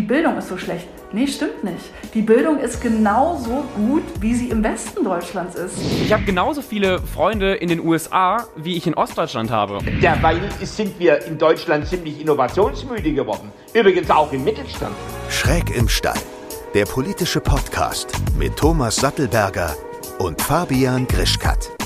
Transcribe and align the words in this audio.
die 0.00 0.06
Bildung 0.06 0.38
ist 0.38 0.48
so 0.48 0.56
schlecht. 0.56 0.88
Nee, 1.12 1.26
stimmt 1.26 1.62
nicht. 1.62 1.84
Die 2.14 2.22
Bildung 2.22 2.58
ist 2.58 2.80
genauso 2.80 3.64
gut, 3.76 4.02
wie 4.20 4.34
sie 4.34 4.48
im 4.48 4.64
Westen 4.64 5.04
Deutschlands 5.04 5.56
ist. 5.56 5.74
Ich 6.02 6.10
habe 6.10 6.22
genauso 6.22 6.62
viele 6.62 7.00
Freunde 7.00 7.54
in 7.56 7.68
den 7.68 7.80
USA, 7.86 8.46
wie 8.56 8.78
ich 8.78 8.86
in 8.86 8.94
Ostdeutschland 8.94 9.50
habe. 9.50 9.76
Derweil 10.00 10.40
sind 10.62 10.98
wir 10.98 11.22
in 11.26 11.36
Deutschland 11.36 11.86
ziemlich 11.86 12.18
innovationsmüde 12.18 13.12
geworden. 13.12 13.52
Übrigens 13.74 14.10
auch 14.10 14.32
im 14.32 14.42
Mittelstand. 14.42 14.96
Schräg 15.28 15.76
im 15.76 15.86
Stall. 15.86 16.18
Der 16.72 16.86
politische 16.86 17.42
Podcast 17.42 18.08
mit 18.38 18.56
Thomas 18.56 18.96
Sattelberger 18.96 19.76
und 20.18 20.40
Fabian 20.40 21.06
Grischkat. 21.06 21.79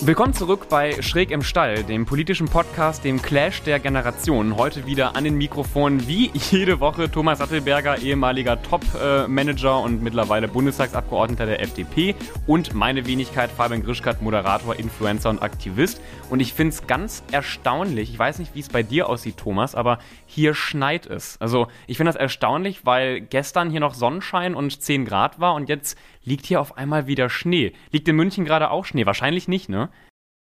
Willkommen 0.00 0.34
zurück 0.34 0.66
bei 0.68 1.00
Schräg 1.00 1.30
im 1.30 1.42
Stall, 1.42 1.84
dem 1.84 2.04
politischen 2.04 2.48
Podcast, 2.48 3.04
dem 3.04 3.22
Clash 3.22 3.62
der 3.62 3.78
Generationen. 3.78 4.56
Heute 4.56 4.86
wieder 4.86 5.14
an 5.14 5.22
den 5.22 5.36
Mikrofonen 5.36 6.08
wie 6.08 6.32
jede 6.50 6.80
Woche 6.80 7.10
Thomas 7.10 7.38
Sattelberger, 7.38 7.98
ehemaliger 7.98 8.60
Top-Manager 8.60 9.80
und 9.80 10.02
mittlerweile 10.02 10.48
Bundestagsabgeordneter 10.48 11.46
der 11.46 11.62
FDP 11.62 12.16
und 12.46 12.74
meine 12.74 13.06
Wenigkeit 13.06 13.50
Fabian 13.50 13.84
Grischkat, 13.84 14.20
Moderator, 14.20 14.76
Influencer 14.76 15.30
und 15.30 15.40
Aktivist. 15.42 16.00
Und 16.28 16.40
ich 16.40 16.52
finde 16.52 16.74
es 16.74 16.86
ganz 16.86 17.22
erstaunlich, 17.30 18.10
ich 18.10 18.18
weiß 18.18 18.40
nicht, 18.40 18.54
wie 18.54 18.60
es 18.60 18.68
bei 18.68 18.82
dir 18.82 19.08
aussieht, 19.08 19.36
Thomas, 19.36 19.76
aber 19.76 20.00
hier 20.26 20.54
schneit 20.54 21.06
es. 21.06 21.40
Also 21.40 21.68
ich 21.86 21.98
finde 21.98 22.12
das 22.12 22.20
erstaunlich, 22.20 22.84
weil 22.84 23.20
gestern 23.20 23.70
hier 23.70 23.80
noch 23.80 23.94
Sonnenschein 23.94 24.56
und 24.56 24.82
10 24.82 25.04
Grad 25.04 25.38
war 25.40 25.54
und 25.54 25.68
jetzt 25.68 25.96
liegt 26.24 26.46
hier 26.46 26.60
auf 26.60 26.76
einmal 26.76 27.06
wieder 27.06 27.30
Schnee. 27.30 27.72
Liegt 27.90 28.08
in 28.08 28.16
München 28.16 28.44
gerade 28.44 28.70
auch 28.70 28.84
Schnee? 28.84 29.06
Wahrscheinlich 29.06 29.48
nicht, 29.48 29.68
ne? 29.68 29.90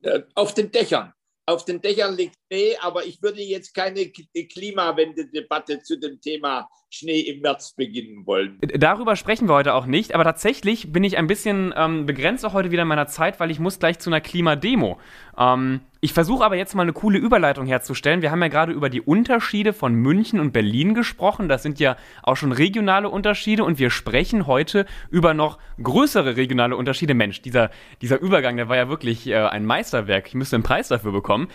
Äh, 0.02 0.22
auf 0.36 0.54
den 0.54 0.72
Dächern. 0.72 1.14
Auf 1.46 1.66
den 1.66 1.82
Dächern 1.82 2.16
liegt 2.16 2.36
Schnee, 2.53 2.77
aber 2.81 3.05
ich 3.05 3.21
würde 3.21 3.41
jetzt 3.41 3.73
keine 3.73 4.07
Klimawende-Debatte 4.09 5.81
zu 5.81 5.99
dem 5.99 6.21
Thema 6.21 6.70
Schnee 6.91 7.21
im 7.21 7.41
März 7.41 7.73
beginnen 7.73 8.27
wollen. 8.27 8.59
Darüber 8.75 9.16
sprechen 9.16 9.49
wir 9.49 9.55
heute 9.55 9.73
auch 9.73 9.88
nicht, 9.88 10.13
aber 10.13 10.23
tatsächlich 10.23 10.91
bin 10.91 11.03
ich 11.03 11.17
ein 11.17 11.25
bisschen 11.25 11.73
ähm, 11.75 12.05
begrenzt 12.05 12.45
auch 12.45 12.53
heute 12.53 12.69
wieder 12.69 12.83
in 12.83 12.88
meiner 12.88 13.08
Zeit, 13.08 13.39
weil 13.39 13.50
ich 13.50 13.59
muss 13.59 13.80
gleich 13.80 13.97
zu 13.97 14.11
einer 14.11 14.22
Klimademo. 14.22 15.00
Ähm, 15.36 15.80
ich 16.02 16.13
versuche 16.13 16.45
aber 16.45 16.55
jetzt 16.55 16.75
mal 16.75 16.83
eine 16.83 16.94
coole 16.94 17.17
Überleitung 17.17 17.66
herzustellen. 17.66 18.22
Wir 18.22 18.30
haben 18.30 18.41
ja 18.44 18.50
gerade 18.50 18.72
über 18.72 18.91
die 18.91 19.02
Unterschiede 19.02 19.73
von 19.73 19.95
München 19.95 20.39
und 20.39 20.52
Berlin 20.52 20.94
gesprochen. 20.94 21.50
Das 21.50 21.63
sind 21.63 21.80
ja 21.80 21.97
auch 22.22 22.35
schon 22.35 22.52
regionale 22.52 23.09
Unterschiede 23.09 23.63
und 23.63 23.80
wir 23.80 23.89
sprechen 23.89 24.45
heute 24.45 24.85
über 25.09 25.33
noch 25.33 25.58
größere 25.81 26.35
regionale 26.35 26.75
Unterschiede. 26.75 27.16
Mensch, 27.16 27.41
dieser, 27.41 27.72
dieser 28.03 28.19
Übergang, 28.19 28.58
der 28.58 28.69
war 28.69 28.75
ja 28.75 28.88
wirklich 28.89 29.25
äh, 29.25 29.38
ein 29.38 29.66
Meisterwerk. 29.66 30.28
Ich 30.28 30.35
müsste 30.35 30.58
einen 30.58 30.63
Preis 30.63 30.89
dafür 30.89 31.11
bekommen 31.11 31.47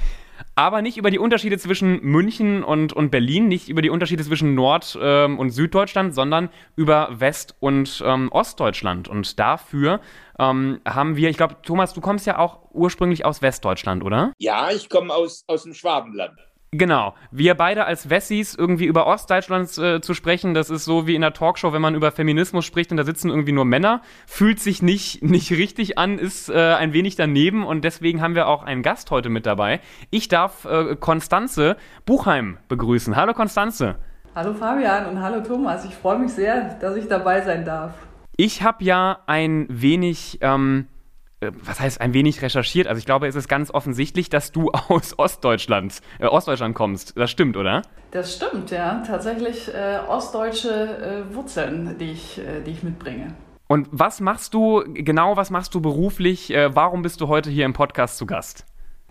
aber 0.55 0.83
nicht 0.83 0.97
über 0.97 1.11
die 1.11 1.19
Unterschiede 1.19 1.58
zwischen 1.58 2.00
München 2.03 2.64
und, 2.64 2.92
und 2.92 3.11
Berlin, 3.11 3.48
nicht 3.48 3.69
über 3.69 3.83
die 3.83 3.91
Unterschiede 3.91 4.25
zwischen 4.25 4.55
Nord- 4.55 4.98
ähm, 5.00 5.39
und 5.39 5.50
Süddeutschland, 5.50 6.14
sondern 6.14 6.48
über 6.77 7.08
West- 7.12 7.55
und 7.61 8.03
ähm, 8.05 8.30
Ostdeutschland. 8.30 9.08
Und 9.08 9.39
dafür 9.39 10.00
ähm, 10.39 10.80
haben 10.86 11.17
wir, 11.17 11.30
ich 11.30 11.36
glaube, 11.36 11.56
Thomas, 11.62 11.95
du 11.95 12.00
kommst 12.00 12.27
ja 12.27 12.39
auch 12.39 12.70
ursprünglich 12.72 13.25
aus 13.25 13.42
Westdeutschland, 13.42 14.05
oder? 14.05 14.33
Ja, 14.39 14.70
ich 14.70 14.89
komme 14.89 15.12
aus, 15.12 15.45
aus 15.47 15.64
dem 15.64 15.75
Schwabenland. 15.75 16.39
Genau. 16.70 17.14
Wir 17.30 17.55
beide 17.55 17.86
als 17.86 18.11
Wessis 18.11 18.55
irgendwie 18.55 18.84
über 18.84 19.06
Ostdeutschland 19.06 19.78
äh, 19.78 20.02
zu 20.02 20.12
sprechen, 20.12 20.52
das 20.52 20.69
ist 20.69 20.84
so 20.84 21.06
wie 21.06 21.14
in 21.14 21.22
der 21.22 21.33
Talkshow, 21.33 21.72
wenn 21.72 21.80
man 21.80 21.94
über 21.94 22.12
Feminismus 22.12 22.66
spricht 22.66 22.91
und 22.91 22.98
da 22.98 23.05
sitzen 23.05 23.30
irgendwie 23.30 23.52
nur 23.52 23.64
Männer, 23.64 24.02
fühlt 24.27 24.61
sich 24.61 24.83
nicht, 24.83 25.22
nicht 25.22 25.50
richtig 25.50 25.96
an, 25.96 26.19
ist 26.19 26.50
äh, 26.50 26.74
ein 26.74 26.92
wenig 26.92 27.16
daneben 27.16 27.64
und 27.64 27.84
deswegen 27.84 28.20
haben 28.20 28.34
wir 28.34 28.48
auch 28.48 28.62
einen 28.62 28.83
Gast 28.83 29.11
heute 29.11 29.30
mit 29.30 29.46
dabei. 29.46 29.80
Ich 30.11 30.28
darf 30.28 30.66
äh, 30.66 30.94
Konstanze 30.96 31.77
Buchheim 32.05 32.58
begrüßen. 32.69 33.16
Hallo 33.16 33.33
Konstanze. 33.33 33.96
Hallo 34.34 34.52
Fabian 34.52 35.06
und 35.06 35.22
hallo 35.22 35.41
Thomas. 35.42 35.86
Ich 35.86 35.94
freue 35.94 36.19
mich 36.19 36.33
sehr, 36.33 36.74
dass 36.80 36.96
ich 36.96 37.08
dabei 37.08 37.41
sein 37.41 37.64
darf. 37.64 37.94
Ich 38.36 38.62
habe 38.62 38.84
ja 38.84 39.20
ein 39.27 39.66
wenig. 39.70 40.39
Ähm, 40.42 40.86
äh, 40.91 40.98
was 41.41 41.81
heißt 41.81 42.00
ein 42.00 42.14
wenig 42.14 42.42
recherchiert. 42.42 42.86
Also 42.86 42.98
ich 42.98 43.06
glaube, 43.06 43.29
es 43.29 43.35
ist 43.35 43.48
ganz 43.48 43.70
offensichtlich, 43.70 44.29
dass 44.29 44.52
du 44.52 44.70
aus 44.89 45.18
Ostdeutschland, 45.18 46.01
äh, 46.18 46.27
Ostdeutschland 46.27 46.74
kommst. 46.74 47.17
Das 47.17 47.30
stimmt, 47.30 47.57
oder? 47.57 47.83
Das 48.11 48.35
stimmt, 48.35 48.70
ja. 48.70 49.02
Tatsächlich 49.07 49.73
äh, 49.73 50.01
ostdeutsche 50.08 51.24
äh, 51.30 51.35
Wurzeln, 51.35 51.96
die 51.98 52.13
ich, 52.13 52.39
äh, 52.39 52.63
die 52.63 52.73
ich 52.73 52.83
mitbringe. 52.83 53.35
Und 53.68 53.89
was 53.92 54.20
machst 54.20 54.55
du 54.55 54.83
genau, 54.95 55.36
was 55.36 55.51
machst 55.51 55.74
du 55.74 55.83
beruflich? 55.83 56.51
Äh, 56.51 56.74
warum 56.74 57.02
bist 57.02 57.20
du 57.20 57.29
heute 57.29 57.51
hier 57.51 57.67
im 57.67 57.74
Podcast 57.74 58.17
zu 58.17 58.24
Gast? 58.24 58.64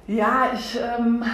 Ja, 0.10 0.52
ich, 0.54 0.80
ähm, 0.80 1.26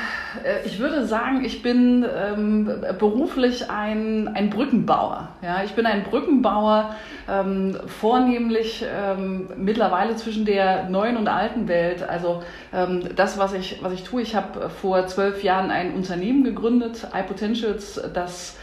äh, 0.44 0.66
ich 0.66 0.80
würde 0.80 1.06
sagen, 1.06 1.46
ich 1.46 1.62
bin 1.62 2.04
ähm, 2.04 2.84
beruflich 2.98 3.70
ein, 3.70 4.28
ein 4.30 4.50
Brückenbauer. 4.50 5.30
Ja, 5.44 5.64
ich 5.64 5.74
bin 5.74 5.86
ein 5.86 6.02
Brückenbauer, 6.02 6.96
ähm, 7.30 7.78
vornehmlich 7.86 8.84
ähm, 8.84 9.48
mittlerweile 9.58 10.16
zwischen 10.16 10.46
der 10.46 10.90
neuen 10.90 11.18
und 11.18 11.28
alten 11.28 11.68
Welt. 11.68 12.02
Also 12.02 12.42
ähm, 12.74 13.10
das, 13.16 13.38
was 13.38 13.54
ich, 13.54 13.84
was 13.84 13.94
ich 13.94 14.04
tue, 14.06 14.24
ich 14.24 14.36
habe 14.36 14.72
vor 14.72 15.06
zwölf 15.06 15.44
Jahren 15.44 15.70
ein 15.70 15.94
Unternehmen 15.94 16.44
gegründet, 16.44 17.08
iPotentials, 17.14 18.02
das 18.16 18.58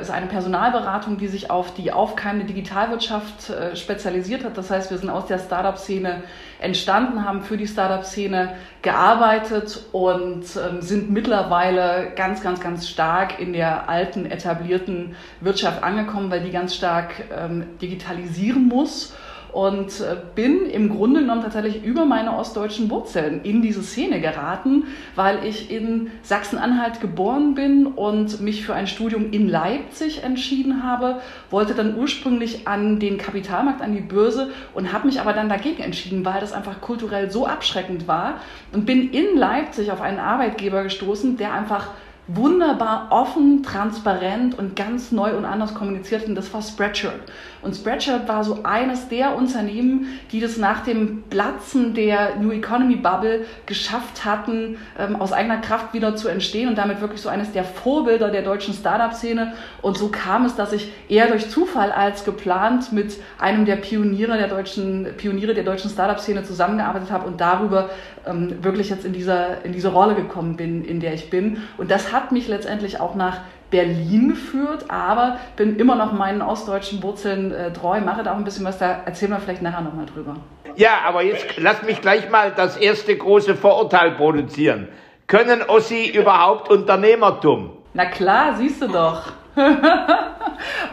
ist 0.00 0.10
eine 0.10 0.26
Personalberatung, 0.26 1.18
die 1.18 1.26
sich 1.26 1.50
auf 1.50 1.74
die 1.74 1.90
aufkeimende 1.90 2.46
Digitalwirtschaft 2.46 3.50
äh, 3.50 3.74
spezialisiert 3.74 4.44
hat. 4.44 4.56
Das 4.56 4.70
heißt, 4.70 4.90
wir 4.90 4.98
sind 4.98 5.10
aus 5.10 5.26
der 5.26 5.38
Startup-Szene 5.38 6.22
entstanden, 6.60 7.24
haben 7.24 7.42
für 7.42 7.56
die 7.56 7.66
Startup-Szene 7.66 8.54
gearbeitet 8.82 9.84
und 9.90 10.44
ähm, 10.56 10.80
sind 10.80 11.10
mittlerweile 11.10 12.12
ganz, 12.14 12.40
ganz, 12.40 12.60
ganz 12.60 12.88
stark 12.88 13.40
in 13.40 13.52
der 13.52 13.88
alten, 13.88 14.26
etablierten 14.26 15.16
Wirtschaft 15.40 15.82
angekommen, 15.82 16.30
weil 16.30 16.42
die 16.42 16.52
ganz 16.52 16.74
stark 16.74 17.12
ähm, 17.36 17.78
digitalisieren 17.80 18.68
muss 18.68 19.14
und 19.54 20.00
äh, 20.00 20.16
bin 20.34 20.66
im 20.66 20.88
Grunde 20.88 21.20
genommen 21.20 21.42
tatsächlich 21.42 21.84
über 21.84 22.04
meine 22.04 22.36
ostdeutschen 22.36 22.90
Wurzeln 22.90 23.42
in 23.44 23.62
diese 23.62 23.82
Szene 23.82 24.20
geraten, 24.20 24.88
weil 25.14 25.44
ich 25.46 25.70
in 25.70 26.10
Sachsen-Anhalt 26.22 27.00
geboren 27.00 27.54
bin 27.54 27.86
und 27.86 28.40
mich 28.40 28.66
für 28.66 28.74
ein 28.74 28.88
Studium 28.88 29.30
in 29.30 29.48
Leipzig 29.48 30.24
entschieden 30.24 30.82
habe, 30.82 31.20
wollte 31.50 31.74
dann 31.74 31.96
ursprünglich 31.96 32.66
an 32.66 32.98
den 32.98 33.16
Kapitalmarkt, 33.16 33.80
an 33.80 33.94
die 33.94 34.00
Börse 34.00 34.50
und 34.74 34.92
habe 34.92 35.06
mich 35.06 35.20
aber 35.20 35.32
dann 35.32 35.48
dagegen 35.48 35.82
entschieden, 35.82 36.24
weil 36.24 36.40
das 36.40 36.52
einfach 36.52 36.80
kulturell 36.80 37.30
so 37.30 37.46
abschreckend 37.46 38.08
war 38.08 38.40
und 38.72 38.86
bin 38.86 39.10
in 39.12 39.38
Leipzig 39.38 39.92
auf 39.92 40.00
einen 40.00 40.18
Arbeitgeber 40.18 40.82
gestoßen, 40.82 41.36
der 41.36 41.52
einfach 41.52 41.90
wunderbar 42.26 43.08
offen, 43.10 43.62
transparent 43.62 44.58
und 44.58 44.76
ganz 44.76 45.12
neu 45.12 45.36
und 45.36 45.44
anders 45.44 45.74
kommuniziert 45.74 46.26
und 46.26 46.34
das 46.34 46.52
war 46.54 46.62
Spreadshirt. 46.62 47.20
Und 47.60 47.74
Spreadshirt 47.74 48.28
war 48.28 48.44
so 48.44 48.60
eines 48.62 49.08
der 49.08 49.36
Unternehmen, 49.36 50.06
die 50.32 50.40
das 50.40 50.56
nach 50.56 50.84
dem 50.84 51.22
Platzen 51.30 51.94
der 51.94 52.36
New 52.36 52.50
Economy 52.50 52.96
Bubble 52.96 53.44
geschafft 53.66 54.24
hatten, 54.24 54.78
ähm, 54.98 55.16
aus 55.16 55.32
eigener 55.32 55.58
Kraft 55.58 55.92
wieder 55.92 56.16
zu 56.16 56.28
entstehen 56.28 56.68
und 56.68 56.76
damit 56.76 57.00
wirklich 57.00 57.20
so 57.20 57.28
eines 57.28 57.52
der 57.52 57.64
Vorbilder 57.64 58.30
der 58.30 58.42
deutschen 58.42 58.74
Startup-Szene. 58.74 59.52
Und 59.82 59.98
so 59.98 60.08
kam 60.08 60.44
es, 60.46 60.56
dass 60.56 60.72
ich 60.72 60.92
eher 61.08 61.28
durch 61.28 61.50
Zufall 61.50 61.92
als 61.92 62.24
geplant 62.24 62.92
mit 62.92 63.18
einem 63.38 63.64
der 63.64 63.76
Pioniere 63.76 64.36
der 64.38 64.48
deutschen, 64.48 65.08
Pioniere 65.16 65.54
der 65.54 65.64
deutschen 65.64 65.90
Startup-Szene 65.90 66.42
zusammengearbeitet 66.42 67.10
habe 67.10 67.26
und 67.26 67.40
darüber 67.40 67.90
ähm, 68.26 68.62
wirklich 68.62 68.90
jetzt 68.90 69.04
in 69.04 69.12
dieser, 69.12 69.64
in 69.64 69.72
diese 69.72 69.92
Rolle 69.92 70.14
gekommen 70.14 70.56
bin, 70.56 70.84
in 70.84 71.00
der 71.00 71.14
ich 71.14 71.30
bin. 71.30 71.62
Und 71.76 71.90
das 71.90 72.12
hat 72.12 72.32
mich 72.32 72.48
letztendlich 72.48 73.00
auch 73.00 73.14
nach 73.14 73.40
Berlin 73.70 74.30
geführt, 74.30 74.84
aber 74.88 75.38
bin 75.56 75.76
immer 75.76 75.96
noch 75.96 76.12
meinen 76.12 76.42
ostdeutschen 76.42 77.02
Wurzeln 77.02 77.52
äh, 77.52 77.72
treu, 77.72 78.00
mache 78.00 78.22
da 78.22 78.32
auch 78.32 78.36
ein 78.36 78.44
bisschen 78.44 78.64
was, 78.64 78.78
da 78.78 79.02
erzählen 79.04 79.32
wir 79.32 79.40
vielleicht 79.40 79.62
nachher 79.62 79.80
nochmal 79.80 80.06
drüber. 80.06 80.36
Ja, 80.76 81.00
aber 81.04 81.22
jetzt 81.22 81.56
lass 81.56 81.82
mich 81.82 82.00
gleich 82.00 82.30
mal 82.30 82.52
das 82.54 82.76
erste 82.76 83.16
große 83.16 83.54
Vorurteil 83.54 84.12
produzieren. 84.12 84.88
Können 85.26 85.62
Ossi 85.62 86.10
überhaupt 86.10 86.70
Unternehmertum? 86.70 87.72
Na 87.94 88.06
klar, 88.06 88.54
siehst 88.56 88.82
du 88.82 88.88
doch. 88.88 89.32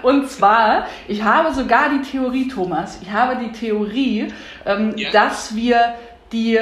Und 0.04 0.30
zwar, 0.30 0.86
ich 1.08 1.24
habe 1.24 1.54
sogar 1.54 1.90
die 1.90 2.02
Theorie, 2.02 2.48
Thomas, 2.48 3.00
ich 3.02 3.12
habe 3.12 3.38
die 3.38 3.52
Theorie, 3.52 4.32
ähm, 4.66 4.94
ja. 4.96 5.12
dass 5.12 5.56
wir 5.56 5.96
die 6.32 6.60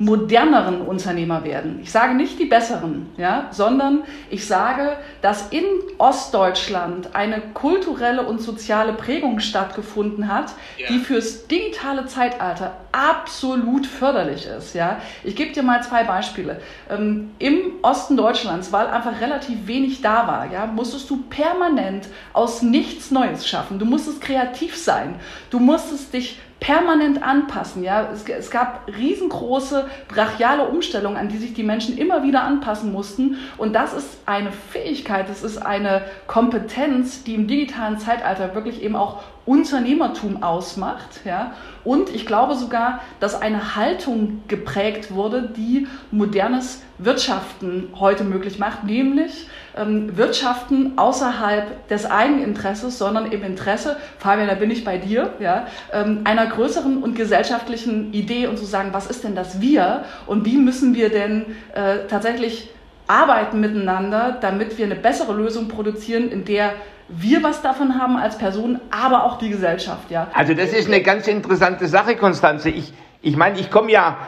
moderneren 0.00 0.80
Unternehmer 0.80 1.44
werden. 1.44 1.80
Ich 1.82 1.92
sage 1.92 2.14
nicht 2.14 2.38
die 2.38 2.46
besseren, 2.46 3.10
ja, 3.18 3.48
sondern 3.50 4.02
ich 4.30 4.46
sage, 4.46 4.96
dass 5.20 5.50
in 5.50 5.62
Ostdeutschland 5.98 7.14
eine 7.14 7.42
kulturelle 7.52 8.26
und 8.26 8.40
soziale 8.40 8.94
Prägung 8.94 9.40
stattgefunden 9.40 10.32
hat, 10.32 10.54
ja. 10.78 10.88
die 10.88 11.00
fürs 11.00 11.46
digitale 11.48 12.06
Zeitalter 12.06 12.78
absolut 12.92 13.86
förderlich 13.86 14.46
ist. 14.46 14.74
Ja. 14.74 15.02
Ich 15.22 15.36
gebe 15.36 15.52
dir 15.52 15.62
mal 15.62 15.82
zwei 15.82 16.04
Beispiele. 16.04 16.62
Ähm, 16.88 17.32
Im 17.38 17.74
Osten 17.82 18.16
Deutschlands, 18.16 18.72
weil 18.72 18.86
einfach 18.86 19.20
relativ 19.20 19.66
wenig 19.66 20.00
da 20.00 20.26
war, 20.26 20.50
ja, 20.50 20.64
musstest 20.64 21.10
du 21.10 21.24
permanent 21.28 22.08
aus 22.32 22.62
nichts 22.62 23.10
Neues 23.10 23.46
schaffen. 23.46 23.78
Du 23.78 23.84
musstest 23.84 24.22
kreativ 24.22 24.78
sein. 24.78 25.16
Du 25.50 25.58
musstest 25.58 26.14
dich 26.14 26.40
permanent 26.60 27.22
anpassen. 27.22 27.82
Ja? 27.82 28.10
Es, 28.12 28.28
es, 28.28 28.50
gab 28.50 28.86
riesengroße 28.86 29.88
brachiale 30.08 30.68
Umstellungen, 30.68 31.16
an 31.16 31.28
die 31.28 31.38
sich 31.38 31.54
die 31.54 31.62
Menschen 31.62 31.98
immer 31.98 32.22
wieder 32.22 32.42
anpassen 32.42 32.92
mussten. 32.92 33.38
Und 33.56 33.72
das 33.72 33.94
ist 33.94 34.18
eine 34.26 34.52
Fähigkeit, 34.52 35.28
das 35.28 35.42
ist 35.42 35.58
eine 35.58 36.02
Kompetenz, 36.26 37.24
die 37.24 37.34
im 37.34 37.46
digitalen 37.46 37.98
Zeitalter 37.98 38.54
wirklich 38.54 38.82
eben 38.82 38.94
auch 38.94 39.22
Unternehmertum 39.46 40.42
ausmacht. 40.42 41.22
Ja? 41.24 41.54
Und 41.82 42.14
ich 42.14 42.26
glaube 42.26 42.54
sogar, 42.54 43.00
dass 43.18 43.40
eine 43.40 43.74
Haltung 43.74 44.42
geprägt 44.46 45.12
wurde, 45.12 45.42
die 45.56 45.88
modernes 46.10 46.82
Wirtschaften 46.98 47.88
heute 47.98 48.24
möglich 48.24 48.58
macht, 48.58 48.84
nämlich 48.84 49.48
ähm, 49.80 50.16
Wirtschaften 50.16 50.92
außerhalb 50.96 51.88
des 51.88 52.10
Eigeninteresses, 52.10 52.98
sondern 52.98 53.30
im 53.32 53.42
Interesse, 53.42 53.96
Fabian, 54.18 54.48
da 54.48 54.54
bin 54.54 54.70
ich 54.70 54.84
bei 54.84 54.98
dir, 54.98 55.32
ja, 55.40 55.66
ähm, 55.92 56.20
einer 56.24 56.46
größeren 56.46 57.02
und 57.02 57.14
gesellschaftlichen 57.14 58.12
Idee 58.12 58.46
und 58.46 58.58
zu 58.58 58.64
sagen, 58.64 58.90
was 58.92 59.06
ist 59.06 59.24
denn 59.24 59.34
das 59.34 59.60
Wir 59.60 60.04
und 60.26 60.44
wie 60.44 60.56
müssen 60.56 60.94
wir 60.94 61.08
denn 61.08 61.46
äh, 61.74 62.06
tatsächlich 62.08 62.70
arbeiten 63.06 63.60
miteinander, 63.60 64.38
damit 64.40 64.78
wir 64.78 64.84
eine 64.84 64.94
bessere 64.94 65.32
Lösung 65.32 65.68
produzieren, 65.68 66.30
in 66.30 66.44
der 66.44 66.74
wir 67.08 67.42
was 67.42 67.60
davon 67.60 68.00
haben 68.00 68.16
als 68.16 68.38
Person, 68.38 68.78
aber 68.90 69.24
auch 69.24 69.38
die 69.38 69.50
Gesellschaft, 69.50 70.10
ja. 70.10 70.28
Also 70.32 70.54
das 70.54 70.72
ist 70.72 70.86
eine 70.86 71.02
ganz 71.02 71.26
interessante 71.26 71.88
Sache, 71.88 72.14
Konstanze. 72.14 72.70
Ich, 72.70 72.92
ich 73.20 73.36
meine, 73.36 73.58
ich 73.58 73.68
komme 73.70 73.90
ja 73.90 74.18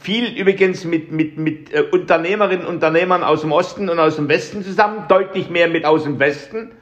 viel 0.00 0.36
übrigens 0.36 0.84
mit, 0.84 1.12
mit, 1.12 1.38
mit 1.38 1.72
äh, 1.72 1.82
Unternehmerinnen 1.92 2.66
und 2.66 2.74
Unternehmern 2.74 3.22
aus 3.22 3.42
dem 3.42 3.52
Osten 3.52 3.88
und 3.88 4.00
aus 4.00 4.16
dem 4.16 4.28
Westen 4.28 4.64
zusammen, 4.64 5.04
deutlich 5.08 5.48
mehr 5.48 5.68
mit 5.68 5.84
aus 5.84 6.02
dem 6.02 6.18
Westen. 6.18 6.72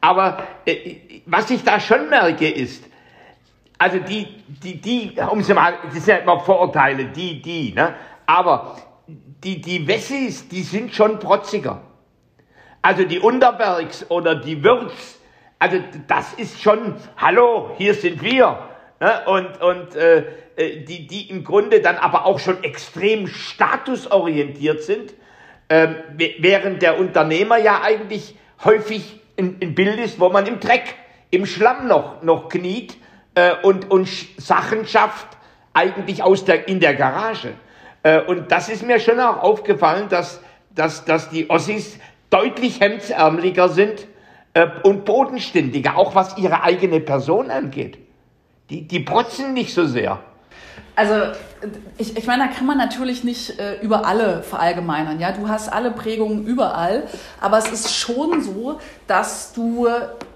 Aber 0.00 0.42
äh, 0.66 0.96
was 1.26 1.50
ich 1.50 1.62
da 1.62 1.78
schon 1.78 2.08
merke 2.08 2.48
ist, 2.48 2.84
also 3.78 3.98
die, 3.98 4.26
die, 4.48 4.80
die, 4.80 5.12
um 5.30 5.42
sie 5.42 5.54
mal, 5.54 5.74
das 5.84 5.94
sind 5.94 6.08
ja 6.08 6.16
immer 6.16 6.40
Vorurteile, 6.40 7.06
die, 7.06 7.40
die, 7.40 7.72
ne? 7.72 7.94
Aber 8.26 8.76
die, 9.06 9.60
die 9.60 9.86
Wessis, 9.86 10.48
die 10.48 10.62
sind 10.62 10.94
schon 10.94 11.18
protziger. 11.18 11.80
Also 12.82 13.04
die 13.04 13.18
Unterbergs 13.18 14.10
oder 14.10 14.34
die 14.34 14.62
Würz, 14.62 15.18
also 15.58 15.78
das 16.08 16.32
ist 16.34 16.60
schon, 16.60 16.94
hallo, 17.16 17.70
hier 17.76 17.94
sind 17.94 18.22
wir. 18.22 18.69
Ne? 19.00 19.22
Und, 19.26 19.60
und 19.62 19.96
äh, 19.96 20.24
äh, 20.56 20.84
die, 20.84 21.06
die 21.06 21.30
im 21.30 21.42
Grunde 21.42 21.80
dann 21.80 21.96
aber 21.96 22.26
auch 22.26 22.38
schon 22.38 22.62
extrem 22.62 23.26
statusorientiert 23.26 24.82
sind, 24.82 25.14
äh, 25.68 25.88
während 26.38 26.82
der 26.82 26.98
Unternehmer 26.98 27.56
ja 27.56 27.80
eigentlich 27.82 28.36
häufig 28.62 29.20
ein, 29.38 29.56
ein, 29.62 29.74
Bild 29.74 29.98
ist, 29.98 30.20
wo 30.20 30.28
man 30.28 30.46
im 30.46 30.60
Dreck, 30.60 30.96
im 31.30 31.46
Schlamm 31.46 31.88
noch, 31.88 32.22
noch 32.22 32.48
kniet 32.50 32.96
äh, 33.34 33.52
und, 33.62 33.90
und 33.90 34.08
Sachen 34.36 34.86
schafft, 34.86 35.28
eigentlich 35.72 36.22
aus 36.22 36.44
der, 36.44 36.68
in 36.68 36.80
der 36.80 36.94
Garage. 36.94 37.54
Äh, 38.02 38.20
und 38.20 38.52
das 38.52 38.68
ist 38.68 38.86
mir 38.86 39.00
schon 39.00 39.18
auch 39.18 39.42
aufgefallen, 39.42 40.08
dass, 40.10 40.42
dass, 40.74 41.06
dass 41.06 41.30
die 41.30 41.48
Ossis 41.48 41.98
deutlich 42.28 42.80
hemdsärmeliger 42.80 43.70
sind 43.70 44.06
äh, 44.52 44.66
und 44.82 45.06
bodenständiger, 45.06 45.96
auch 45.96 46.14
was 46.14 46.36
ihre 46.36 46.62
eigene 46.62 47.00
Person 47.00 47.50
angeht. 47.50 47.98
Die, 48.70 48.82
die 48.86 49.00
protzen 49.00 49.52
nicht 49.52 49.74
so 49.74 49.86
sehr. 49.86 50.20
Also 50.96 51.14
ich, 51.98 52.16
ich 52.16 52.26
meine, 52.26 52.46
da 52.46 52.54
kann 52.54 52.66
man 52.66 52.78
natürlich 52.78 53.24
nicht 53.24 53.58
äh, 53.58 53.80
über 53.80 54.06
alle 54.06 54.42
verallgemeinern. 54.42 55.20
Ja, 55.20 55.32
du 55.32 55.48
hast 55.48 55.72
alle 55.72 55.90
Prägungen 55.90 56.46
überall, 56.46 57.04
aber 57.40 57.58
es 57.58 57.70
ist 57.70 57.94
schon 57.94 58.42
so, 58.42 58.78
dass 59.06 59.52
du 59.52 59.86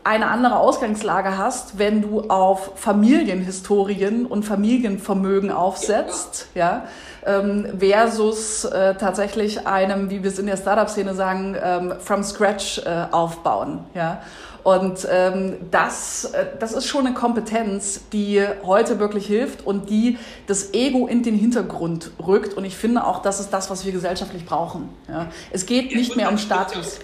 eine 0.04 0.28
andere 0.28 0.56
Ausgangslage 0.56 1.38
hast, 1.38 1.78
wenn 1.78 2.02
du 2.02 2.22
auf 2.28 2.72
Familienhistorien 2.76 4.26
und 4.26 4.44
Familienvermögen 4.44 5.50
aufsetzt, 5.50 6.48
ja, 6.54 6.87
ähm, 7.26 7.78
versus 7.78 8.64
äh, 8.64 8.94
tatsächlich 8.96 9.66
einem, 9.66 10.10
wie 10.10 10.22
wir 10.22 10.30
es 10.30 10.38
in 10.38 10.46
der 10.46 10.58
Startup-Szene 10.58 11.14
sagen, 11.14 11.56
ähm, 11.62 11.94
from 12.00 12.22
scratch 12.22 12.78
äh, 12.84 13.06
aufbauen, 13.10 13.80
ja. 13.94 14.20
Und 14.64 15.06
ähm, 15.11 15.56
das, 15.70 16.25
äh, 16.25 16.46
das 16.58 16.72
ist 16.72 16.87
schon 16.87 17.06
eine 17.06 17.14
Kompetenz, 17.14 18.08
die 18.08 18.43
heute 18.64 18.99
wirklich 18.99 19.26
hilft 19.26 19.64
und 19.64 19.90
die 19.90 20.19
das 20.46 20.72
Ego 20.72 21.06
in 21.06 21.22
den 21.22 21.34
Hintergrund 21.34 22.12
rückt. 22.26 22.55
Und 22.55 22.64
ich 22.64 22.75
finde 22.75 23.05
auch, 23.05 23.20
das 23.20 23.40
ist 23.40 23.50
das, 23.50 23.69
was 23.69 23.84
wir 23.84 23.93
gesellschaftlich 23.93 24.46
brauchen. 24.46 24.88
Ja. 25.06 25.28
Es 25.52 25.66
geht 25.66 25.94
nicht 25.94 26.16
mehr 26.16 26.31
um 26.31 26.38
Status. 26.38 26.99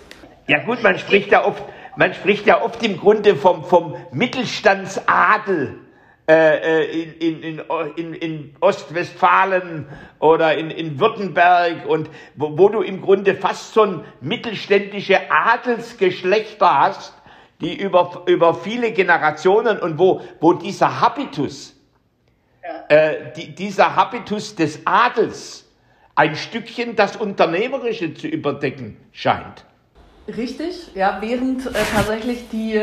Ja 0.46 0.64
gut, 0.64 0.82
man 0.82 0.98
spricht 0.98 1.30
ja 1.32 1.44
oft, 1.44 1.62
man 1.96 2.14
spricht 2.14 2.46
ja 2.46 2.62
oft 2.62 2.82
im 2.82 2.96
Grunde 2.96 3.36
vom, 3.36 3.62
vom 3.62 3.94
Mittelstandsadel 4.10 5.80
äh, 6.30 6.86
äh 6.86 7.12
in, 7.18 7.42
in, 7.42 7.62
in, 7.96 8.14
in 8.14 8.56
Ostwestfalen 8.60 9.86
oder 10.18 10.56
in, 10.56 10.70
in 10.70 10.98
Württemberg 10.98 11.86
und 11.86 12.08
wo, 12.36 12.56
wo 12.56 12.70
du 12.70 12.80
im 12.80 13.02
Grunde 13.02 13.34
fast 13.34 13.74
so 13.74 13.82
ein 13.82 14.04
mittelständische 14.22 15.30
Adelsgeschlechter 15.30 16.80
hast, 16.80 17.19
die 17.60 17.78
über, 17.78 18.22
über 18.26 18.54
viele 18.54 18.92
Generationen 18.92 19.78
und 19.78 19.98
wo, 19.98 20.22
wo 20.40 20.54
dieser 20.54 21.00
Habitus, 21.00 21.74
ja. 22.62 22.96
äh, 22.96 23.32
die, 23.36 23.54
dieser 23.54 23.94
Habitus 23.94 24.54
des 24.54 24.80
Adels 24.84 25.66
ein 26.14 26.34
Stückchen 26.36 26.96
das 26.96 27.16
Unternehmerische 27.16 28.14
zu 28.14 28.26
überdecken 28.26 28.96
scheint. 29.12 29.64
Richtig, 30.36 30.94
ja, 30.94 31.18
während 31.20 31.66
äh, 31.66 31.72
tatsächlich 31.94 32.48
die, 32.50 32.78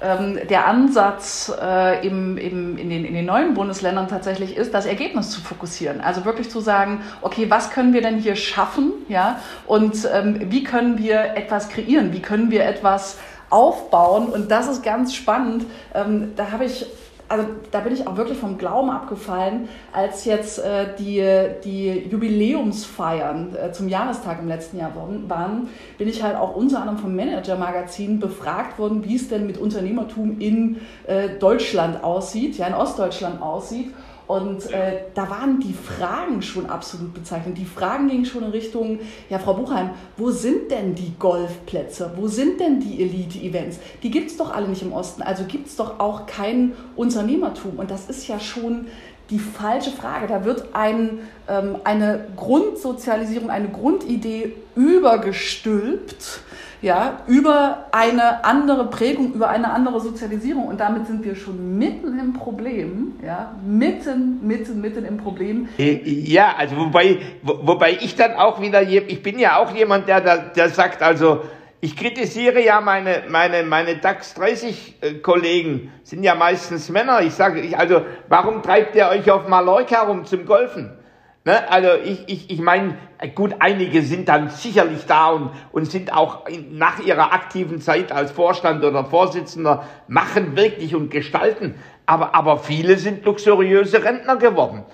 ähm, 0.00 0.38
der 0.48 0.66
Ansatz 0.66 1.52
äh, 1.60 2.06
im, 2.06 2.36
im, 2.38 2.78
in, 2.78 2.90
den, 2.90 3.04
in 3.04 3.14
den 3.14 3.26
neuen 3.26 3.54
Bundesländern 3.54 4.08
tatsächlich 4.08 4.56
ist, 4.56 4.74
das 4.74 4.86
Ergebnis 4.86 5.30
zu 5.30 5.40
fokussieren. 5.40 6.00
Also 6.00 6.24
wirklich 6.24 6.50
zu 6.50 6.60
sagen, 6.60 7.02
okay, 7.20 7.50
was 7.50 7.70
können 7.70 7.92
wir 7.92 8.02
denn 8.02 8.18
hier 8.18 8.36
schaffen, 8.36 8.92
ja, 9.08 9.40
und 9.66 10.08
ähm, 10.12 10.50
wie 10.50 10.64
können 10.64 10.98
wir 10.98 11.36
etwas 11.36 11.68
kreieren, 11.68 12.12
wie 12.12 12.22
können 12.22 12.50
wir 12.50 12.64
etwas 12.64 13.18
aufbauen. 13.50 14.26
Und 14.28 14.50
das 14.50 14.68
ist 14.68 14.82
ganz 14.82 15.14
spannend. 15.14 15.64
Ähm, 15.94 16.32
da 16.36 16.50
habe 16.50 16.64
ich 16.64 16.86
also 17.28 17.46
da 17.70 17.80
bin 17.80 17.92
ich 17.92 18.06
auch 18.06 18.16
wirklich 18.16 18.38
vom 18.38 18.56
Glauben 18.56 18.90
abgefallen, 18.90 19.68
als 19.92 20.24
jetzt 20.24 20.58
äh, 20.58 20.86
die, 20.98 21.22
die 21.62 22.08
Jubiläumsfeiern 22.10 23.54
äh, 23.54 23.72
zum 23.72 23.88
Jahrestag 23.88 24.38
im 24.40 24.48
letzten 24.48 24.78
Jahr 24.78 24.92
waren, 24.94 25.68
bin 25.98 26.08
ich 26.08 26.22
halt 26.22 26.36
auch 26.36 26.56
unter 26.56 26.80
anderem 26.80 26.98
vom 26.98 27.14
Manager-Magazin 27.14 28.18
befragt 28.18 28.78
worden, 28.78 29.04
wie 29.04 29.16
es 29.16 29.28
denn 29.28 29.46
mit 29.46 29.58
Unternehmertum 29.58 30.40
in 30.40 30.78
äh, 31.06 31.28
Deutschland 31.38 32.02
aussieht, 32.02 32.56
ja 32.56 32.66
in 32.66 32.74
Ostdeutschland 32.74 33.42
aussieht. 33.42 33.92
Und 34.28 34.70
äh, 34.72 35.04
da 35.14 35.30
waren 35.30 35.58
die 35.58 35.72
Fragen 35.72 36.42
schon 36.42 36.66
absolut 36.66 37.14
bezeichnet. 37.14 37.56
Die 37.56 37.64
Fragen 37.64 38.08
gingen 38.08 38.26
schon 38.26 38.44
in 38.44 38.50
Richtung, 38.50 38.98
ja, 39.30 39.38
Frau 39.38 39.54
Buchheim, 39.54 39.90
wo 40.18 40.30
sind 40.30 40.70
denn 40.70 40.94
die 40.94 41.14
Golfplätze? 41.18 42.12
Wo 42.14 42.28
sind 42.28 42.60
denn 42.60 42.78
die 42.78 43.02
Elite-Events? 43.02 43.78
Die 44.02 44.10
gibt 44.10 44.30
es 44.30 44.36
doch 44.36 44.54
alle 44.54 44.68
nicht 44.68 44.82
im 44.82 44.92
Osten. 44.92 45.22
Also 45.22 45.44
gibt 45.44 45.68
es 45.68 45.76
doch 45.76 45.98
auch 45.98 46.26
kein 46.26 46.74
Unternehmertum. 46.94 47.78
Und 47.78 47.90
das 47.90 48.10
ist 48.10 48.28
ja 48.28 48.38
schon 48.38 48.88
die 49.30 49.38
falsche 49.38 49.92
Frage. 49.92 50.26
Da 50.26 50.44
wird 50.44 50.74
ein, 50.74 51.20
ähm, 51.48 51.76
eine 51.84 52.26
Grundsozialisierung, 52.36 53.48
eine 53.48 53.70
Grundidee 53.70 54.52
übergestülpt 54.76 56.42
ja, 56.80 57.18
über 57.26 57.86
eine 57.92 58.44
andere 58.44 58.86
Prägung, 58.86 59.32
über 59.34 59.48
eine 59.48 59.70
andere 59.70 60.00
Sozialisierung. 60.00 60.68
Und 60.68 60.80
damit 60.80 61.06
sind 61.06 61.24
wir 61.24 61.34
schon 61.34 61.78
mitten 61.78 62.18
im 62.18 62.32
Problem, 62.32 63.14
ja, 63.24 63.54
mitten, 63.66 64.46
mitten, 64.46 64.80
mitten 64.80 65.04
im 65.04 65.16
Problem. 65.16 65.68
Äh, 65.78 66.00
ja, 66.04 66.54
also 66.56 66.76
wobei, 66.76 67.18
wobei 67.42 67.92
ich 67.92 68.14
dann 68.14 68.34
auch 68.34 68.60
wieder, 68.60 68.82
ich 68.82 69.22
bin 69.22 69.38
ja 69.38 69.58
auch 69.58 69.74
jemand, 69.74 70.08
der, 70.08 70.20
der 70.20 70.68
sagt, 70.68 71.02
also, 71.02 71.42
ich 71.80 71.96
kritisiere 71.96 72.60
ja 72.60 72.80
meine, 72.80 73.22
meine, 73.28 73.62
meine 73.62 73.96
DAX 73.96 74.34
30 74.34 74.96
äh, 75.00 75.14
Kollegen, 75.14 75.92
sind 76.02 76.24
ja 76.24 76.34
meistens 76.34 76.88
Männer. 76.88 77.22
Ich 77.22 77.34
sage, 77.34 77.62
also, 77.76 78.02
warum 78.28 78.62
treibt 78.62 78.96
ihr 78.96 79.08
euch 79.08 79.30
auf 79.30 79.46
Mallorca 79.46 80.02
rum 80.02 80.24
zum 80.24 80.44
Golfen? 80.44 80.97
Ne? 81.44 81.70
Also 81.70 81.88
ich, 82.04 82.24
ich, 82.26 82.50
ich 82.50 82.60
meine, 82.60 82.96
gut, 83.34 83.54
einige 83.60 84.02
sind 84.02 84.28
dann 84.28 84.50
sicherlich 84.50 85.06
da 85.06 85.30
und, 85.30 85.50
und 85.72 85.90
sind 85.90 86.12
auch 86.12 86.46
in, 86.46 86.76
nach 86.78 87.00
ihrer 87.00 87.32
aktiven 87.32 87.80
Zeit 87.80 88.12
als 88.12 88.32
Vorstand 88.32 88.84
oder 88.84 89.04
Vorsitzender, 89.04 89.84
machen 90.08 90.56
wirklich 90.56 90.94
und 90.94 91.10
gestalten. 91.10 91.76
Aber, 92.06 92.34
aber 92.34 92.58
viele 92.58 92.96
sind 92.96 93.24
luxuriöse 93.24 94.04
Rentner 94.04 94.36
geworden. 94.36 94.84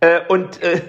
Äh, 0.00 0.20
und 0.28 0.62
äh, 0.62 0.80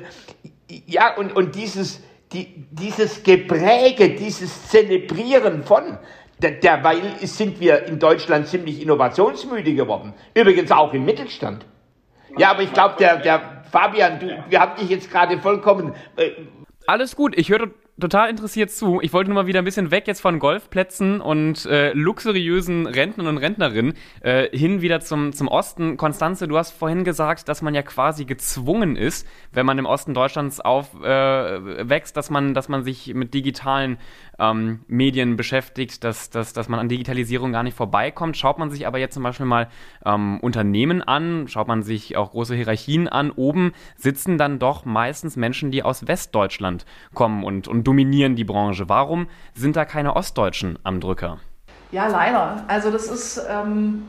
ja, 0.88 1.16
und, 1.16 1.36
und 1.36 1.56
dieses, 1.56 2.02
die, 2.32 2.66
dieses 2.72 3.24
Gepräge, 3.24 4.12
dieses 4.16 4.70
Zelebrieren 4.70 5.64
von, 5.64 5.98
derweil 6.40 7.02
sind 7.22 7.60
wir 7.60 7.86
in 7.86 8.00
Deutschland 8.00 8.48
ziemlich 8.48 8.82
innovationsmüde 8.82 9.74
geworden. 9.74 10.14
Übrigens 10.34 10.72
auch 10.72 10.94
im 10.94 11.06
Mittelstand. 11.06 11.66
Ja, 12.38 12.52
aber 12.52 12.62
ich 12.62 12.74
glaube, 12.74 12.96
der, 12.98 13.18
der 13.18 13.61
Fabian, 13.72 14.20
du, 14.20 14.44
wir 14.50 14.60
haben 14.60 14.80
dich 14.80 14.90
jetzt 14.90 15.10
gerade 15.10 15.38
vollkommen. 15.40 15.94
Äh, 16.18 16.32
Alles 16.88 17.16
gut, 17.16 17.38
ich 17.38 17.50
höre 17.50 17.70
total 18.02 18.30
interessiert 18.30 18.72
zu. 18.72 19.00
Ich 19.02 19.14
wollte 19.14 19.30
nur 19.30 19.44
mal 19.44 19.48
wieder 19.48 19.60
ein 19.60 19.66
bisschen 19.66 19.92
weg 19.92 20.08
jetzt 20.08 20.20
von 20.20 20.40
Golfplätzen 20.40 21.22
und 21.22 21.66
äh, 21.66 21.94
luxuriösen 21.94 22.88
Rentnern 22.88 23.28
und 23.28 23.38
Rentnerinnen 23.38 23.94
äh, 24.22 24.50
hin 24.56 24.82
wieder 24.82 25.00
zum, 25.00 25.32
zum 25.32 25.48
Osten. 25.48 25.96
Konstanze, 25.96 26.48
du 26.48 26.58
hast 26.58 26.72
vorhin 26.72 27.04
gesagt, 27.04 27.48
dass 27.48 27.62
man 27.62 27.74
ja 27.74 27.84
quasi 27.84 28.26
gezwungen 28.26 28.96
ist, 28.96 29.26
wenn 29.54 29.66
man 29.66 29.78
im 29.78 29.86
Osten 29.86 30.14
Deutschlands 30.14 30.60
aufwächst, 30.60 32.12
äh, 32.12 32.16
dass, 32.16 32.30
man, 32.30 32.54
dass 32.54 32.68
man 32.68 32.84
sich 32.84 33.14
mit 33.14 33.34
digitalen 33.34 33.98
ähm, 34.40 34.82
Medien 34.88 35.38
beschäftigt, 35.38 36.04
dass, 36.04 36.30
dass, 36.30 36.54
dass 36.54 36.68
man 36.68 36.80
an 36.80 36.90
Digitalisierung 36.90 37.52
gar 37.52 37.64
nicht 37.64 37.78
vorbeikommt. 37.78 38.36
Schaut 38.36 38.58
man 38.58 38.72
sich 38.72 38.88
aber 38.88 38.98
jetzt 38.98 39.14
zum 39.14 39.24
Beispiel 39.24 39.46
mal 39.46 39.70
ähm, 40.06 40.40
Unternehmen 40.42 41.02
an, 41.02 41.48
schaut 41.48 41.68
man 41.68 41.84
sich 41.84 42.18
auch 42.18 42.32
große 42.32 42.56
Hierarchien 42.56 43.08
an, 43.08 43.32
oben 43.32 43.74
sitzen 43.96 44.38
dann 44.38 44.60
doch 44.60 44.84
meistens 44.84 45.36
Menschen, 45.38 45.72
die 45.72 45.84
aus 45.84 46.08
Westdeutschland 46.08 46.86
kommen 47.14 47.44
und, 47.44 47.68
und 47.68 47.84
dominieren 47.92 48.38
die 48.38 48.46
Branche. 48.46 48.88
Warum 48.88 49.28
sind 49.54 49.76
da 49.76 49.84
keine 49.84 50.16
Ostdeutschen 50.16 50.80
am 50.84 51.02
Drücker? 51.02 51.40
Ja, 51.92 52.08
leider. 52.08 52.64
Also 52.70 52.90
das 52.90 53.08
ist, 53.08 53.42
ähm, 53.50 54.04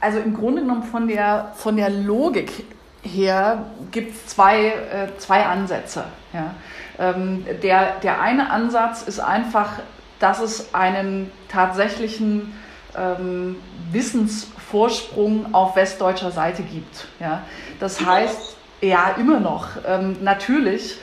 also 0.00 0.18
im 0.18 0.34
Grunde 0.34 0.62
genommen 0.62 0.82
von 0.82 1.06
der, 1.06 1.52
von 1.54 1.76
der 1.76 1.90
Logik 1.90 2.64
her 3.02 3.66
gibt 3.92 4.16
es 4.16 4.26
zwei, 4.26 4.66
äh, 4.66 5.16
zwei 5.18 5.46
Ansätze. 5.46 6.02
Ja. 6.32 6.54
Ähm, 6.98 7.46
der, 7.62 8.00
der 8.00 8.20
eine 8.20 8.50
Ansatz 8.50 9.02
ist 9.02 9.20
einfach, 9.20 9.78
dass 10.18 10.40
es 10.40 10.74
einen 10.74 11.30
tatsächlichen 11.48 12.52
ähm, 12.98 13.54
Wissensvorsprung 13.92 15.54
auf 15.54 15.76
westdeutscher 15.76 16.32
Seite 16.32 16.64
gibt. 16.64 17.06
Ja. 17.20 17.42
Das 17.78 18.04
heißt, 18.04 18.56
ja, 18.80 19.14
immer 19.16 19.38
noch, 19.38 19.68
ähm, 19.86 20.16
natürlich, 20.20 20.98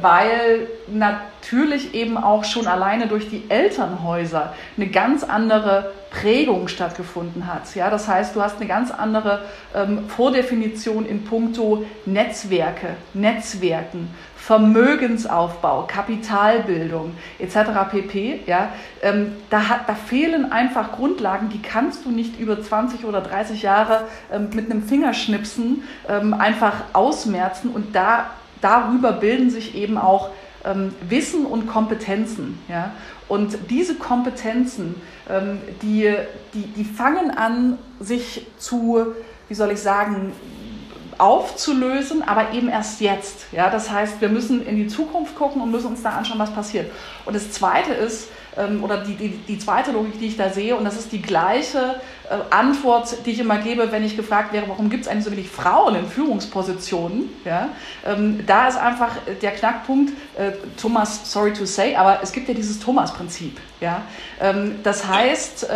weil 0.00 0.66
natürlich 0.88 1.94
eben 1.94 2.16
auch 2.16 2.44
schon 2.44 2.66
alleine 2.66 3.08
durch 3.08 3.28
die 3.28 3.44
Elternhäuser 3.48 4.54
eine 4.76 4.86
ganz 4.86 5.22
andere 5.22 5.92
Prägung 6.10 6.68
stattgefunden 6.68 7.46
hat. 7.46 7.74
Ja, 7.74 7.90
das 7.90 8.08
heißt, 8.08 8.36
du 8.36 8.42
hast 8.42 8.56
eine 8.56 8.66
ganz 8.66 8.90
andere 8.90 9.42
ähm, 9.74 10.08
Vordefinition 10.08 11.06
in 11.06 11.24
puncto 11.24 11.84
Netzwerke, 12.06 12.90
Netzwerken, 13.14 14.08
Vermögensaufbau, 14.36 15.86
Kapitalbildung 15.88 17.16
etc. 17.38 17.56
pp. 17.90 18.40
Ja, 18.46 18.68
ähm, 19.02 19.32
da, 19.50 19.68
hat, 19.68 19.88
da 19.88 19.94
fehlen 19.94 20.52
einfach 20.52 20.92
Grundlagen, 20.92 21.48
die 21.48 21.62
kannst 21.62 22.04
du 22.04 22.10
nicht 22.10 22.38
über 22.38 22.62
20 22.62 23.06
oder 23.06 23.20
30 23.20 23.62
Jahre 23.62 24.04
ähm, 24.30 24.50
mit 24.54 24.70
einem 24.70 24.82
Fingerschnipsen 24.82 25.82
ähm, 26.08 26.34
einfach 26.34 26.74
ausmerzen 26.92 27.70
und 27.70 27.96
da, 27.96 28.30
darüber 28.64 29.12
bilden 29.12 29.50
sich 29.50 29.74
eben 29.74 29.98
auch 29.98 30.30
ähm, 30.64 30.94
Wissen 31.08 31.44
und 31.44 31.66
Kompetenzen. 31.66 32.58
Ja? 32.68 32.92
Und 33.28 33.58
diese 33.70 33.96
Kompetenzen, 33.96 34.94
ähm, 35.28 35.58
die, 35.82 36.14
die, 36.54 36.66
die 36.68 36.84
fangen 36.84 37.30
an, 37.30 37.78
sich 38.00 38.46
zu, 38.58 39.06
wie 39.48 39.54
soll 39.54 39.70
ich 39.70 39.80
sagen, 39.80 40.32
aufzulösen, 41.18 42.22
aber 42.22 42.52
eben 42.52 42.68
erst 42.68 43.00
jetzt. 43.00 43.46
Ja? 43.52 43.70
Das 43.70 43.90
heißt, 43.90 44.20
wir 44.20 44.28
müssen 44.28 44.66
in 44.66 44.76
die 44.76 44.86
Zukunft 44.86 45.36
gucken 45.36 45.62
und 45.62 45.70
müssen 45.70 45.88
uns 45.88 46.02
da 46.02 46.10
anschauen, 46.10 46.38
was 46.38 46.52
passiert. 46.52 46.90
Und 47.24 47.34
das 47.34 47.50
Zweite 47.52 47.92
ist, 47.92 48.28
ähm, 48.56 48.84
oder 48.84 48.98
die, 48.98 49.14
die, 49.14 49.28
die 49.30 49.58
zweite 49.58 49.92
Logik, 49.92 50.18
die 50.18 50.26
ich 50.26 50.36
da 50.36 50.50
sehe, 50.50 50.76
und 50.76 50.84
das 50.84 50.96
ist 50.96 51.12
die 51.12 51.22
gleiche 51.22 52.00
äh, 52.30 52.36
Antwort, 52.50 53.26
die 53.26 53.32
ich 53.32 53.40
immer 53.40 53.58
gebe, 53.58 53.90
wenn 53.90 54.04
ich 54.04 54.16
gefragt 54.16 54.52
wäre, 54.52 54.68
warum 54.68 54.90
gibt 54.90 55.04
es 55.04 55.08
eigentlich 55.08 55.24
so 55.24 55.32
wenig 55.32 55.48
Frauen 55.48 55.96
in 55.96 56.06
Führungspositionen? 56.06 57.30
Ja? 57.44 57.70
Ähm, 58.06 58.44
da 58.46 58.68
ist 58.68 58.76
einfach 58.76 59.16
der 59.42 59.50
Knackpunkt, 59.52 60.12
äh, 60.38 60.52
Thomas, 60.80 61.30
sorry 61.30 61.52
to 61.52 61.64
say, 61.64 61.96
aber 61.96 62.20
es 62.22 62.32
gibt 62.32 62.48
ja 62.48 62.54
dieses 62.54 62.78
Thomas-Prinzip. 62.78 63.58
Ja? 63.80 64.02
Ähm, 64.40 64.76
das 64.82 65.06
heißt, 65.06 65.68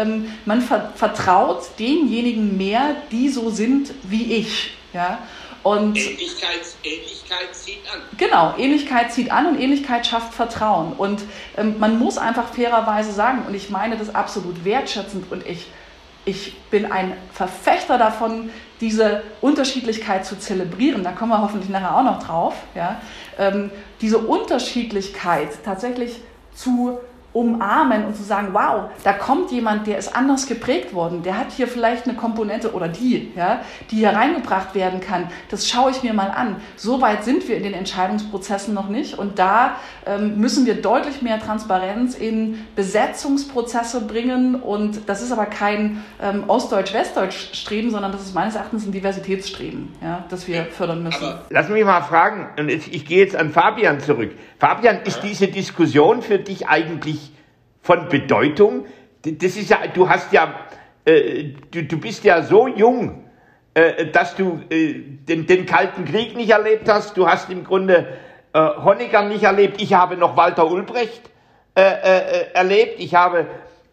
man 0.44 0.60
ver 0.62 0.92
vertraut 0.94 1.62
denjenigen 1.78 2.56
mehr, 2.56 2.96
die 3.10 3.28
so 3.28 3.50
sind 3.50 3.92
wie 4.04 4.34
ich. 4.34 4.77
Ja? 4.92 5.18
Und 5.62 5.96
Ähnlichkeit, 5.96 6.60
Ähnlichkeit 6.82 7.52
zieht 7.52 7.80
an. 7.92 8.00
Genau, 8.16 8.54
Ähnlichkeit 8.56 9.12
zieht 9.12 9.30
an 9.30 9.46
und 9.46 9.60
Ähnlichkeit 9.60 10.06
schafft 10.06 10.34
Vertrauen. 10.34 10.92
Und 10.92 11.22
ähm, 11.56 11.78
man 11.78 11.98
muss 11.98 12.16
einfach 12.16 12.52
fairerweise 12.54 13.12
sagen, 13.12 13.44
und 13.46 13.54
ich 13.54 13.70
meine 13.70 13.96
das 13.96 14.14
absolut 14.14 14.64
wertschätzend 14.64 15.30
und 15.30 15.46
ich, 15.46 15.66
ich 16.24 16.56
bin 16.70 16.90
ein 16.90 17.16
Verfechter 17.32 17.98
davon, 17.98 18.50
diese 18.80 19.24
Unterschiedlichkeit 19.40 20.24
zu 20.24 20.38
zelebrieren. 20.38 21.02
Da 21.02 21.12
kommen 21.12 21.32
wir 21.32 21.42
hoffentlich 21.42 21.70
nachher 21.70 21.96
auch 21.96 22.04
noch 22.04 22.22
drauf. 22.22 22.54
Ja? 22.74 23.00
Ähm, 23.38 23.70
diese 24.00 24.18
Unterschiedlichkeit 24.18 25.64
tatsächlich 25.64 26.20
zu 26.54 26.98
umarmen 27.38 28.04
und 28.04 28.16
zu 28.16 28.22
sagen, 28.22 28.48
wow, 28.52 28.90
da 29.04 29.12
kommt 29.12 29.50
jemand, 29.52 29.86
der 29.86 29.98
ist 29.98 30.14
anders 30.14 30.46
geprägt 30.46 30.92
worden, 30.92 31.22
der 31.22 31.38
hat 31.38 31.52
hier 31.52 31.68
vielleicht 31.68 32.06
eine 32.06 32.16
Komponente 32.16 32.72
oder 32.72 32.88
die, 32.88 33.32
ja, 33.36 33.60
die 33.90 33.96
hier 33.96 34.10
reingebracht 34.10 34.74
werden 34.74 35.00
kann. 35.00 35.28
Das 35.50 35.68
schaue 35.68 35.90
ich 35.90 36.02
mir 36.02 36.12
mal 36.12 36.30
an. 36.30 36.56
So 36.76 37.00
weit 37.00 37.24
sind 37.24 37.48
wir 37.48 37.56
in 37.56 37.62
den 37.62 37.74
Entscheidungsprozessen 37.74 38.74
noch 38.74 38.88
nicht 38.88 39.18
und 39.18 39.38
da 39.38 39.76
ähm, 40.06 40.38
müssen 40.38 40.66
wir 40.66 40.80
deutlich 40.80 41.22
mehr 41.22 41.38
Transparenz 41.38 42.14
in 42.14 42.64
Besetzungsprozesse 42.74 44.06
bringen 44.06 44.56
und 44.56 45.08
das 45.08 45.22
ist 45.22 45.32
aber 45.32 45.46
kein 45.46 46.02
ähm, 46.20 46.44
Ostdeutsch-Westdeutsch-Streben, 46.48 47.90
sondern 47.90 48.12
das 48.12 48.22
ist 48.22 48.34
meines 48.34 48.56
Erachtens 48.56 48.86
ein 48.86 48.92
Diversitätsstreben, 48.92 49.92
ja, 50.02 50.24
das 50.28 50.48
wir 50.48 50.64
fördern 50.64 51.02
müssen. 51.02 51.24
Aber 51.24 51.42
lass 51.50 51.68
mich 51.68 51.84
mal 51.84 52.02
fragen, 52.02 52.48
und 52.58 52.68
ich 52.68 53.06
gehe 53.06 53.18
jetzt 53.18 53.36
an 53.36 53.50
Fabian 53.50 54.00
zurück. 54.00 54.32
Fabian, 54.58 55.02
ist 55.04 55.22
diese 55.22 55.48
Diskussion 55.48 56.22
für 56.22 56.38
dich 56.38 56.68
eigentlich 56.68 57.27
von 57.88 58.06
Bedeutung. 58.10 58.84
Das 59.22 59.56
ist 59.56 59.70
ja, 59.70 59.78
du 59.86 60.06
hast 60.10 60.30
ja, 60.30 60.54
äh, 61.06 61.54
du, 61.70 61.84
du 61.84 61.98
bist 61.98 62.22
ja 62.22 62.42
so 62.42 62.68
jung, 62.68 63.24
äh, 63.72 64.04
dass 64.08 64.36
du 64.36 64.60
äh, 64.68 64.92
den, 65.26 65.46
den 65.46 65.64
Kalten 65.64 66.04
Krieg 66.04 66.36
nicht 66.36 66.50
erlebt 66.50 66.86
hast. 66.86 67.16
Du 67.16 67.26
hast 67.26 67.48
im 67.48 67.64
Grunde 67.64 68.06
äh, 68.52 68.58
Honecker 68.58 69.22
nicht 69.22 69.44
erlebt. 69.44 69.80
Ich 69.80 69.94
habe 69.94 70.18
noch 70.18 70.36
Walter 70.36 70.70
Ulbricht 70.70 71.30
äh, 71.74 71.80
äh, 71.80 72.52
erlebt. 72.52 72.96
Ich 72.98 73.14
habe 73.14 73.46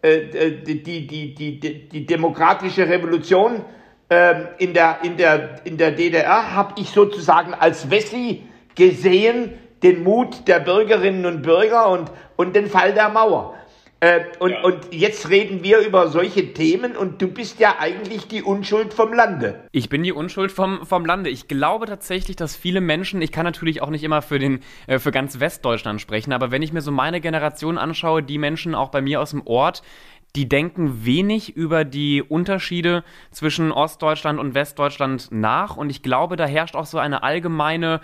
die, 0.03 0.83
die, 0.83 1.07
die, 1.07 1.33
die, 1.33 1.89
die 1.89 2.05
demokratische 2.05 2.87
Revolution 2.87 3.65
ähm, 4.11 4.49
in, 4.59 4.75
der, 4.75 4.99
in, 5.01 5.17
der, 5.17 5.61
in 5.63 5.77
der 5.77 5.93
DDR, 5.93 6.53
habe 6.53 6.79
ich 6.79 6.91
sozusagen 6.91 7.55
als 7.55 7.89
Wessi 7.89 8.43
gesehen, 8.75 9.53
den 9.81 10.03
Mut 10.03 10.47
der 10.47 10.59
Bürgerinnen 10.59 11.25
und 11.25 11.41
Bürger 11.41 11.89
und, 11.89 12.11
und 12.35 12.55
den 12.55 12.67
Fall 12.67 12.93
der 12.93 13.09
Mauer. 13.09 13.55
Äh, 14.01 14.21
und, 14.39 14.51
ja. 14.51 14.61
und 14.63 14.93
jetzt 14.93 15.29
reden 15.29 15.63
wir 15.63 15.79
über 15.79 16.09
solche 16.09 16.53
Themen 16.53 16.97
und 16.97 17.21
du 17.21 17.27
bist 17.27 17.59
ja 17.59 17.77
eigentlich 17.79 18.27
die 18.27 18.43
Unschuld 18.43 18.93
vom 18.93 19.13
Lande. 19.13 19.67
Ich 19.71 19.89
bin 19.89 20.03
die 20.03 20.11
Unschuld 20.11 20.51
vom, 20.51 20.85
vom 20.85 21.05
Lande. 21.05 21.29
Ich 21.29 21.47
glaube 21.47 21.85
tatsächlich, 21.85 22.35
dass 22.35 22.55
viele 22.55 22.81
Menschen, 22.81 23.21
ich 23.21 23.31
kann 23.31 23.45
natürlich 23.45 23.81
auch 23.81 23.89
nicht 23.89 24.03
immer 24.03 24.21
für, 24.21 24.37
den, 24.37 24.59
äh, 24.87 24.99
für 24.99 25.11
ganz 25.11 25.39
Westdeutschland 25.39 26.01
sprechen, 26.01 26.33
aber 26.33 26.51
wenn 26.51 26.61
ich 26.61 26.73
mir 26.73 26.81
so 26.81 26.91
meine 26.91 27.21
Generation 27.21 27.77
anschaue, 27.77 28.21
die 28.21 28.37
Menschen 28.37 28.75
auch 28.75 28.89
bei 28.89 29.01
mir 29.01 29.21
aus 29.21 29.31
dem 29.31 29.47
Ort, 29.47 29.81
die 30.35 30.49
denken 30.49 31.05
wenig 31.05 31.55
über 31.55 31.85
die 31.85 32.21
Unterschiede 32.21 33.03
zwischen 33.31 33.71
Ostdeutschland 33.71 34.39
und 34.39 34.53
Westdeutschland 34.53 35.29
nach. 35.31 35.77
Und 35.77 35.89
ich 35.89 36.03
glaube, 36.03 36.35
da 36.35 36.45
herrscht 36.45 36.75
auch 36.75 36.85
so 36.85 36.97
eine 36.97 37.23
allgemeine 37.23 38.01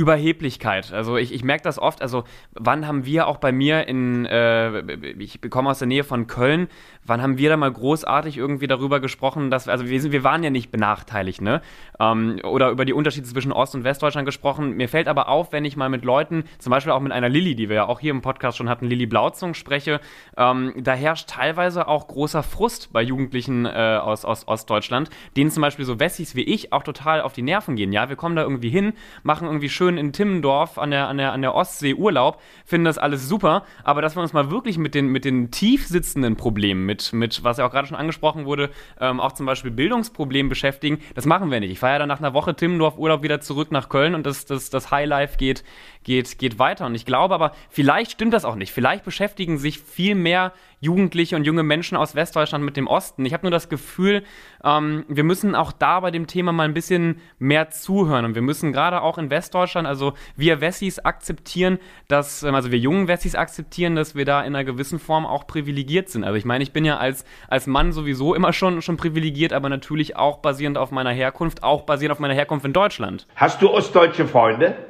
Überheblichkeit. 0.00 0.94
Also 0.94 1.18
ich, 1.18 1.30
ich 1.30 1.44
merke 1.44 1.62
das 1.62 1.78
oft, 1.78 2.00
also 2.00 2.24
wann 2.52 2.86
haben 2.86 3.04
wir 3.04 3.26
auch 3.26 3.36
bei 3.36 3.52
mir 3.52 3.86
in, 3.86 4.24
äh, 4.24 4.80
ich 5.18 5.38
komme 5.50 5.68
aus 5.68 5.78
der 5.78 5.88
Nähe 5.88 6.04
von 6.04 6.26
Köln, 6.26 6.68
wann 7.04 7.20
haben 7.20 7.36
wir 7.36 7.50
da 7.50 7.58
mal 7.58 7.70
großartig 7.70 8.38
irgendwie 8.38 8.66
darüber 8.66 9.00
gesprochen, 9.00 9.50
dass, 9.50 9.68
also 9.68 9.86
wir, 9.86 10.00
sind, 10.00 10.12
wir 10.12 10.24
waren 10.24 10.42
ja 10.42 10.48
nicht 10.48 10.70
benachteiligt, 10.70 11.42
ne? 11.42 11.60
Ähm, 11.98 12.40
oder 12.44 12.70
über 12.70 12.86
die 12.86 12.94
Unterschiede 12.94 13.26
zwischen 13.26 13.52
Ost- 13.52 13.74
und 13.74 13.84
Westdeutschland 13.84 14.24
gesprochen. 14.24 14.72
Mir 14.78 14.88
fällt 14.88 15.06
aber 15.06 15.28
auf, 15.28 15.52
wenn 15.52 15.66
ich 15.66 15.76
mal 15.76 15.90
mit 15.90 16.02
Leuten, 16.02 16.44
zum 16.58 16.70
Beispiel 16.70 16.92
auch 16.92 17.00
mit 17.00 17.12
einer 17.12 17.28
Lilly, 17.28 17.54
die 17.54 17.68
wir 17.68 17.76
ja 17.76 17.86
auch 17.86 18.00
hier 18.00 18.12
im 18.12 18.22
Podcast 18.22 18.56
schon 18.56 18.70
hatten, 18.70 18.86
Lilly 18.86 19.04
Blauzung 19.04 19.52
spreche, 19.52 20.00
ähm, 20.38 20.72
da 20.78 20.94
herrscht 20.94 21.28
teilweise 21.28 21.88
auch 21.88 22.08
großer 22.08 22.42
Frust 22.42 22.90
bei 22.92 23.02
Jugendlichen 23.02 23.66
äh, 23.66 23.98
aus, 24.00 24.24
aus 24.24 24.48
Ostdeutschland, 24.48 25.10
denen 25.36 25.50
zum 25.50 25.60
Beispiel 25.60 25.84
so 25.84 26.00
Wessis 26.00 26.34
wie 26.34 26.44
ich 26.44 26.72
auch 26.72 26.84
total 26.84 27.20
auf 27.20 27.34
die 27.34 27.42
Nerven 27.42 27.76
gehen. 27.76 27.92
Ja, 27.92 28.08
wir 28.08 28.16
kommen 28.16 28.36
da 28.36 28.42
irgendwie 28.42 28.70
hin, 28.70 28.94
machen 29.24 29.46
irgendwie 29.46 29.68
schön 29.68 29.89
in 29.98 30.12
Timmendorf 30.12 30.78
an 30.78 30.90
der, 30.90 31.08
an 31.08 31.18
der, 31.18 31.32
an 31.32 31.42
der 31.42 31.54
Ostsee 31.54 31.94
Urlaub, 31.94 32.40
finden 32.64 32.84
das 32.84 32.98
alles 32.98 33.28
super, 33.28 33.64
aber 33.84 34.02
dass 34.02 34.16
wir 34.16 34.22
uns 34.22 34.32
mal 34.32 34.50
wirklich 34.50 34.78
mit 34.78 34.94
den, 34.94 35.08
mit 35.08 35.24
den 35.24 35.50
tief 35.50 35.86
sitzenden 35.86 36.36
Problemen, 36.36 36.86
mit, 36.86 37.12
mit 37.12 37.42
was 37.44 37.58
ja 37.58 37.66
auch 37.66 37.70
gerade 37.70 37.88
schon 37.88 37.96
angesprochen 37.96 38.44
wurde, 38.44 38.70
ähm, 39.00 39.20
auch 39.20 39.32
zum 39.32 39.46
Beispiel 39.46 39.70
Bildungsproblemen 39.70 40.48
beschäftigen, 40.48 40.98
das 41.14 41.26
machen 41.26 41.50
wir 41.50 41.60
nicht. 41.60 41.70
Ich 41.70 41.78
fahre 41.78 41.94
ja 41.94 41.98
dann 41.98 42.08
nach 42.08 42.20
einer 42.20 42.34
Woche 42.34 42.54
Timmendorf 42.54 42.98
Urlaub 42.98 43.22
wieder 43.22 43.40
zurück 43.40 43.72
nach 43.72 43.88
Köln 43.88 44.14
und 44.14 44.26
das, 44.26 44.46
das, 44.46 44.70
das 44.70 44.90
Highlife 44.90 45.36
geht, 45.36 45.64
geht, 46.04 46.38
geht 46.38 46.58
weiter. 46.58 46.86
Und 46.86 46.94
ich 46.94 47.04
glaube 47.04 47.34
aber, 47.34 47.52
vielleicht 47.68 48.12
stimmt 48.12 48.34
das 48.34 48.44
auch 48.44 48.54
nicht. 48.54 48.72
Vielleicht 48.72 49.04
beschäftigen 49.04 49.58
sich 49.58 49.78
viel 49.78 50.14
mehr 50.14 50.52
Jugendliche 50.80 51.36
und 51.36 51.44
junge 51.44 51.62
Menschen 51.62 51.96
aus 51.96 52.14
Westdeutschland 52.14 52.64
mit 52.64 52.76
dem 52.76 52.86
Osten. 52.86 53.26
Ich 53.26 53.34
habe 53.34 53.42
nur 53.42 53.50
das 53.50 53.68
Gefühl, 53.68 54.22
ähm, 54.64 55.04
wir 55.08 55.24
müssen 55.24 55.54
auch 55.54 55.72
da 55.72 56.00
bei 56.00 56.10
dem 56.10 56.26
Thema 56.26 56.52
mal 56.52 56.64
ein 56.64 56.72
bisschen 56.72 57.20
mehr 57.38 57.68
zuhören. 57.68 58.24
Und 58.24 58.34
wir 58.34 58.42
müssen 58.42 58.72
gerade 58.72 59.02
auch 59.02 59.18
in 59.18 59.28
Westdeutschland, 59.28 59.86
also 59.86 60.14
wir 60.36 60.62
Wessis 60.62 60.98
akzeptieren, 60.98 61.78
dass, 62.08 62.42
ähm, 62.42 62.54
also 62.54 62.70
wir 62.70 62.78
jungen 62.78 63.08
Wessis 63.08 63.34
akzeptieren, 63.34 63.94
dass 63.94 64.14
wir 64.14 64.24
da 64.24 64.40
in 64.40 64.54
einer 64.54 64.64
gewissen 64.64 64.98
Form 64.98 65.26
auch 65.26 65.46
privilegiert 65.46 66.08
sind. 66.08 66.24
Also 66.24 66.36
ich 66.36 66.46
meine, 66.46 66.64
ich 66.64 66.72
bin 66.72 66.86
ja 66.86 66.96
als, 66.96 67.26
als 67.48 67.66
Mann 67.66 67.92
sowieso 67.92 68.34
immer 68.34 68.54
schon, 68.54 68.80
schon 68.80 68.96
privilegiert, 68.96 69.52
aber 69.52 69.68
natürlich 69.68 70.16
auch 70.16 70.38
basierend 70.38 70.78
auf 70.78 70.90
meiner 70.92 71.12
Herkunft, 71.12 71.62
auch 71.62 71.82
basierend 71.82 72.12
auf 72.12 72.20
meiner 72.20 72.34
Herkunft 72.34 72.64
in 72.64 72.72
Deutschland. 72.72 73.26
Hast 73.36 73.60
du 73.60 73.70
ostdeutsche 73.70 74.26
Freunde? 74.26 74.89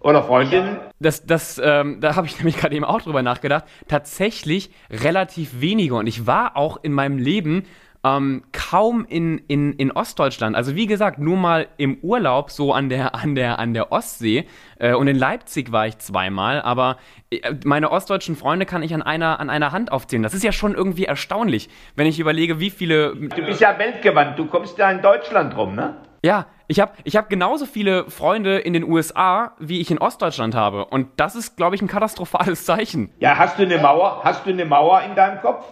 Oder 0.00 0.22
Freundinnen? 0.22 0.78
Das, 0.98 1.26
das, 1.26 1.60
ähm, 1.62 2.00
da 2.00 2.16
habe 2.16 2.26
ich 2.26 2.36
nämlich 2.38 2.56
gerade 2.56 2.74
eben 2.74 2.84
auch 2.84 3.02
drüber 3.02 3.22
nachgedacht. 3.22 3.64
Tatsächlich 3.88 4.70
relativ 4.90 5.60
wenige. 5.60 5.94
Und 5.94 6.06
ich 6.06 6.26
war 6.26 6.56
auch 6.56 6.78
in 6.82 6.92
meinem 6.92 7.18
Leben 7.18 7.64
ähm, 8.02 8.44
kaum 8.52 9.04
in, 9.06 9.38
in, 9.46 9.74
in 9.74 9.92
Ostdeutschland. 9.92 10.56
Also 10.56 10.74
wie 10.74 10.86
gesagt, 10.86 11.18
nur 11.18 11.36
mal 11.36 11.68
im 11.76 11.98
Urlaub 12.00 12.50
so 12.50 12.72
an 12.72 12.88
der, 12.88 13.14
an 13.22 13.34
der, 13.34 13.58
an 13.58 13.74
der 13.74 13.92
Ostsee. 13.92 14.46
Äh, 14.78 14.94
und 14.94 15.06
in 15.06 15.16
Leipzig 15.16 15.70
war 15.70 15.86
ich 15.86 15.98
zweimal, 15.98 16.62
aber 16.62 16.96
äh, 17.30 17.54
meine 17.64 17.90
ostdeutschen 17.90 18.36
Freunde 18.36 18.64
kann 18.64 18.82
ich 18.82 18.94
an 18.94 19.02
einer, 19.02 19.38
an 19.38 19.50
einer 19.50 19.72
Hand 19.72 19.92
aufzählen. 19.92 20.22
Das 20.22 20.34
ist 20.34 20.44
ja 20.44 20.52
schon 20.52 20.74
irgendwie 20.74 21.04
erstaunlich, 21.04 21.68
wenn 21.94 22.06
ich 22.06 22.18
überlege, 22.18 22.58
wie 22.58 22.70
viele. 22.70 23.14
Du 23.14 23.44
bist 23.44 23.60
ja 23.60 23.78
weltgewandt, 23.78 24.38
du 24.38 24.46
kommst 24.46 24.78
ja 24.78 24.90
in 24.90 25.02
Deutschland 25.02 25.56
rum, 25.56 25.74
ne? 25.74 25.96
Ja, 26.22 26.46
ich 26.68 26.80
habe 26.80 26.92
ich 27.04 27.16
hab 27.16 27.30
genauso 27.30 27.64
viele 27.64 28.10
Freunde 28.10 28.58
in 28.58 28.74
den 28.74 28.84
USA, 28.84 29.52
wie 29.58 29.80
ich 29.80 29.90
in 29.90 29.98
Ostdeutschland 29.98 30.54
habe. 30.54 30.84
Und 30.84 31.08
das 31.16 31.34
ist, 31.34 31.56
glaube 31.56 31.74
ich, 31.74 31.82
ein 31.82 31.88
katastrophales 31.88 32.64
Zeichen. 32.66 33.10
Ja, 33.18 33.38
hast 33.38 33.58
du 33.58 33.62
eine 33.62 33.78
Mauer? 33.78 34.20
Hast 34.22 34.44
du 34.44 34.50
eine 34.50 34.66
Mauer 34.66 35.00
in 35.02 35.14
deinem 35.14 35.40
Kopf? 35.40 35.64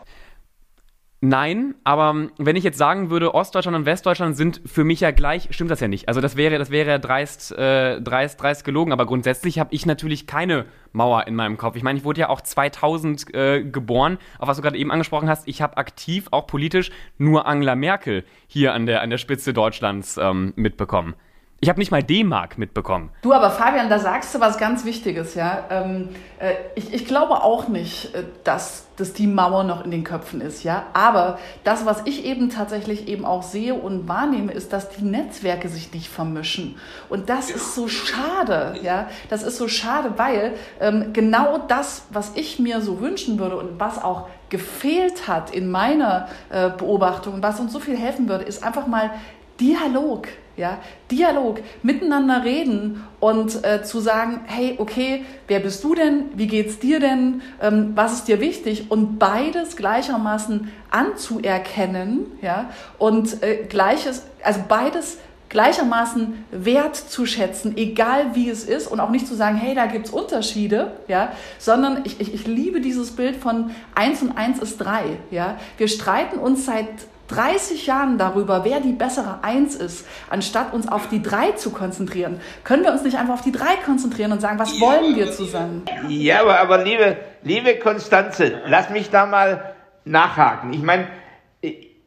Nein, 1.21 1.75
aber 1.83 2.29
wenn 2.39 2.55
ich 2.55 2.63
jetzt 2.63 2.79
sagen 2.79 3.11
würde, 3.11 3.35
Ostdeutschland 3.35 3.77
und 3.77 3.87
Westdeutschland 3.87 4.37
sind 4.37 4.61
für 4.65 4.85
mich 4.85 5.01
ja 5.01 5.11
gleich, 5.11 5.49
stimmt 5.51 5.69
das 5.69 5.81
ja 5.81 5.89
nicht. 5.89 6.07
Also 6.07 6.21
das 6.21 6.37
wäre, 6.37 6.59
das 6.59 6.71
wäre 6.71 7.01
dreist, 7.01 7.51
äh, 7.59 8.01
dreist, 8.01 8.41
dreist 8.41 8.65
gelogen. 8.65 8.93
Aber 8.93 9.05
grundsätzlich 9.05 9.59
habe 9.59 9.75
ich 9.75 9.85
natürlich 9.85 10.29
keine 10.29 10.67
Mauer 10.93 11.27
in 11.27 11.35
meinem 11.35 11.57
Kopf. 11.57 11.75
Ich 11.75 11.83
meine, 11.83 11.99
ich 11.99 12.05
wurde 12.05 12.21
ja 12.21 12.29
auch 12.29 12.41
2000 12.41 13.35
äh, 13.35 13.65
geboren. 13.65 14.19
Auf 14.39 14.47
was 14.47 14.59
du 14.59 14.63
gerade 14.63 14.79
eben 14.79 14.93
angesprochen 14.93 15.29
hast, 15.29 15.49
ich 15.49 15.61
habe 15.61 15.77
aktiv, 15.77 16.29
auch 16.31 16.47
politisch, 16.47 16.93
nur 17.19 17.47
Angela 17.47 17.75
Merkel 17.75 18.23
hier 18.47 18.73
an 18.73 18.87
der, 18.87 19.03
an 19.03 19.11
der 19.11 19.19
Spitze 19.19 19.53
Deutschlands 19.53 20.19
ähm, 20.19 20.53
mitbekommen. 20.55 21.15
Ich 21.61 21.69
habe 21.69 21.81
nicht 21.81 21.91
mal 21.91 22.05
D-Mark 22.05 22.57
mitbekommen. 22.57 23.11
Du, 23.21 23.33
aber 23.33 23.51
Fabian, 23.51 23.89
da 23.89 23.99
sagst 23.99 24.33
du 24.33 24.39
was 24.39 24.59
ganz 24.59 24.85
Wichtiges, 24.85 25.35
ja. 25.35 25.65
Ähm, 25.71 26.11
äh, 26.39 26.55
ich, 26.77 26.95
ich 26.95 27.05
glaube 27.05 27.43
auch 27.43 27.67
nicht, 27.67 28.15
äh, 28.15 28.23
dass, 28.45 28.87
dass 28.95 29.13
die 29.13 29.27
Mauer 29.27 29.65
noch 29.65 29.85
in 29.85 29.91
den 29.91 30.05
Köpfen 30.05 30.41
ist, 30.41 30.63
ja. 30.63 30.85
Aber 30.93 31.41
das, 31.65 31.85
was 31.85 32.03
ich 32.05 32.25
eben 32.25 32.49
tatsächlich 32.49 33.09
eben 33.09 33.25
auch 33.25 33.43
sehe 33.43 33.75
und 33.75 34.07
wahrnehme, 34.07 34.53
ist, 34.53 34.73
dass 34.73 34.91
die 34.91 35.05
Netzwerke 35.05 35.69
sich 35.69 35.93
nicht 35.93 36.09
vermischen. 36.09 36.77
Und 37.09 37.29
das 37.29 37.51
ist 37.51 37.75
so 37.75 37.89
schade, 37.89 38.77
ja. 38.85 39.09
Das 39.29 39.43
ist 39.43 39.59
so 39.59 39.67
schade, 39.67 40.13
weil 40.17 40.55
ähm, 40.81 41.13
genau 41.13 41.59
das, 41.59 42.07
was 42.11 42.31
ich 42.37 42.61
mir 42.61 42.81
so 42.81 43.01
wünschen 43.01 43.41
würde 43.41 43.57
und 43.57 43.81
was 43.81 44.01
auch 44.01 44.29
gefehlt 44.49 45.27
hat 45.27 45.51
in 45.51 45.73
meiner 45.73 46.29
äh, 46.51 46.71
Beobachtung, 46.71 47.43
was 47.43 47.59
uns 47.59 47.73
so 47.73 47.81
viel 47.81 47.97
helfen 47.97 48.29
würde, 48.29 48.45
ist 48.45 48.63
einfach 48.63 48.87
mal 48.87 49.11
Dialog, 49.59 50.29
ja, 50.59 50.79
Dialog, 51.11 51.61
miteinander 51.83 52.45
reden 52.45 53.05
und 53.21 53.65
äh, 53.65 53.83
zu 53.83 54.01
sagen, 54.01 54.41
hey, 54.47 54.75
okay, 54.79 55.25
wer 55.47 55.61
bist 55.61 55.83
du 55.85 55.95
denn? 55.95 56.25
Wie 56.35 56.49
geht's 56.49 56.79
dir 56.79 57.01
denn? 57.01 57.41
Ähm, 57.63 57.93
was 57.95 58.13
ist 58.13 58.29
dir 58.29 58.41
wichtig? 58.41 58.91
Und 58.91 59.19
beides 59.19 59.77
gleichermaßen 59.77 60.71
anzuerkennen, 60.91 62.27
ja, 62.43 62.71
und 62.99 63.43
äh, 63.43 63.65
gleiches, 63.69 64.27
also 64.43 64.61
beides 64.69 65.19
gleichermaßen 65.49 66.45
wertzuschätzen, 66.51 67.77
egal 67.77 68.35
wie 68.35 68.51
es 68.51 68.65
ist 68.65 68.87
und 68.87 69.01
auch 69.01 69.11
nicht 69.11 69.27
zu 69.27 69.35
sagen, 69.35 69.57
hey, 69.57 69.75
da 69.75 69.87
gibt's 69.87 70.11
Unterschiede, 70.11 70.93
ja, 71.07 71.33
sondern 71.59 72.03
ich, 72.05 72.21
ich, 72.21 72.35
ich 72.35 72.47
liebe 72.47 72.81
dieses 72.81 73.13
Bild 73.13 73.37
von 73.37 73.71
eins 73.95 74.21
und 74.23 74.37
eins 74.37 74.59
ist 74.59 74.79
drei, 74.79 75.05
ja. 75.31 75.57
Wir 75.79 75.89
streiten 75.89 76.39
uns 76.39 76.67
seit 76.67 76.89
30 77.29 77.87
Jahren 77.87 78.19
darüber, 78.19 78.65
wer 78.65 78.81
die 78.81 78.93
bessere 78.93 79.43
Eins 79.43 79.75
ist, 79.75 80.07
anstatt 80.31 80.73
uns 80.73 80.89
auf 80.89 81.09
die 81.09 81.23
drei 81.23 81.53
zu 81.53 81.71
konzentrieren, 81.71 82.41
können 82.65 82.85
wir 82.85 82.93
uns 82.93 83.03
nicht 83.03 83.19
einfach 83.19 83.35
auf 83.35 83.43
die 83.43 83.53
drei 83.53 83.77
konzentrieren 83.85 84.33
und 84.33 84.41
sagen, 84.41 84.59
was 84.59 84.81
wollen 84.81 85.15
wir 85.17 85.31
zusammen? 85.31 85.83
Ja, 86.09 86.41
aber, 86.41 86.59
aber 86.61 86.83
liebe, 86.83 87.17
liebe 87.43 87.79
Konstanze, 87.79 88.63
lass 88.67 88.91
mich 88.91 89.11
da 89.11 89.27
mal 89.27 89.75
nachhaken. 90.05 90.73
Ich 90.73 90.83
meine, 90.83 91.09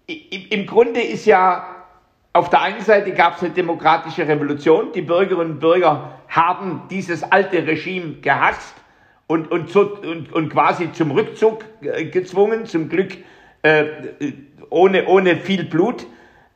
im 0.05 0.65
Grunde 0.65 1.01
ist 1.01 1.25
ja 1.25 1.65
auf 2.33 2.49
der 2.49 2.61
einen 2.61 2.81
Seite 2.81 3.11
gab 3.11 3.37
es 3.37 3.43
eine 3.43 3.53
demokratische 3.53 4.27
Revolution. 4.27 4.93
Die 4.93 5.01
Bürgerinnen 5.01 5.53
und 5.53 5.59
Bürger 5.59 6.19
haben 6.29 6.83
dieses 6.89 7.23
alte 7.23 7.67
Regime 7.67 8.15
gehasst 8.21 8.73
und, 9.27 9.51
und, 9.51 9.69
zu, 9.69 9.95
und, 9.95 10.31
und 10.31 10.49
quasi 10.49 10.91
zum 10.93 11.11
Rückzug 11.11 11.65
äh, 11.81 12.05
gezwungen. 12.05 12.65
Zum 12.65 12.87
Glück 12.87 13.17
äh, 13.63 13.83
ohne, 14.71 15.05
ohne 15.05 15.37
viel 15.37 15.65
Blut. 15.65 16.07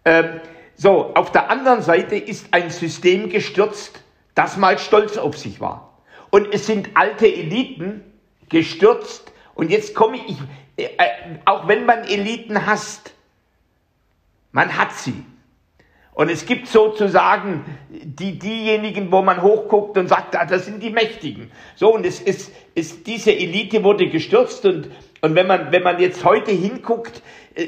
Ähm, 0.04 0.41
so, 0.75 1.13
auf 1.13 1.32
der 1.32 1.51
anderen 1.51 1.84
Seite 1.84 2.15
ist 2.15 2.47
ein 2.51 2.71
System 2.71 3.30
gestürzt, 3.30 4.04
das 4.34 4.58
mal 4.58 4.80
stolz 4.80 5.17
auf 5.17 5.38
sich 5.38 5.62
war. 5.62 5.99
Und 6.32 6.54
es 6.54 6.65
sind 6.65 6.89
alte 6.95 7.28
Eliten 7.28 8.04
gestürzt. 8.49 9.32
Und 9.54 9.69
jetzt 9.69 9.93
komme 9.93 10.17
ich, 10.28 10.38
äh, 10.78 10.89
auch 11.45 11.67
wenn 11.67 11.86
man 11.86 12.04
Eliten 12.04 12.65
hasst, 12.65 13.13
man 14.51 14.78
hat 14.78 14.93
sie. 14.93 15.23
Und 16.13 16.30
es 16.30 16.45
gibt 16.45 16.67
sozusagen 16.67 17.65
die, 17.89 18.39
diejenigen, 18.39 19.12
wo 19.12 19.21
man 19.21 19.41
hochguckt 19.41 19.97
und 19.97 20.08
sagt, 20.08 20.36
ah, 20.38 20.45
das 20.45 20.65
sind 20.65 20.82
die 20.82 20.89
Mächtigen. 20.89 21.51
So, 21.75 21.93
und 21.93 22.06
es 22.06 22.21
ist, 22.21 22.54
ist, 22.73 23.06
diese 23.06 23.34
Elite 23.34 23.84
wurde 23.84 24.08
gestürzt 24.08 24.65
und, 24.65 24.89
und 25.19 25.36
wenn 25.36 25.45
man, 25.45 25.73
wenn 25.73 25.84
man 25.84 25.99
jetzt 25.99 26.23
heute 26.23 26.51
hinguckt, 26.51 27.17
äh, 27.17 27.21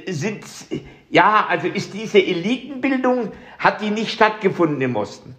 sind, 0.07 0.43
ja, 1.09 1.45
also 1.47 1.67
ist 1.67 1.93
diese 1.93 2.19
Elitenbildung, 2.19 3.31
hat 3.59 3.81
die 3.81 3.89
nicht 3.89 4.11
stattgefunden 4.11 4.81
im 4.81 4.95
Osten. 4.95 5.35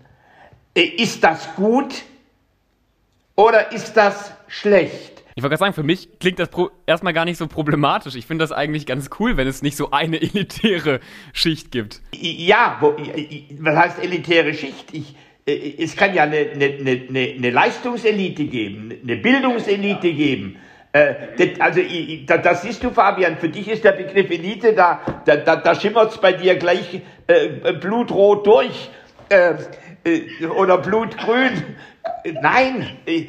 Äh, 0.74 0.82
ist 0.82 1.22
das 1.24 1.54
gut 1.54 2.02
oder 3.36 3.72
ist 3.72 3.94
das 3.94 4.32
schlecht? 4.48 5.22
Ich 5.34 5.42
wollte 5.42 5.50
gerade 5.50 5.60
sagen, 5.60 5.74
für 5.74 5.84
mich 5.84 6.18
klingt 6.18 6.40
das 6.40 6.48
erstmal 6.86 7.12
gar 7.12 7.24
nicht 7.24 7.36
so 7.36 7.46
problematisch. 7.46 8.16
Ich 8.16 8.26
finde 8.26 8.42
das 8.42 8.50
eigentlich 8.50 8.86
ganz 8.86 9.08
cool, 9.20 9.36
wenn 9.36 9.46
es 9.46 9.62
nicht 9.62 9.76
so 9.76 9.92
eine 9.92 10.16
elitäre 10.20 11.00
Schicht 11.32 11.70
gibt. 11.70 12.00
Ja, 12.12 12.78
wo, 12.80 12.96
was 13.60 13.76
heißt 13.76 14.02
elitäre 14.02 14.54
Schicht? 14.54 14.92
Ich, 14.92 15.14
äh, 15.46 15.82
es 15.82 15.94
kann 15.94 16.14
ja 16.14 16.24
eine, 16.24 16.38
eine, 16.38 16.66
eine, 16.66 17.34
eine 17.36 17.50
Leistungselite 17.50 18.46
geben, 18.46 18.92
eine 19.02 19.16
Bildungselite 19.16 20.12
geben 20.12 20.56
äh, 20.56 20.67
also 20.92 21.80
da, 22.26 22.38
das 22.38 22.62
siehst 22.62 22.82
du, 22.82 22.90
Fabian, 22.90 23.36
für 23.36 23.48
dich 23.48 23.68
ist 23.68 23.84
der 23.84 23.92
Begriff 23.92 24.30
Elite, 24.30 24.72
da, 24.72 25.00
da, 25.24 25.36
da, 25.36 25.56
da 25.56 25.74
schimmert 25.74 26.12
es 26.12 26.18
bei 26.18 26.32
dir 26.32 26.56
gleich 26.56 27.02
äh, 27.26 27.72
blutrot 27.74 28.46
durch 28.46 28.90
äh, 29.28 29.54
äh, 30.04 30.46
oder 30.46 30.78
blutgrün. 30.78 31.76
Nein, 32.40 32.96
äh, 33.06 33.26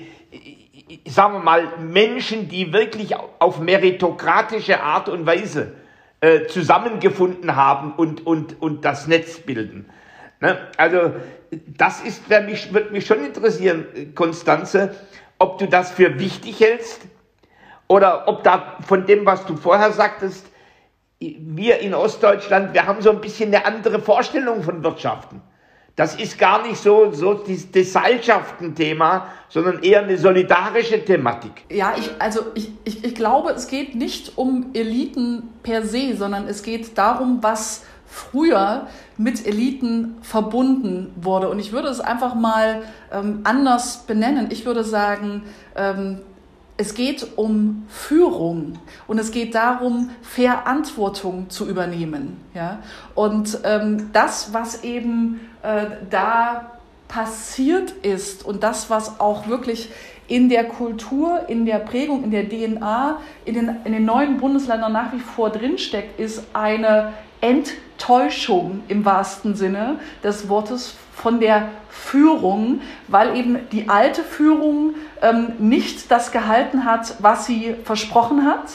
sagen 1.06 1.34
wir 1.34 1.40
mal, 1.40 1.68
Menschen, 1.80 2.48
die 2.48 2.74
wirklich 2.74 3.16
auf 3.16 3.60
meritokratische 3.60 4.82
Art 4.82 5.10
und 5.10 5.26
Weise 5.26 5.74
äh, 6.22 6.48
zusammengefunden 6.48 7.56
haben 7.56 7.94
und, 7.94 8.26
und, 8.26 8.62
und 8.62 8.86
das 8.86 9.08
Netz 9.08 9.40
bilden. 9.40 9.90
Ne? 10.40 10.58
Also 10.78 11.14
das 11.78 12.02
ist, 12.02 12.30
mich, 12.46 12.74
wird 12.74 12.92
mich 12.92 13.06
schon 13.06 13.24
interessieren, 13.26 14.14
Konstanze, 14.16 14.96
ob 15.38 15.58
du 15.58 15.68
das 15.68 15.92
für 15.92 16.20
wichtig 16.20 16.60
hältst, 16.60 17.02
oder 17.90 18.28
ob 18.28 18.44
da 18.44 18.78
von 18.88 19.06
dem, 19.06 19.26
was 19.26 19.46
du 19.46 19.58
vorher 19.58 19.92
sagtest, 19.92 20.46
wir 21.20 21.80
in 21.80 21.94
Ostdeutschland, 21.94 22.74
wir 22.74 22.86
haben 22.86 23.02
so 23.02 23.10
ein 23.10 23.20
bisschen 23.20 23.54
eine 23.54 23.66
andere 23.66 24.00
Vorstellung 24.00 24.64
von 24.64 24.84
Wirtschaften. 24.84 25.42
Das 25.98 26.16
ist 26.16 26.40
gar 26.40 26.66
nicht 26.66 26.78
so, 26.78 27.12
so 27.12 27.34
das, 27.34 27.92
Seilschaftenthema, 27.92 29.28
sondern 29.50 29.84
eher 29.84 30.04
eine 30.04 30.18
solidarische 30.18 31.04
Thematik. 31.04 31.66
Ja, 31.70 31.94
ich, 31.98 32.10
also 32.20 32.40
ich, 32.54 32.72
ich, 32.86 33.04
ich 33.04 33.16
glaube, 33.16 33.50
es 33.50 33.68
geht 33.68 33.96
nicht 33.96 34.38
um 34.38 34.68
Eliten 34.74 35.50
per 35.62 35.86
se, 35.86 36.16
sondern 36.16 36.48
es 36.48 36.64
geht 36.64 36.98
darum, 36.98 37.40
was 37.42 37.84
früher 38.06 38.88
mit 39.18 39.46
Eliten 39.46 40.20
verbunden 40.22 41.12
wurde. 41.18 41.50
Und 41.50 41.60
ich 41.60 41.74
würde 41.74 41.90
es 41.90 42.00
einfach 42.00 42.34
mal 42.34 42.84
ähm, 43.12 43.42
anders 43.44 44.06
benennen. 44.08 44.48
Ich 44.52 44.66
würde 44.66 44.86
sagen, 44.86 45.44
ähm, 45.76 46.22
es 46.80 46.94
geht 46.94 47.28
um 47.36 47.84
Führung 47.90 48.80
und 49.06 49.20
es 49.20 49.32
geht 49.32 49.54
darum, 49.54 50.12
Verantwortung 50.22 51.50
zu 51.50 51.68
übernehmen. 51.68 52.38
Ja? 52.54 52.80
Und 53.16 53.60
ähm, 53.66 54.12
das, 54.14 54.54
was 54.54 54.86
eben 54.86 55.42
äh, 55.62 55.88
da 56.10 56.72
passiert 57.10 57.92
ist 57.92 58.46
und 58.46 58.64
das, 58.64 58.90
was 58.90 59.20
auch 59.20 59.50
wirklich 59.50 59.90
in 60.30 60.48
der 60.48 60.64
Kultur, 60.64 61.50
in 61.50 61.66
der 61.66 61.80
Prägung, 61.80 62.24
in 62.24 62.32
der 62.32 62.48
DNA, 62.48 63.20
in 63.44 63.56
den, 63.56 63.76
in 63.84 63.92
den 63.92 64.06
neuen 64.06 64.38
Bundesländern 64.38 64.94
nach 64.94 65.12
wie 65.12 65.20
vor 65.20 65.50
drinsteckt, 65.50 66.18
ist 66.18 66.44
eine 66.54 67.12
Enttäuschung 67.42 68.82
im 68.88 69.06
wahrsten 69.06 69.56
Sinne 69.56 70.00
des 70.24 70.50
Wortes 70.50 70.96
von 71.14 71.40
der 71.40 71.70
Führung, 71.90 72.82
weil 73.08 73.36
eben 73.36 73.60
die 73.72 73.90
alte 73.90 74.24
Führung 74.24 74.96
ähm, 75.22 75.54
nicht 75.60 76.10
das 76.12 76.32
gehalten 76.32 76.86
hat, 76.86 77.16
was 77.20 77.46
sie 77.46 77.76
versprochen 77.84 78.46
hat. 78.46 78.70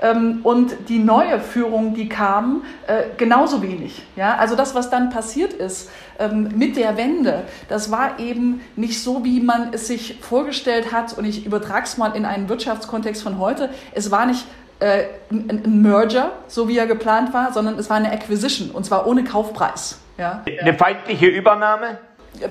Ähm, 0.00 0.40
und 0.44 0.88
die 0.88 1.00
neue 1.00 1.40
Führung, 1.40 1.94
die 1.94 2.08
kam, 2.08 2.62
äh, 2.86 3.04
genauso 3.16 3.62
wenig. 3.62 4.04
Ja? 4.14 4.36
Also 4.36 4.54
das, 4.54 4.74
was 4.76 4.90
dann 4.90 5.10
passiert 5.10 5.52
ist 5.52 5.90
ähm, 6.20 6.50
mit 6.54 6.76
der 6.76 6.96
Wende, 6.96 7.42
das 7.68 7.90
war 7.90 8.20
eben 8.20 8.60
nicht 8.76 9.02
so, 9.02 9.24
wie 9.24 9.40
man 9.40 9.72
es 9.72 9.88
sich 9.88 10.18
vorgestellt 10.20 10.92
hat. 10.92 11.18
Und 11.18 11.24
ich 11.24 11.44
übertrage 11.44 11.84
es 11.84 11.96
mal 11.98 12.14
in 12.14 12.24
einen 12.24 12.48
Wirtschaftskontext 12.48 13.22
von 13.22 13.38
heute. 13.38 13.70
Es 13.92 14.12
war 14.12 14.26
nicht 14.26 14.46
äh, 14.80 15.04
ein, 15.30 15.82
Merger, 15.82 16.32
so 16.46 16.68
wie 16.68 16.78
er 16.78 16.86
geplant 16.86 17.32
war, 17.32 17.52
sondern 17.52 17.78
es 17.78 17.90
war 17.90 17.96
eine 17.96 18.12
Acquisition 18.12 18.70
und 18.70 18.84
zwar 18.84 19.06
ohne 19.06 19.24
Kaufpreis. 19.24 19.98
Ja? 20.18 20.42
Eine 20.60 20.74
feindliche 20.74 21.26
Übernahme? 21.26 21.98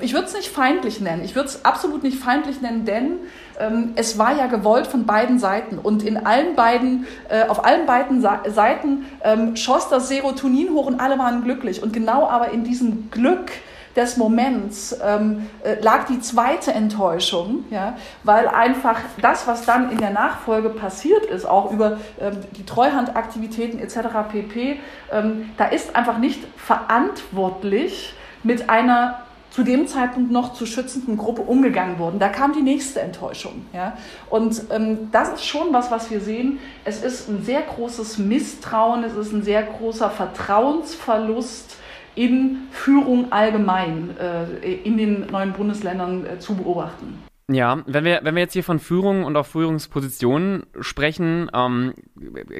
ich 0.01 0.13
würde 0.13 0.27
es 0.27 0.33
nicht 0.33 0.49
feindlich 0.49 0.99
nennen. 0.99 1.23
Ich 1.23 1.35
würde 1.35 1.49
es 1.49 1.65
absolut 1.65 2.03
nicht 2.03 2.17
feindlich 2.17 2.61
nennen, 2.61 2.85
denn 2.85 3.19
ähm, 3.59 3.93
es 3.95 4.17
war 4.17 4.35
ja 4.35 4.47
gewollt 4.47 4.87
von 4.87 5.05
beiden 5.05 5.39
Seiten. 5.39 5.77
Und 5.77 6.03
in 6.03 6.25
allen 6.25 6.55
beiden, 6.55 7.07
äh, 7.29 7.47
auf 7.47 7.63
allen 7.65 7.85
beiden 7.85 8.21
Sa 8.21 8.41
Seiten 8.47 9.05
ähm, 9.23 9.55
schoss 9.55 9.89
das 9.89 10.09
Serotonin 10.09 10.73
hoch 10.73 10.87
und 10.87 10.99
alle 10.99 11.17
waren 11.17 11.43
glücklich. 11.43 11.81
Und 11.81 11.93
genau 11.93 12.27
aber 12.27 12.51
in 12.51 12.63
diesem 12.63 13.09
Glück 13.11 13.51
des 13.97 14.15
Moments 14.15 14.95
ähm, 15.03 15.47
äh, 15.63 15.81
lag 15.81 16.05
die 16.05 16.21
zweite 16.21 16.71
Enttäuschung, 16.71 17.65
ja, 17.71 17.97
weil 18.23 18.47
einfach 18.47 18.99
das, 19.21 19.47
was 19.47 19.65
dann 19.65 19.91
in 19.91 19.97
der 19.97 20.11
Nachfolge 20.11 20.69
passiert 20.69 21.25
ist, 21.25 21.45
auch 21.45 21.71
über 21.71 21.97
ähm, 22.21 22.37
die 22.55 22.65
Treuhandaktivitäten 22.65 23.79
etc. 23.79 23.97
pp., 24.31 24.79
ähm, 25.11 25.49
da 25.57 25.65
ist 25.65 25.95
einfach 25.95 26.19
nicht 26.19 26.41
verantwortlich 26.57 28.13
mit 28.43 28.69
einer 28.69 29.19
zu 29.49 29.63
dem 29.63 29.87
Zeitpunkt 29.87 30.29
noch 30.29 30.53
zu 30.53 30.67
schützenden 30.67 31.17
Gruppe 31.17 31.41
umgegangen 31.41 31.97
wurden. 31.97 32.19
Da 32.19 32.29
kam 32.29 32.53
die 32.53 32.61
nächste 32.61 32.99
Enttäuschung. 33.01 33.65
Ja? 33.73 33.97
Und 34.29 34.61
ähm, 34.69 35.09
das 35.11 35.29
ist 35.29 35.45
schon 35.45 35.73
was, 35.73 35.89
was 35.89 36.11
wir 36.11 36.21
sehen. 36.21 36.59
Es 36.85 37.01
ist 37.01 37.27
ein 37.27 37.43
sehr 37.43 37.63
großes 37.63 38.19
Misstrauen, 38.19 39.03
es 39.03 39.15
ist 39.15 39.31
ein 39.31 39.41
sehr 39.41 39.63
großer 39.63 40.11
Vertrauensverlust 40.11 41.76
in 42.17 42.67
Führung 42.71 43.31
allgemein 43.31 44.09
äh, 44.17 44.73
in 44.83 44.97
den 44.97 45.27
neuen 45.31 45.53
Bundesländern 45.53 46.25
äh, 46.25 46.39
zu 46.39 46.55
beobachten. 46.55 47.23
Ja, 47.49 47.81
wenn 47.85 48.03
wir, 48.03 48.19
wenn 48.23 48.35
wir 48.35 48.41
jetzt 48.41 48.53
hier 48.53 48.63
von 48.63 48.79
Führung 48.79 49.23
und 49.23 49.37
auch 49.37 49.45
Führungspositionen 49.45 50.65
sprechen, 50.81 51.49
ähm, 51.53 51.93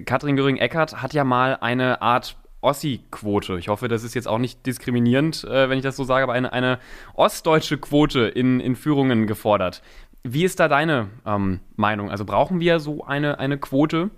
Katrin 0.06 0.38
Göring-Eckardt 0.38 1.02
hat 1.02 1.14
ja 1.14 1.26
mal 1.26 1.58
eine 1.60 2.02
Art 2.02 2.38
Ossi-Quote. 2.62 3.58
Ich 3.60 3.68
hoffe, 3.68 3.90
das 3.90 4.04
ist 4.04 4.14
jetzt 4.14 4.28
auch 4.28 4.38
nicht 4.38 4.66
diskriminierend, 4.66 5.44
äh, 5.44 5.70
wenn 5.70 5.78
ich 5.78 5.84
das 5.84 5.98
so 5.98 6.06
sage, 6.06 6.24
aber 6.24 6.34
eine, 6.34 6.54
eine 6.54 6.80
ostdeutsche 7.16 7.78
Quote 7.78 8.22
in, 8.22 8.62
in 8.62 8.76
Führungen 8.76 9.28
gefordert. 9.28 9.82
Wie 10.24 10.44
ist 10.44 10.60
da 10.60 10.68
deine 10.68 11.10
ähm, 11.26 11.60
Meinung? 11.76 12.10
Also 12.10 12.26
brauchen 12.26 12.60
wir 12.60 12.80
so 12.80 13.06
eine, 13.06 13.40
eine 13.40 13.58
Quote? 13.58 14.10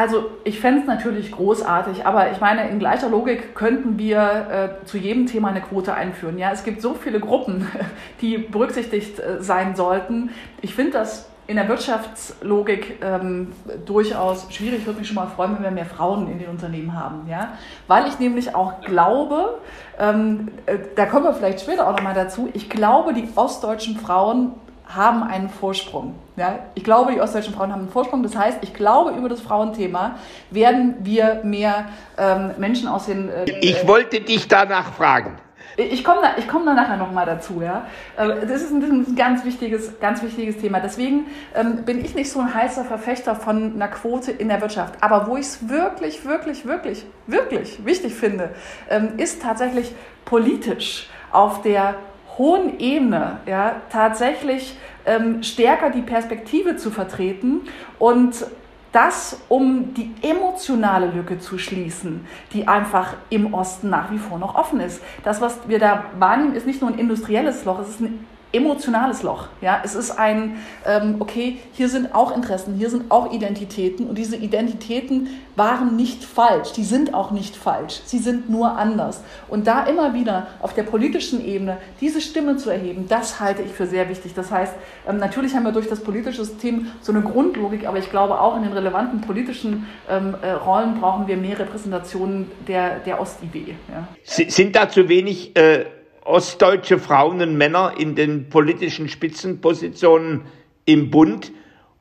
Also 0.00 0.30
ich 0.44 0.60
fände 0.60 0.80
es 0.80 0.86
natürlich 0.86 1.30
großartig, 1.30 2.06
aber 2.06 2.32
ich 2.32 2.40
meine, 2.40 2.70
in 2.70 2.78
gleicher 2.78 3.10
Logik 3.10 3.54
könnten 3.54 3.98
wir 3.98 4.78
äh, 4.82 4.86
zu 4.86 4.96
jedem 4.96 5.26
Thema 5.26 5.48
eine 5.48 5.60
Quote 5.60 5.92
einführen. 5.92 6.38
Ja, 6.38 6.52
es 6.52 6.64
gibt 6.64 6.80
so 6.80 6.94
viele 6.94 7.20
Gruppen, 7.20 7.68
die 8.22 8.38
berücksichtigt 8.38 9.20
äh, 9.20 9.42
sein 9.42 9.76
sollten. 9.76 10.30
Ich 10.62 10.74
finde 10.74 10.92
das 10.92 11.28
in 11.46 11.56
der 11.56 11.68
Wirtschaftslogik 11.68 13.04
ähm, 13.04 13.52
durchaus 13.84 14.46
schwierig. 14.50 14.78
Ich 14.78 14.86
würde 14.86 15.00
mich 15.00 15.08
schon 15.08 15.16
mal 15.16 15.26
freuen, 15.26 15.56
wenn 15.56 15.64
wir 15.64 15.70
mehr 15.70 15.84
Frauen 15.84 16.30
in 16.30 16.38
den 16.38 16.48
Unternehmen 16.48 16.98
haben. 16.98 17.28
Ja? 17.28 17.58
Weil 17.86 18.06
ich 18.06 18.18
nämlich 18.18 18.54
auch 18.54 18.80
glaube, 18.80 19.58
ähm, 19.98 20.48
äh, 20.64 20.78
da 20.96 21.04
kommen 21.04 21.24
wir 21.24 21.34
vielleicht 21.34 21.60
später 21.60 21.86
auch 21.86 21.92
nochmal 21.94 22.14
dazu, 22.14 22.48
ich 22.54 22.70
glaube, 22.70 23.12
die 23.12 23.28
ostdeutschen 23.34 23.98
Frauen 23.98 24.52
haben 24.94 25.22
einen 25.22 25.48
Vorsprung. 25.48 26.14
Ja? 26.36 26.60
Ich 26.74 26.84
glaube, 26.84 27.12
die 27.12 27.20
ostdeutschen 27.20 27.54
Frauen 27.54 27.72
haben 27.72 27.82
einen 27.82 27.90
Vorsprung. 27.90 28.22
Das 28.22 28.36
heißt, 28.36 28.58
ich 28.62 28.74
glaube, 28.74 29.10
über 29.10 29.28
das 29.28 29.40
Frauenthema 29.40 30.16
werden 30.50 30.96
wir 31.00 31.40
mehr 31.44 31.86
ähm, 32.18 32.52
Menschen 32.58 32.88
aus 32.88 33.06
den... 33.06 33.28
Äh, 33.28 33.50
ich 33.60 33.86
wollte 33.86 34.20
dich 34.20 34.48
danach 34.48 34.92
fragen. 34.92 35.38
Ich 35.76 36.04
komme 36.04 36.20
da, 36.20 36.34
komm 36.50 36.66
da 36.66 36.74
nachher 36.74 36.96
nochmal 36.96 37.26
dazu. 37.26 37.62
Ja? 37.62 37.86
Äh, 38.16 38.46
das 38.46 38.62
ist 38.62 38.72
ein, 38.72 38.82
ein, 38.82 39.16
ganz, 39.16 39.44
wichtiges, 39.44 39.98
ganz 40.00 40.22
wichtiges 40.22 40.58
Thema. 40.58 40.80
Deswegen 40.80 41.26
ähm, 41.54 41.84
bin 41.84 42.04
ich 42.04 42.14
nicht 42.14 42.30
so 42.30 42.40
ein 42.40 42.52
heißer 42.52 42.84
Verfechter 42.84 43.36
von 43.36 43.74
einer 43.74 43.88
Quote 43.88 44.32
in 44.32 44.48
der 44.48 44.60
Wirtschaft. 44.60 44.94
Aber 45.00 45.26
wo 45.26 45.36
ich 45.36 45.46
es 45.46 45.68
wirklich, 45.68 46.24
wirklich, 46.24 46.66
wirklich, 46.66 47.06
wirklich 47.26 47.84
wichtig 47.84 48.14
finde, 48.14 48.50
ähm, 48.90 49.18
ist 49.18 49.42
tatsächlich 49.42 49.92
politisch 50.24 51.08
auf 51.32 51.62
der 51.62 51.94
hohen 52.40 52.80
Ebene 52.80 53.40
ja, 53.44 53.82
tatsächlich 53.92 54.78
ähm, 55.04 55.42
stärker 55.42 55.90
die 55.90 56.00
Perspektive 56.00 56.76
zu 56.76 56.90
vertreten 56.90 57.60
und 57.98 58.46
das, 58.92 59.42
um 59.48 59.92
die 59.92 60.10
emotionale 60.22 61.08
Lücke 61.08 61.38
zu 61.38 61.58
schließen, 61.58 62.26
die 62.54 62.66
einfach 62.66 63.14
im 63.28 63.52
Osten 63.52 63.90
nach 63.90 64.10
wie 64.10 64.18
vor 64.18 64.38
noch 64.38 64.54
offen 64.54 64.80
ist. 64.80 65.02
Das, 65.22 65.42
was 65.42 65.68
wir 65.68 65.78
da 65.78 66.06
wahrnehmen, 66.18 66.54
ist 66.54 66.66
nicht 66.66 66.80
nur 66.80 66.90
ein 66.90 66.98
industrielles 66.98 67.66
Loch, 67.66 67.78
es 67.80 67.90
ist 67.90 68.00
ein 68.00 68.26
emotionales 68.52 69.22
Loch. 69.22 69.48
Ja, 69.60 69.80
es 69.84 69.94
ist 69.94 70.10
ein, 70.10 70.56
ähm, 70.84 71.16
okay, 71.20 71.58
hier 71.72 71.88
sind 71.88 72.14
auch 72.14 72.34
Interessen, 72.34 72.74
hier 72.74 72.90
sind 72.90 73.10
auch 73.10 73.32
Identitäten 73.32 74.08
und 74.08 74.18
diese 74.18 74.36
Identitäten 74.36 75.28
waren 75.54 75.94
nicht 75.94 76.24
falsch, 76.24 76.72
die 76.72 76.84
sind 76.84 77.14
auch 77.14 77.30
nicht 77.30 77.54
falsch, 77.54 78.00
sie 78.04 78.18
sind 78.18 78.50
nur 78.50 78.76
anders. 78.76 79.22
Und 79.48 79.66
da 79.66 79.84
immer 79.84 80.14
wieder 80.14 80.48
auf 80.62 80.74
der 80.74 80.82
politischen 80.82 81.44
Ebene 81.44 81.78
diese 82.00 82.20
Stimme 82.20 82.56
zu 82.56 82.70
erheben, 82.70 83.06
das 83.08 83.40
halte 83.40 83.62
ich 83.62 83.70
für 83.70 83.86
sehr 83.86 84.08
wichtig. 84.08 84.34
Das 84.34 84.50
heißt, 84.50 84.74
ähm, 85.08 85.18
natürlich 85.18 85.54
haben 85.54 85.64
wir 85.64 85.72
durch 85.72 85.88
das 85.88 86.00
politische 86.00 86.44
System 86.44 86.88
so 87.00 87.12
eine 87.12 87.22
Grundlogik, 87.22 87.86
aber 87.86 87.98
ich 87.98 88.10
glaube 88.10 88.40
auch 88.40 88.56
in 88.56 88.62
den 88.62 88.72
relevanten 88.72 89.20
politischen 89.20 89.86
ähm, 90.08 90.34
äh, 90.42 90.50
Rollen 90.52 91.00
brauchen 91.00 91.28
wir 91.28 91.36
mehr 91.36 91.58
Repräsentationen 91.58 92.50
der, 92.66 92.98
der 93.00 93.20
Ostidee. 93.20 93.76
Ja. 93.88 94.08
Sind 94.24 94.74
da 94.74 94.88
zu 94.88 95.08
wenig 95.08 95.56
äh 95.56 95.84
ostdeutsche 96.24 96.98
Frauen 96.98 97.40
und 97.40 97.56
Männer 97.56 97.94
in 97.98 98.14
den 98.14 98.48
politischen 98.48 99.08
Spitzenpositionen 99.08 100.42
im 100.84 101.10
Bund 101.10 101.52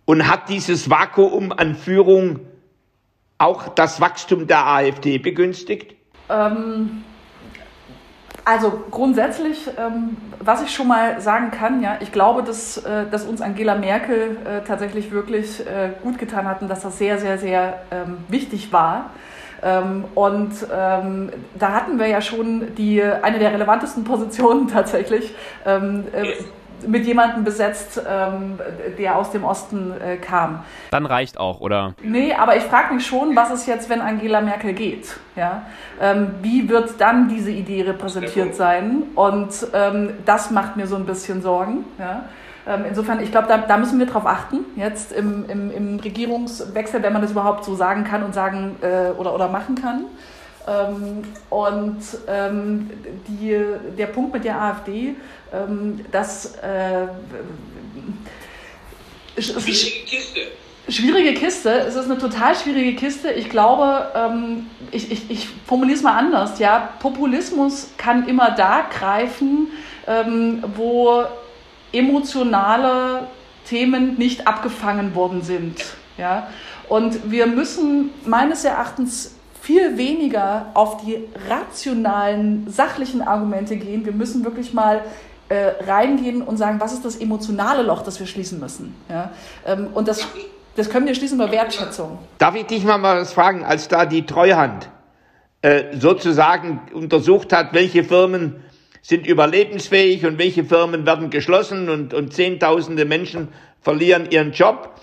und 0.05 0.27
hat 0.27 0.49
dieses 0.49 0.89
Vakuum 0.89 1.51
an 1.51 1.75
Führung 1.75 2.39
auch 3.37 3.69
das 3.69 4.01
Wachstum 4.01 4.47
der 4.47 4.67
AfD 4.67 5.17
begünstigt? 5.17 5.95
Ähm, 6.29 7.03
also 8.45 8.83
grundsätzlich, 8.89 9.69
ähm, 9.77 10.17
was 10.39 10.63
ich 10.63 10.73
schon 10.73 10.87
mal 10.87 11.21
sagen 11.21 11.51
kann, 11.51 11.81
ja, 11.83 11.97
ich 11.99 12.11
glaube, 12.11 12.41
dass, 12.43 12.77
äh, 12.77 13.05
dass 13.09 13.25
uns 13.25 13.41
Angela 13.41 13.75
Merkel 13.75 14.37
äh, 14.43 14.65
tatsächlich 14.65 15.11
wirklich 15.11 15.59
äh, 15.59 15.91
gut 16.01 16.17
getan 16.17 16.47
hat 16.47 16.61
und 16.61 16.67
dass 16.67 16.81
das 16.81 16.97
sehr, 16.97 17.19
sehr, 17.19 17.37
sehr 17.37 17.81
ähm, 17.91 18.17
wichtig 18.27 18.73
war. 18.73 19.11
Ähm, 19.63 20.05
und 20.15 20.51
ähm, 20.73 21.31
da 21.55 21.71
hatten 21.73 21.99
wir 21.99 22.07
ja 22.07 22.21
schon 22.21 22.75
die, 22.75 23.01
eine 23.01 23.39
der 23.39 23.53
relevantesten 23.53 24.03
Positionen 24.03 24.67
tatsächlich. 24.73 25.33
Ähm, 25.65 26.05
äh, 26.13 26.33
mit 26.87 27.05
jemandem 27.05 27.43
besetzt, 27.43 28.01
ähm, 28.07 28.59
der 28.97 29.17
aus 29.17 29.31
dem 29.31 29.43
Osten 29.43 29.93
äh, 29.99 30.17
kam. 30.17 30.63
Dann 30.91 31.05
reicht 31.05 31.37
auch, 31.37 31.59
oder? 31.61 31.93
Nee, 32.01 32.33
aber 32.33 32.55
ich 32.55 32.63
frage 32.63 32.93
mich 32.93 33.05
schon, 33.05 33.35
was 33.35 33.51
ist 33.51 33.67
jetzt, 33.67 33.89
wenn 33.89 34.01
Angela 34.01 34.41
Merkel 34.41 34.73
geht? 34.73 35.17
Ja? 35.35 35.63
Ähm, 36.01 36.35
wie 36.41 36.69
wird 36.69 36.99
dann 36.99 37.27
diese 37.27 37.51
Idee 37.51 37.83
repräsentiert 37.83 38.55
sein? 38.55 39.03
Und 39.15 39.67
ähm, 39.73 40.11
das 40.25 40.51
macht 40.51 40.77
mir 40.77 40.87
so 40.87 40.95
ein 40.95 41.05
bisschen 41.05 41.41
Sorgen. 41.41 41.85
Ja? 41.97 42.23
Ähm, 42.69 42.85
insofern, 42.87 43.19
ich 43.23 43.31
glaube, 43.31 43.47
da, 43.47 43.57
da, 43.57 43.77
müssen 43.77 43.97
wir 43.97 44.05
drauf 44.05 44.27
achten, 44.27 44.59
jetzt 44.75 45.11
im, 45.11 45.49
im, 45.49 45.71
im, 45.71 45.99
Regierungswechsel, 45.99 47.01
wenn 47.01 47.13
man 47.13 47.23
das 47.23 47.31
überhaupt 47.31 47.65
so 47.65 47.73
sagen 47.75 48.03
kann 48.03 48.21
und 48.21 48.35
sagen 48.35 48.75
äh, 48.81 49.09
oder, 49.17 49.33
oder 49.33 49.47
machen 49.47 49.73
kann. 49.73 50.05
Ähm, 50.67 51.23
und 51.49 51.97
ähm, 52.27 52.91
die, 53.27 53.59
der 53.97 54.05
Punkt 54.05 54.35
mit 54.35 54.43
der 54.43 54.61
AfD, 54.61 55.15
ähm, 55.51 56.05
das 56.11 56.57
äh, 56.57 57.07
schwierige 59.41 60.05
Kiste. 60.05 60.39
Schwierige 60.89 61.33
Kiste. 61.33 61.71
Es 61.71 61.95
ist 61.95 62.05
eine 62.05 62.19
total 62.19 62.55
schwierige 62.55 62.95
Kiste. 62.95 63.31
Ich 63.31 63.49
glaube, 63.49 64.11
ähm, 64.13 64.67
ich, 64.91 65.11
ich, 65.11 65.31
ich 65.31 65.49
formuliere 65.65 65.97
es 65.97 66.03
mal 66.03 66.15
anders. 66.15 66.59
Ja, 66.59 66.89
Populismus 66.99 67.89
kann 67.97 68.27
immer 68.27 68.51
da 68.51 68.87
greifen, 68.91 69.69
ähm, 70.07 70.63
wo 70.75 71.23
emotionale 71.91 73.27
Themen 73.65 74.15
nicht 74.17 74.47
abgefangen 74.47 75.15
worden 75.15 75.41
sind. 75.41 75.83
Ja? 76.17 76.47
Und 76.87 77.31
wir 77.31 77.47
müssen 77.47 78.11
meines 78.25 78.65
Erachtens 78.65 79.35
viel 79.61 79.97
weniger 79.97 80.67
auf 80.73 81.03
die 81.03 81.19
rationalen, 81.49 82.69
sachlichen 82.69 83.21
Argumente 83.21 83.75
gehen. 83.75 84.05
Wir 84.05 84.13
müssen 84.13 84.43
wirklich 84.43 84.73
mal 84.73 85.01
äh, 85.49 85.71
reingehen 85.87 86.41
und 86.41 86.57
sagen, 86.57 86.79
was 86.79 86.93
ist 86.93 87.05
das 87.05 87.17
emotionale 87.17 87.83
Loch, 87.83 88.01
das 88.01 88.19
wir 88.19 88.27
schließen 88.27 88.59
müssen. 88.59 88.95
Ja? 89.09 89.31
Ähm, 89.65 89.87
und 89.93 90.07
das, 90.07 90.25
das 90.75 90.89
können 90.89 91.05
wir 91.05 91.15
schließen 91.15 91.39
über 91.39 91.51
Wertschätzung. 91.51 92.17
Darf 92.37 92.55
ich 92.55 92.65
dich 92.65 92.83
mal 92.83 93.01
was 93.01 93.33
fragen, 93.33 93.63
als 93.63 93.87
da 93.87 94.05
die 94.05 94.25
Treuhand 94.25 94.89
äh, 95.61 95.97
sozusagen 95.97 96.81
untersucht 96.93 97.51
hat, 97.51 97.73
welche 97.73 98.03
Firmen 98.03 98.63
sind 99.01 99.25
überlebensfähig 99.25 100.25
und 100.25 100.37
welche 100.37 100.63
Firmen 100.63 101.05
werden 101.05 101.29
geschlossen 101.29 101.89
und, 101.89 102.13
und 102.13 102.33
Zehntausende 102.33 103.05
Menschen 103.05 103.49
verlieren 103.81 104.29
ihren 104.29 104.51
Job. 104.51 104.95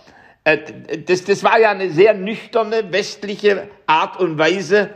Äh, 0.44 0.59
das, 1.06 1.24
das 1.24 1.42
war 1.42 1.59
ja 1.59 1.70
eine 1.70 1.90
sehr 1.90 2.14
nüchterne 2.14 2.92
westliche 2.92 3.68
Art 3.87 4.20
und 4.20 4.38
Weise, 4.38 4.90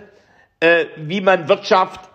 äh, 0.60 0.86
wie 0.96 1.20
man 1.20 1.48
Wirtschaft 1.48 2.10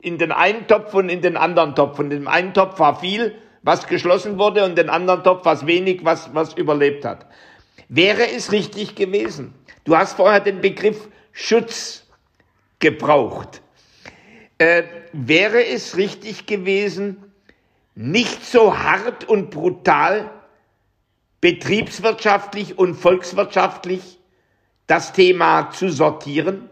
in 0.00 0.18
den 0.18 0.32
einen 0.32 0.66
Topf 0.66 0.94
und 0.94 1.08
in 1.08 1.22
den 1.22 1.36
anderen 1.36 1.74
Topf. 1.74 1.98
Und 1.98 2.12
im 2.12 2.28
einen 2.28 2.54
Topf 2.54 2.78
war 2.78 3.00
viel, 3.00 3.34
was 3.62 3.86
geschlossen 3.86 4.38
wurde, 4.38 4.64
und 4.64 4.78
den 4.78 4.88
anderen 4.88 5.24
Topf 5.24 5.44
was 5.44 5.66
wenig, 5.66 6.04
was, 6.04 6.34
was 6.34 6.54
überlebt 6.54 7.04
hat. 7.04 7.26
Wäre 7.88 8.30
es 8.30 8.52
richtig 8.52 8.94
gewesen? 8.94 9.54
Du 9.84 9.96
hast 9.96 10.16
vorher 10.16 10.40
den 10.40 10.60
Begriff 10.60 11.08
Schutz 11.32 12.06
gebraucht. 12.78 13.62
Äh, 14.58 14.82
wäre 15.12 15.64
es 15.64 15.96
richtig 15.96 16.46
gewesen, 16.46 17.32
nicht 17.94 18.44
so 18.44 18.76
hart 18.76 19.24
und 19.24 19.50
brutal 19.50 20.30
betriebswirtschaftlich 21.40 22.76
und 22.78 22.94
volkswirtschaftlich 22.94 24.18
das 24.88 25.12
Thema 25.12 25.70
zu 25.70 25.90
sortieren? 25.90 26.68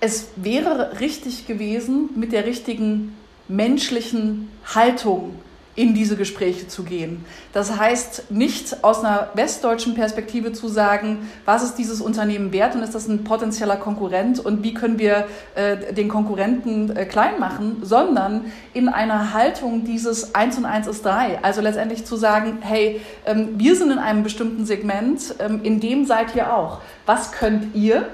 Es 0.00 0.28
wäre 0.36 1.00
richtig 1.00 1.48
gewesen, 1.48 2.10
mit 2.14 2.32
der 2.32 2.46
richtigen 2.46 3.16
menschlichen 3.48 4.50
Haltung 4.72 5.40
in 5.78 5.94
diese 5.94 6.16
Gespräche 6.16 6.66
zu 6.66 6.82
gehen. 6.82 7.24
Das 7.52 7.78
heißt, 7.78 8.32
nicht 8.32 8.82
aus 8.82 9.04
einer 9.04 9.30
westdeutschen 9.34 9.94
Perspektive 9.94 10.52
zu 10.52 10.66
sagen, 10.66 11.30
was 11.44 11.62
ist 11.62 11.76
dieses 11.76 12.00
Unternehmen 12.00 12.52
wert 12.52 12.74
und 12.74 12.82
ist 12.82 12.96
das 12.96 13.06
ein 13.06 13.22
potenzieller 13.22 13.76
Konkurrent 13.76 14.40
und 14.40 14.64
wie 14.64 14.74
können 14.74 14.98
wir 14.98 15.28
äh, 15.54 15.94
den 15.94 16.08
Konkurrenten 16.08 16.96
äh, 16.96 17.04
klein 17.04 17.38
machen, 17.38 17.76
sondern 17.82 18.46
in 18.74 18.88
einer 18.88 19.32
Haltung 19.32 19.84
dieses 19.84 20.34
Eins 20.34 20.58
und 20.58 20.64
Eins 20.64 20.88
ist 20.88 21.04
drei. 21.04 21.38
Also 21.42 21.60
letztendlich 21.60 22.04
zu 22.04 22.16
sagen, 22.16 22.58
hey, 22.60 23.00
ähm, 23.24 23.50
wir 23.54 23.76
sind 23.76 23.92
in 23.92 23.98
einem 23.98 24.24
bestimmten 24.24 24.66
Segment, 24.66 25.36
ähm, 25.38 25.60
in 25.62 25.78
dem 25.78 26.06
seid 26.06 26.34
ihr 26.34 26.52
auch. 26.52 26.80
Was 27.06 27.30
könnt 27.30 27.76
ihr? 27.76 28.08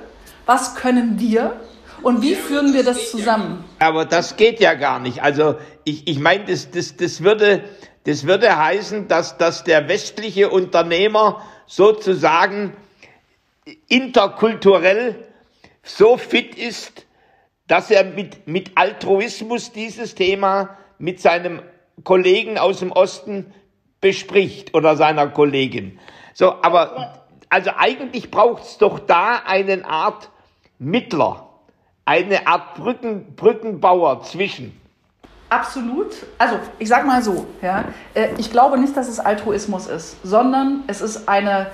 Was 0.44 0.74
können 0.74 1.18
wir? 1.18 1.54
Und 2.04 2.20
wie 2.20 2.34
führen 2.34 2.74
wir 2.74 2.84
das 2.84 3.10
zusammen? 3.10 3.64
Aber 3.78 4.04
das 4.04 4.36
geht 4.36 4.60
ja 4.60 4.74
gar 4.74 5.00
nicht. 5.00 5.22
Also 5.22 5.56
ich, 5.84 6.06
ich 6.06 6.18
meine, 6.18 6.44
das, 6.44 6.70
das, 6.70 6.96
das, 6.96 7.22
würde, 7.22 7.64
das 8.04 8.26
würde 8.26 8.58
heißen, 8.58 9.08
dass, 9.08 9.38
dass 9.38 9.64
der 9.64 9.88
westliche 9.88 10.50
Unternehmer 10.50 11.42
sozusagen 11.66 12.76
interkulturell 13.88 15.16
so 15.82 16.18
fit 16.18 16.54
ist, 16.56 17.06
dass 17.68 17.90
er 17.90 18.04
mit, 18.04 18.46
mit 18.46 18.72
Altruismus 18.74 19.72
dieses 19.72 20.14
Thema 20.14 20.76
mit 20.98 21.22
seinem 21.22 21.62
Kollegen 22.02 22.58
aus 22.58 22.80
dem 22.80 22.92
Osten 22.92 23.54
bespricht 24.02 24.74
oder 24.74 24.96
seiner 24.96 25.28
Kollegin. 25.28 25.98
So, 26.34 26.62
aber 26.62 27.24
also 27.48 27.70
eigentlich 27.78 28.30
braucht 28.30 28.64
es 28.64 28.76
doch 28.76 28.98
da 28.98 29.40
eine 29.46 29.86
Art 29.86 30.28
Mittler 30.78 31.53
eine 32.04 32.46
Art 32.46 32.74
Brücken, 32.74 33.34
Brückenbauer 33.34 34.22
zwischen. 34.22 34.78
Absolut. 35.48 36.14
Also 36.38 36.58
ich 36.78 36.88
sage 36.88 37.06
mal 37.06 37.22
so, 37.22 37.46
ja, 37.62 37.84
äh, 38.14 38.28
ich 38.38 38.50
glaube 38.50 38.78
nicht, 38.78 38.96
dass 38.96 39.08
es 39.08 39.20
Altruismus 39.20 39.86
ist, 39.86 40.16
sondern 40.24 40.82
es 40.86 41.00
ist 41.00 41.28
eine 41.28 41.68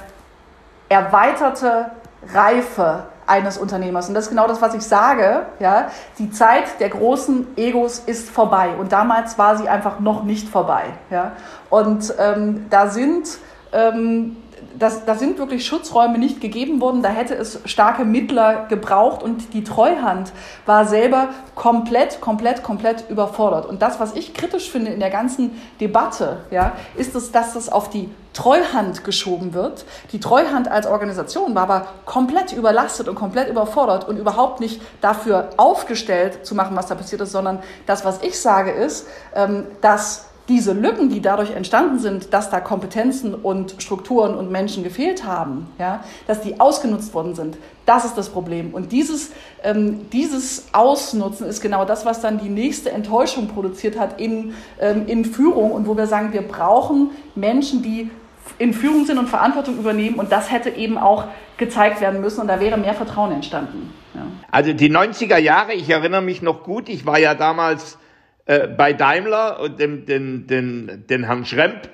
erweiterte 0.88 1.92
Reife 2.34 3.04
eines 3.26 3.56
Unternehmers. 3.56 4.08
Und 4.08 4.14
das 4.14 4.24
ist 4.24 4.30
genau 4.30 4.48
das, 4.48 4.60
was 4.60 4.74
ich 4.74 4.82
sage. 4.82 5.46
Ja, 5.60 5.90
die 6.18 6.30
Zeit 6.30 6.80
der 6.80 6.90
großen 6.90 7.56
Egos 7.56 8.00
ist 8.00 8.28
vorbei. 8.28 8.70
Und 8.78 8.92
damals 8.92 9.38
war 9.38 9.56
sie 9.56 9.68
einfach 9.68 10.00
noch 10.00 10.24
nicht 10.24 10.48
vorbei. 10.48 10.84
Ja, 11.10 11.32
und 11.70 12.12
ähm, 12.18 12.66
da 12.70 12.88
sind 12.88 13.38
ähm, 13.72 14.36
das, 14.80 15.04
da 15.04 15.14
sind 15.14 15.38
wirklich 15.38 15.66
Schutzräume 15.66 16.18
nicht 16.18 16.40
gegeben 16.40 16.80
worden. 16.80 17.02
Da 17.02 17.10
hätte 17.10 17.34
es 17.34 17.60
starke 17.66 18.04
Mittler 18.04 18.66
gebraucht 18.66 19.22
und 19.22 19.52
die 19.52 19.62
Treuhand 19.62 20.32
war 20.64 20.86
selber 20.86 21.28
komplett, 21.54 22.22
komplett, 22.22 22.62
komplett 22.62 23.08
überfordert. 23.10 23.66
Und 23.66 23.82
das, 23.82 24.00
was 24.00 24.14
ich 24.14 24.32
kritisch 24.32 24.70
finde 24.70 24.90
in 24.90 24.98
der 24.98 25.10
ganzen 25.10 25.60
Debatte, 25.80 26.38
ja, 26.50 26.72
ist 26.96 27.14
es, 27.14 27.30
dass 27.30 27.52
das 27.52 27.68
auf 27.68 27.90
die 27.90 28.08
Treuhand 28.32 29.04
geschoben 29.04 29.52
wird. 29.52 29.84
Die 30.12 30.20
Treuhand 30.20 30.68
als 30.68 30.86
Organisation 30.86 31.54
war 31.54 31.64
aber 31.64 31.86
komplett 32.06 32.54
überlastet 32.54 33.06
und 33.06 33.16
komplett 33.16 33.50
überfordert 33.50 34.08
und 34.08 34.16
überhaupt 34.16 34.60
nicht 34.60 34.80
dafür 35.02 35.50
aufgestellt 35.58 36.46
zu 36.46 36.54
machen, 36.54 36.74
was 36.74 36.86
da 36.86 36.94
passiert 36.94 37.20
ist, 37.20 37.32
sondern 37.32 37.58
das, 37.84 38.06
was 38.06 38.22
ich 38.22 38.40
sage, 38.40 38.70
ist, 38.70 39.06
ähm, 39.34 39.66
dass 39.82 40.29
diese 40.50 40.72
Lücken, 40.72 41.08
die 41.08 41.22
dadurch 41.22 41.52
entstanden 41.52 42.00
sind, 42.00 42.34
dass 42.34 42.50
da 42.50 42.60
Kompetenzen 42.60 43.34
und 43.34 43.76
Strukturen 43.78 44.34
und 44.34 44.50
Menschen 44.50 44.82
gefehlt 44.82 45.24
haben, 45.24 45.68
ja, 45.78 46.04
dass 46.26 46.40
die 46.40 46.58
ausgenutzt 46.58 47.14
worden 47.14 47.36
sind, 47.36 47.56
das 47.86 48.04
ist 48.04 48.18
das 48.18 48.28
Problem. 48.28 48.74
Und 48.74 48.90
dieses, 48.90 49.30
ähm, 49.62 50.10
dieses 50.10 50.66
Ausnutzen 50.72 51.46
ist 51.46 51.60
genau 51.60 51.84
das, 51.84 52.04
was 52.04 52.20
dann 52.20 52.38
die 52.38 52.48
nächste 52.48 52.90
Enttäuschung 52.90 53.46
produziert 53.46 53.98
hat 53.98 54.20
in, 54.20 54.54
ähm, 54.80 55.06
in 55.06 55.24
Führung 55.24 55.70
und 55.70 55.86
wo 55.86 55.96
wir 55.96 56.08
sagen, 56.08 56.32
wir 56.32 56.42
brauchen 56.42 57.10
Menschen, 57.36 57.82
die 57.82 58.10
in 58.58 58.74
Führung 58.74 59.06
sind 59.06 59.18
und 59.18 59.28
Verantwortung 59.28 59.78
übernehmen 59.78 60.16
und 60.16 60.32
das 60.32 60.50
hätte 60.50 60.70
eben 60.70 60.98
auch 60.98 61.24
gezeigt 61.58 62.00
werden 62.00 62.20
müssen 62.20 62.40
und 62.40 62.48
da 62.48 62.58
wäre 62.58 62.76
mehr 62.76 62.94
Vertrauen 62.94 63.30
entstanden. 63.30 63.92
Ja. 64.14 64.22
Also 64.50 64.72
die 64.72 64.90
90er 64.90 65.38
Jahre, 65.38 65.74
ich 65.74 65.88
erinnere 65.88 66.22
mich 66.22 66.42
noch 66.42 66.64
gut, 66.64 66.88
ich 66.88 67.06
war 67.06 67.20
ja 67.20 67.36
damals 67.36 67.98
äh, 68.46 68.66
bei 68.66 68.92
Daimler 68.92 69.60
und 69.60 69.78
dem, 69.78 70.06
den, 70.06 70.46
den, 70.46 71.04
den 71.06 71.24
Herrn 71.24 71.44
Schremp, 71.44 71.88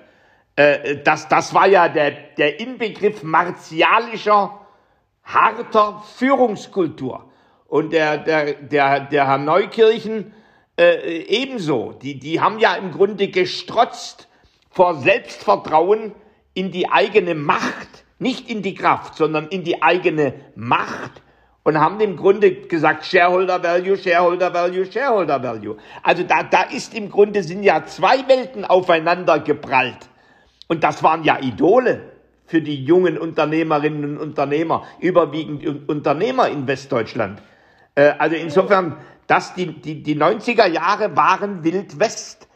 äh, 0.57 0.97
das, 1.03 1.29
das 1.29 1.53
war 1.55 1.67
ja 1.67 1.89
der, 1.89 2.13
der 2.39 2.61
Inbegriff 2.61 3.23
martialischer, 3.23 4.61
harter 5.23 6.03
Führungskultur. 6.17 7.31
Und 7.67 7.93
der, 7.93 8.19
der, 8.19 8.55
der, 8.55 9.01
der 9.01 9.27
Herr 9.27 9.39
Neukirchen 9.39 10.33
äh, 10.79 11.23
ebenso. 11.23 11.93
Die, 11.93 12.19
die 12.19 12.41
haben 12.41 12.59
ja 12.59 12.75
im 12.75 12.93
Grunde 12.93 13.29
gestrotzt 13.29 14.29
vor 14.71 14.97
Selbstvertrauen 14.97 16.15
in 16.55 16.71
die 16.71 16.89
eigene 16.91 17.35
Macht, 17.35 18.05
nicht 18.19 18.49
in 18.49 18.63
die 18.63 18.75
Kraft, 18.75 19.17
sondern 19.17 19.49
in 19.49 19.65
die 19.65 19.83
eigene 19.83 20.35
Macht 20.55 21.23
und 21.67 21.81
haben 21.81 21.99
im 21.99 22.15
Grunde 22.15 22.53
gesagt, 22.53 23.05
Shareholder 23.05 23.61
Value, 23.61 23.97
Shareholder 23.97 24.55
Value, 24.55 24.87
Shareholder 24.87 25.43
Value. 25.43 25.77
Also 26.01 26.23
da, 26.23 26.45
da 26.45 26.63
ist 26.63 26.95
im 26.95 27.11
Grunde 27.11 27.43
sind 27.43 27.65
ja 27.65 27.85
zwei 27.85 28.19
Welten 28.29 28.65
aufeinander 28.65 29.41
geprallt. 29.41 30.09
Und 30.69 30.85
das 30.85 31.03
waren 31.03 31.25
ja 31.25 31.41
Idole 31.41 32.13
für 32.47 32.63
die 32.63 32.85
jungen 32.85 33.19
Unternehmerinnen 33.19 34.05
und 34.05 34.19
Unternehmer, 34.19 34.85
überwiegend 35.01 35.89
Unternehmer 35.89 36.49
in 36.49 36.69
Westdeutschland. 36.69 37.43
Äh, 37.97 38.13
also 38.17 38.37
insofern, 38.37 38.99
dass 39.27 39.55
die, 39.55 39.67
die, 39.67 40.05
die 40.05 40.17
90er 40.17 40.69
Jahre 40.69 41.17
waren 41.17 41.65
Wild 41.65 41.99
West. 41.99 42.47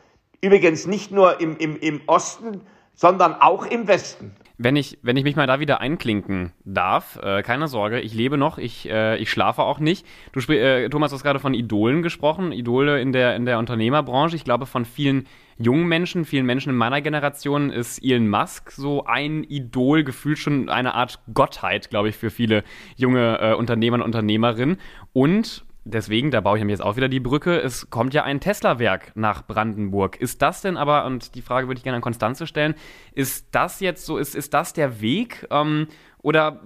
Übrigens 0.40 0.86
nicht 0.86 1.10
nur 1.10 1.40
im, 1.40 1.56
im, 1.56 1.76
im 1.80 2.02
Osten, 2.06 2.60
sondern 2.94 3.34
auch 3.34 3.66
im 3.66 3.88
Westen 3.88 4.36
wenn 4.62 4.76
ich, 4.76 4.98
wenn 5.00 5.16
ich 5.16 5.24
mich 5.24 5.36
mal 5.36 5.46
da 5.46 5.58
wieder 5.58 5.80
einklinken 5.80 6.52
darf, 6.66 7.18
äh, 7.22 7.42
keine 7.42 7.66
Sorge, 7.66 8.00
ich 8.00 8.12
lebe 8.12 8.36
noch, 8.36 8.58
ich, 8.58 8.90
äh, 8.90 9.16
ich 9.16 9.30
schlafe 9.30 9.62
auch 9.62 9.78
nicht. 9.78 10.06
Du 10.32 10.40
äh, 10.52 10.90
Thomas, 10.90 11.10
du 11.10 11.14
hast 11.14 11.22
gerade 11.22 11.38
von 11.38 11.54
Idolen 11.54 12.02
gesprochen, 12.02 12.52
Idole 12.52 13.00
in 13.00 13.12
der, 13.12 13.36
in 13.36 13.46
der 13.46 13.58
Unternehmerbranche. 13.58 14.36
Ich 14.36 14.44
glaube, 14.44 14.66
von 14.66 14.84
vielen 14.84 15.26
jungen 15.56 15.88
Menschen, 15.88 16.26
vielen 16.26 16.44
Menschen 16.44 16.68
in 16.68 16.76
meiner 16.76 17.00
Generation 17.00 17.70
ist 17.70 18.04
Elon 18.04 18.28
Musk 18.28 18.72
so 18.72 19.06
ein 19.06 19.44
Idol, 19.44 20.04
gefühlt 20.04 20.36
schon 20.36 20.68
eine 20.68 20.94
Art 20.94 21.20
Gottheit, 21.32 21.88
glaube 21.88 22.10
ich, 22.10 22.18
für 22.18 22.28
viele 22.28 22.62
junge 22.96 23.40
äh, 23.40 23.54
Unternehmer 23.54 23.94
und 23.94 24.02
Unternehmerinnen. 24.02 24.76
Und 25.14 25.64
deswegen, 25.84 26.30
da 26.30 26.40
baue 26.40 26.58
ich 26.58 26.64
mir 26.64 26.70
jetzt 26.70 26.82
auch 26.82 26.96
wieder 26.96 27.08
die 27.08 27.20
Brücke, 27.20 27.58
es 27.58 27.90
kommt 27.90 28.14
ja 28.14 28.24
ein 28.24 28.40
Tesla-Werk 28.40 29.12
nach 29.14 29.46
Brandenburg. 29.46 30.16
Ist 30.16 30.42
das 30.42 30.62
denn 30.62 30.76
aber, 30.76 31.04
und 31.06 31.34
die 31.34 31.42
Frage 31.42 31.68
würde 31.68 31.78
ich 31.78 31.84
gerne 31.84 31.96
an 31.96 32.02
Konstanze 32.02 32.46
stellen, 32.46 32.74
ist 33.12 33.48
das 33.52 33.80
jetzt 33.80 34.04
so, 34.06 34.18
ist, 34.18 34.34
ist 34.34 34.54
das 34.54 34.72
der 34.72 35.00
Weg 35.00 35.46
ähm, 35.50 35.88
oder 36.22 36.60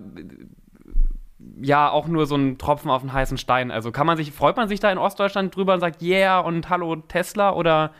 ja 1.61 1.91
auch 1.91 2.07
nur 2.07 2.27
so 2.27 2.37
ein 2.37 2.59
Tropfen 2.59 2.91
auf 2.91 3.03
den 3.03 3.13
heißen 3.13 3.39
Stein? 3.39 3.71
Also 3.71 3.93
kann 3.93 4.07
man 4.07 4.17
sich, 4.17 4.33
freut 4.33 4.57
man 4.57 4.69
sich 4.69 4.81
da 4.81 4.91
in 4.91 4.99
Ostdeutschland 4.99 5.55
drüber 5.55 5.75
und 5.75 5.81
sagt, 5.81 6.03
yeah 6.03 6.41
und 6.41 6.69
hallo 6.69 6.97
Tesla 6.97 7.53
oder 7.53 7.93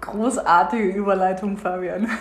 Großartige 0.00 0.88
Überleitung, 0.88 1.56
Fabian. 1.56 2.08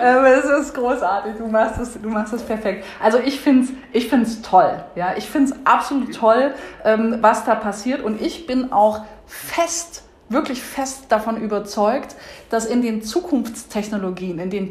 Ähm, 0.00 0.24
es 0.26 0.44
ist 0.44 0.74
großartig, 0.74 1.34
du 1.38 1.48
machst 1.48 1.80
es, 1.80 2.00
du 2.00 2.08
machst 2.08 2.32
es 2.32 2.42
perfekt. 2.42 2.84
Also 3.02 3.18
ich 3.18 3.40
finde 3.40 3.64
es 3.64 3.70
ich 3.92 4.08
find's 4.08 4.42
toll. 4.42 4.84
Ja? 4.94 5.16
Ich 5.16 5.28
finde 5.28 5.52
es 5.52 5.66
absolut 5.66 6.14
toll, 6.14 6.54
ähm, 6.84 7.18
was 7.20 7.44
da 7.44 7.56
passiert. 7.56 8.00
Und 8.02 8.22
ich 8.22 8.46
bin 8.46 8.70
auch 8.70 9.00
fest 9.26 10.04
wirklich 10.28 10.62
fest 10.62 11.06
davon 11.08 11.36
überzeugt, 11.36 12.14
dass 12.50 12.66
in 12.66 12.82
den 12.82 13.02
Zukunftstechnologien, 13.02 14.38
in 14.38 14.50
den 14.50 14.70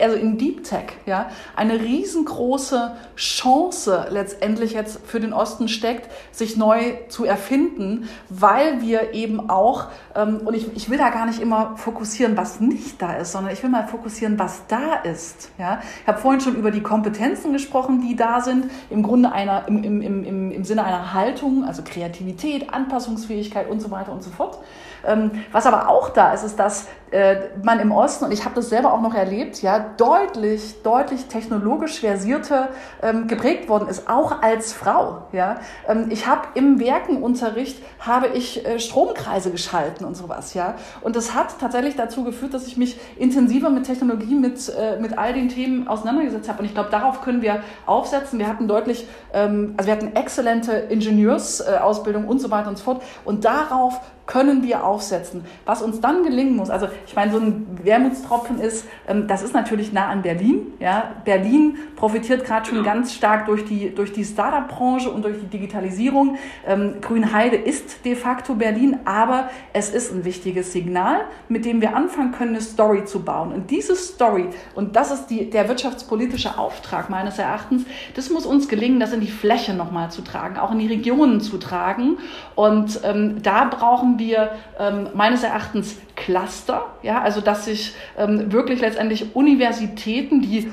also 0.00 0.16
in 0.16 0.38
Deep 0.38 0.64
Tech, 0.64 0.92
ja, 1.06 1.30
eine 1.54 1.80
riesengroße 1.80 2.92
Chance 3.16 4.06
letztendlich 4.10 4.72
jetzt 4.72 5.00
für 5.06 5.20
den 5.20 5.32
Osten 5.32 5.68
steckt, 5.68 6.10
sich 6.32 6.56
neu 6.56 6.94
zu 7.08 7.24
erfinden, 7.24 8.08
weil 8.28 8.80
wir 8.80 9.14
eben 9.14 9.50
auch, 9.50 9.88
ähm, 10.14 10.40
und 10.44 10.54
ich, 10.54 10.74
ich 10.76 10.90
will 10.90 10.98
da 10.98 11.10
gar 11.10 11.26
nicht 11.26 11.40
immer 11.40 11.76
fokussieren, 11.76 12.36
was 12.36 12.60
nicht 12.60 13.00
da 13.00 13.14
ist, 13.14 13.32
sondern 13.32 13.52
ich 13.52 13.62
will 13.62 13.70
mal 13.70 13.86
fokussieren, 13.86 14.38
was 14.38 14.66
da 14.68 14.94
ist. 14.94 15.50
Ja. 15.58 15.80
Ich 16.02 16.08
habe 16.08 16.18
vorhin 16.18 16.40
schon 16.40 16.56
über 16.56 16.70
die 16.70 16.82
Kompetenzen 16.82 17.52
gesprochen, 17.52 18.00
die 18.00 18.16
da 18.16 18.40
sind, 18.40 18.70
im 18.90 19.02
Grunde 19.02 19.32
einer, 19.32 19.68
im, 19.68 19.82
im, 19.84 20.02
im, 20.02 20.50
im 20.50 20.64
Sinne 20.64 20.84
einer 20.84 21.14
Haltung, 21.14 21.64
also 21.64 21.82
Kreativität, 21.84 22.72
Anpassungsfähigkeit 22.72 23.68
und 23.68 23.80
so 23.80 23.90
weiter 23.90 24.12
und 24.12 24.22
so 24.22 24.30
fort. 24.30 24.58
Ähm, 25.04 25.30
was 25.52 25.66
aber 25.66 25.88
auch 25.88 26.10
da 26.10 26.32
ist, 26.32 26.44
ist, 26.44 26.58
dass 26.58 26.86
äh, 27.12 27.36
man 27.62 27.78
im 27.78 27.92
Osten, 27.92 28.24
und 28.24 28.32
ich 28.32 28.44
habe 28.44 28.56
das 28.56 28.68
selber 28.68 28.92
auch 28.92 29.00
noch 29.00 29.14
erlebt, 29.14 29.62
ja, 29.62 29.78
deutlich, 29.78 30.82
deutlich 30.82 31.26
technologisch 31.26 32.00
versierte 32.00 32.68
ähm, 33.00 33.28
geprägt 33.28 33.68
worden 33.68 33.88
ist, 33.88 34.08
auch 34.10 34.42
als 34.42 34.72
Frau. 34.72 35.22
Ja. 35.32 35.60
Ähm, 35.88 36.06
ich 36.10 36.26
habe 36.26 36.48
im 36.54 36.80
Werkenunterricht 36.80 37.80
habe 38.00 38.28
ich 38.28 38.66
äh, 38.66 38.80
Stromkreise 38.80 39.52
geschalten 39.52 40.04
und 40.04 40.16
sowas. 40.16 40.54
Ja. 40.54 40.74
Und 41.00 41.14
das 41.14 41.32
hat 41.32 41.60
tatsächlich 41.60 41.94
dazu 41.94 42.24
geführt, 42.24 42.54
dass 42.54 42.66
ich 42.66 42.76
mich 42.76 42.98
intensiver 43.16 43.70
mit 43.70 43.84
Technologie, 43.84 44.34
mit, 44.34 44.68
äh, 44.68 44.98
mit 44.98 45.16
all 45.16 45.32
den 45.32 45.48
Themen 45.48 45.86
auseinandergesetzt 45.86 46.48
habe. 46.48 46.60
Und 46.60 46.64
ich 46.64 46.74
glaube, 46.74 46.90
darauf 46.90 47.22
können 47.22 47.40
wir 47.40 47.60
aufsetzen. 47.86 48.40
Wir 48.40 48.48
hatten 48.48 48.66
deutlich, 48.66 49.06
ähm, 49.32 49.74
also 49.76 49.86
wir 49.86 49.94
hatten 49.94 50.16
exzellente 50.16 50.72
Ingenieursausbildung 50.72 52.26
und 52.26 52.40
so 52.40 52.50
weiter 52.50 52.68
und 52.68 52.78
so 52.78 52.84
fort. 52.84 53.02
Und 53.24 53.44
darauf 53.44 54.00
können 54.26 54.62
wir 54.64 54.84
aufsetzen. 54.84 55.44
Was 55.64 55.82
uns 55.82 56.00
dann 56.00 56.24
gelingen 56.24 56.56
muss, 56.56 56.68
also 56.68 56.88
ich 57.06 57.14
meine, 57.14 57.32
so 57.32 57.38
ein 57.38 57.78
Wermutstropfen 57.82 58.60
ist, 58.60 58.84
ähm, 59.08 59.28
das 59.28 59.42
ist 59.42 59.54
natürlich 59.54 59.92
nah 59.92 60.08
an 60.08 60.22
Berlin. 60.22 60.74
Ja? 60.80 61.12
Berlin 61.24 61.78
profitiert 61.94 62.44
gerade 62.44 62.66
schon 62.66 62.82
ganz 62.82 63.14
stark 63.14 63.46
durch 63.46 63.64
die, 63.64 63.94
durch 63.94 64.12
die 64.12 64.24
Startup-Branche 64.24 65.10
und 65.10 65.24
durch 65.24 65.38
die 65.38 65.46
Digitalisierung. 65.46 66.36
Ähm, 66.66 66.96
Grünheide 67.00 67.56
ist 67.56 68.04
de 68.04 68.16
facto 68.16 68.54
Berlin, 68.54 68.98
aber 69.04 69.48
es 69.72 69.90
ist 69.90 70.12
ein 70.12 70.24
wichtiges 70.24 70.72
Signal, 70.72 71.24
mit 71.48 71.64
dem 71.64 71.80
wir 71.80 71.94
anfangen 71.94 72.32
können, 72.32 72.50
eine 72.50 72.60
Story 72.60 73.04
zu 73.04 73.22
bauen. 73.22 73.52
Und 73.52 73.70
diese 73.70 73.94
Story, 73.94 74.48
und 74.74 74.96
das 74.96 75.12
ist 75.12 75.26
die, 75.28 75.48
der 75.50 75.68
wirtschaftspolitische 75.68 76.58
Auftrag 76.58 77.10
meines 77.10 77.38
Erachtens, 77.38 77.84
das 78.14 78.30
muss 78.30 78.44
uns 78.44 78.68
gelingen, 78.68 78.98
das 78.98 79.12
in 79.12 79.20
die 79.20 79.30
Fläche 79.30 79.72
nochmal 79.74 80.10
zu 80.10 80.22
tragen, 80.22 80.56
auch 80.58 80.72
in 80.72 80.80
die 80.80 80.88
Regionen 80.88 81.40
zu 81.40 81.58
tragen. 81.58 82.18
Und 82.56 83.00
ähm, 83.04 83.42
da 83.42 83.64
brauchen 83.64 84.15
wir 84.18 84.52
ähm, 84.78 85.08
meines 85.14 85.42
Erachtens 85.42 85.96
Cluster, 86.14 86.86
ja, 87.02 87.20
also 87.20 87.40
dass 87.40 87.66
sich 87.66 87.94
ähm, 88.18 88.52
wirklich 88.52 88.80
letztendlich 88.80 89.34
Universitäten, 89.34 90.40
die 90.40 90.70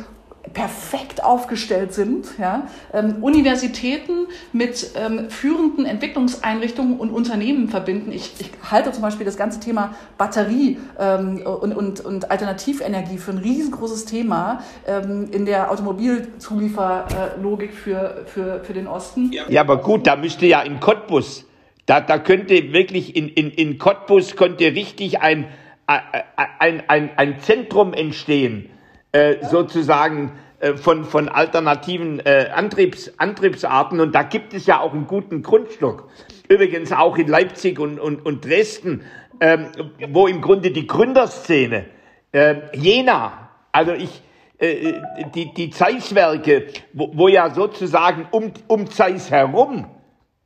perfekt 0.52 1.24
aufgestellt 1.24 1.94
sind, 1.94 2.38
ja, 2.38 2.68
ähm, 2.94 3.18
Universitäten 3.22 4.28
mit 4.52 4.92
ähm, 4.96 5.30
führenden 5.30 5.86
Entwicklungseinrichtungen 5.86 7.00
und 7.00 7.12
Unternehmen 7.12 7.70
verbinden. 7.70 8.12
Ich, 8.12 8.34
ich 8.40 8.52
halte 8.70 8.92
zum 8.92 9.02
Beispiel 9.02 9.26
das 9.26 9.38
ganze 9.38 9.60
Thema 9.60 9.96
Batterie 10.18 10.78
ähm, 11.00 11.42
und, 11.46 11.74
und, 11.74 12.02
und 12.02 12.30
Alternativenergie 12.30 13.18
für 13.18 13.32
ein 13.32 13.38
riesengroßes 13.38 14.06
Thema 14.06 14.62
ähm, 14.86 15.30
in 15.32 15.46
der 15.46 15.72
Automobilzulieferlogik 15.72 17.74
für, 17.74 18.24
für, 18.26 18.60
für 18.64 18.74
den 18.74 18.88
Osten. 18.88 19.32
Ja, 19.48 19.62
aber 19.62 19.78
gut, 19.78 20.08
da 20.08 20.18
müsste 20.18 20.46
ja 20.46 20.62
in 20.62 20.80
Cottbus 20.80 21.46
da, 21.86 22.00
da 22.02 22.18
könnte 22.18 22.74
wirklich 22.74 23.16
in, 23.16 23.30
in, 23.30 23.52
in 23.52 23.78
Cottbus 23.78 24.36
könnte 24.36 24.66
richtig 24.66 25.22
ein, 25.22 25.48
ein, 25.86 26.84
ein, 26.88 27.10
ein 27.18 27.40
Zentrum 27.40 27.94
entstehen, 27.94 28.70
äh, 29.12 29.36
sozusagen 29.46 30.32
äh, 30.60 30.78
von, 30.78 31.04
von 31.04 31.28
alternativen 31.28 32.20
äh, 32.22 32.50
Antriebs, 32.54 33.12
Antriebsarten. 33.18 34.00
Und 34.00 34.16
da 34.16 34.24
gibt 34.24 34.54
es 34.54 34.66
ja 34.66 34.80
auch 34.80 34.94
einen 34.94 35.08
guten 35.08 35.42
Grundstock. 35.42 36.10
Übrigens 36.48 36.94
auch 36.94 37.18
in 37.18 37.28
Leipzig 37.28 37.80
und, 37.80 38.00
und, 38.00 38.26
und 38.26 38.46
Dresden, 38.46 39.04
ähm, 39.42 39.68
wo 40.10 40.28
im 40.28 40.40
Grunde 40.40 40.72
die 40.72 40.88
Gründerszene, 40.88 41.86
äh, 42.32 42.56
Jena, 42.74 43.50
also 43.74 43.92
ich, 43.92 44.22
äh, 44.58 44.94
die, 45.36 45.54
die 45.54 45.70
Zeisswerke, 45.70 46.68
wo, 46.94 47.12
wo 47.14 47.28
ja 47.28 47.50
sozusagen 47.50 48.28
um, 48.32 48.54
um 48.68 48.90
Zeiss 48.90 49.32
herum 49.32 49.88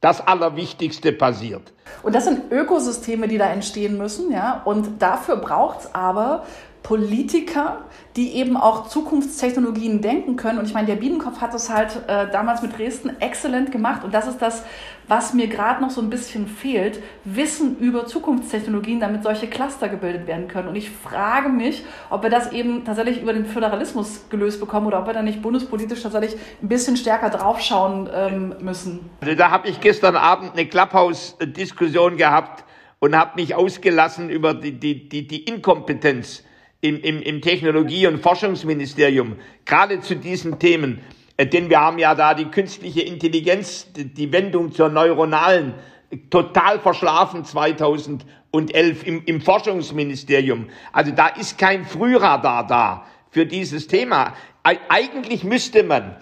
das 0.01 0.25
Allerwichtigste 0.25 1.11
passiert. 1.11 1.73
Und 2.03 2.13
das 2.13 2.25
sind 2.25 2.51
Ökosysteme, 2.51 3.27
die 3.27 3.37
da 3.37 3.47
entstehen 3.47 3.97
müssen, 3.97 4.31
ja. 4.31 4.61
Und 4.65 5.01
dafür 5.01 5.37
braucht 5.37 5.81
es 5.81 5.95
aber 5.95 6.45
Politiker, 6.87 7.81
die 8.15 8.35
eben 8.35 8.55
auch 8.55 8.87
Zukunftstechnologien 8.87 9.99
denken 9.99 10.37
können. 10.37 10.57
Und 10.57 10.67
ich 10.67 10.73
meine, 10.73 10.87
der 10.87 10.95
Biedenkopf 10.95 11.41
hat 11.41 11.53
das 11.53 11.69
halt 11.69 11.89
äh, 12.07 12.31
damals 12.31 12.61
mit 12.61 12.77
Dresden 12.77 13.19
exzellent 13.19 13.73
gemacht. 13.73 14.05
Und 14.05 14.13
das 14.13 14.25
ist 14.25 14.41
das, 14.41 14.63
was 15.09 15.33
mir 15.33 15.47
gerade 15.47 15.81
noch 15.81 15.89
so 15.89 15.99
ein 15.99 16.09
bisschen 16.09 16.47
fehlt. 16.47 17.03
Wissen 17.25 17.77
über 17.79 18.05
Zukunftstechnologien, 18.05 19.01
damit 19.01 19.23
solche 19.23 19.47
Cluster 19.47 19.89
gebildet 19.89 20.27
werden 20.27 20.47
können. 20.47 20.69
Und 20.69 20.77
ich 20.77 20.89
frage 20.89 21.49
mich, 21.49 21.83
ob 22.09 22.23
wir 22.23 22.29
das 22.29 22.53
eben 22.53 22.85
tatsächlich 22.85 23.21
über 23.21 23.33
den 23.33 23.45
Föderalismus 23.45 24.29
gelöst 24.29 24.61
bekommen 24.61 24.87
oder 24.87 25.01
ob 25.01 25.07
wir 25.07 25.13
da 25.13 25.21
nicht 25.21 25.41
bundespolitisch 25.41 26.01
tatsächlich 26.03 26.39
ein 26.63 26.69
bisschen 26.69 26.95
stärker 26.95 27.29
draufschauen 27.29 28.09
ähm, 28.13 28.55
müssen. 28.61 29.09
Also 29.19 29.35
da 29.35 29.51
habe 29.51 29.67
ich 29.67 29.81
gestern 29.81 30.15
Abend 30.15 30.53
eine 30.53 30.65
Clubhouse-Diskussion 30.65 32.15
gehabt 32.15 32.63
und 32.99 33.13
habe 33.13 33.31
mich 33.35 33.55
ausgelassen 33.55 34.29
über 34.29 34.53
die, 34.53 34.71
die, 34.71 35.09
die, 35.09 35.27
die 35.27 35.43
Inkompetenz 35.43 36.45
im, 36.81 37.01
im, 37.01 37.21
im 37.21 37.41
Technologie- 37.41 38.07
und 38.07 38.19
Forschungsministerium, 38.19 39.37
gerade 39.65 39.99
zu 40.01 40.15
diesen 40.15 40.59
Themen. 40.59 41.01
Äh, 41.37 41.47
denn 41.47 41.69
wir 41.69 41.79
haben 41.79 41.99
ja 41.99 42.15
da 42.15 42.33
die 42.33 42.45
künstliche 42.45 43.01
Intelligenz, 43.01 43.87
die 43.93 44.31
Wendung 44.31 44.71
zur 44.71 44.89
neuronalen, 44.89 45.73
total 46.29 46.79
verschlafen 46.79 47.43
2011 47.43 48.25
im, 49.05 49.23
im 49.25 49.41
Forschungsministerium. 49.41 50.69
Also 50.93 51.11
da 51.11 51.27
ist 51.27 51.57
kein 51.57 51.85
Frühradar 51.85 52.65
da 52.65 53.05
für 53.29 53.45
dieses 53.45 53.87
Thema. 53.87 54.33
Eigentlich 54.63 55.43
müsste 55.43 55.83
man, 55.83 56.15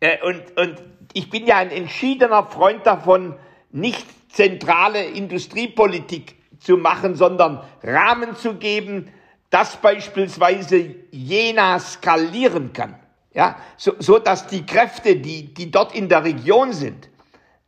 äh, 0.00 0.18
und, 0.22 0.42
und 0.56 0.82
ich 1.12 1.30
bin 1.30 1.46
ja 1.46 1.56
ein 1.56 1.70
entschiedener 1.70 2.44
Freund 2.44 2.86
davon, 2.86 3.34
nicht 3.72 4.06
zentrale 4.28 5.04
Industriepolitik 5.04 6.36
zu 6.58 6.76
machen, 6.76 7.14
sondern 7.14 7.62
Rahmen 7.82 8.36
zu 8.36 8.54
geben, 8.54 9.08
dass 9.50 9.76
beispielsweise 9.76 10.94
Jena 11.10 11.78
skalieren 11.78 12.72
kann, 12.72 12.96
ja, 13.34 13.56
so, 13.76 13.92
so 13.98 14.18
dass 14.18 14.46
die 14.46 14.64
Kräfte, 14.64 15.16
die, 15.16 15.52
die 15.52 15.70
dort 15.70 15.94
in 15.94 16.08
der 16.08 16.24
Region 16.24 16.72
sind, 16.72 17.08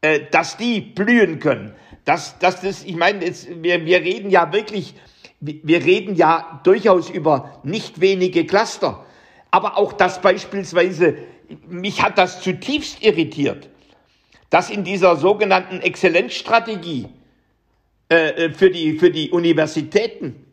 äh, 0.01 0.21
dass 0.31 0.57
die 0.57 0.81
blühen 0.81 1.39
können. 1.41 1.75
Dass, 2.05 2.39
dass 2.39 2.63
das, 2.63 2.85
ich 2.85 2.97
meine, 2.97 3.25
jetzt, 3.25 3.49
wir, 3.63 3.85
wir 3.85 4.01
reden 4.01 4.31
ja 4.31 4.51
wirklich, 4.53 4.95
wir 5.41 5.85
reden 5.85 6.15
ja 6.15 6.61
durchaus 6.65 7.11
über 7.11 7.61
nicht 7.65 8.01
wenige 8.01 8.47
Cluster, 8.47 9.05
aber 9.51 9.77
auch 9.77 9.93
dass 9.93 10.23
beispielsweise, 10.23 11.19
mich 11.69 12.03
hat 12.03 12.17
das 12.17 12.41
zutiefst 12.41 13.03
irritiert, 13.03 13.69
dass 14.51 14.71
in 14.71 14.85
dieser 14.85 15.17
sogenannten 15.17 15.81
Exzellenzstrategie 15.81 17.09
äh, 18.11 18.47
äh 18.47 18.53
für, 18.55 18.71
die, 18.71 18.99
für 18.99 19.11
die 19.11 19.31
Universitäten 19.31 20.48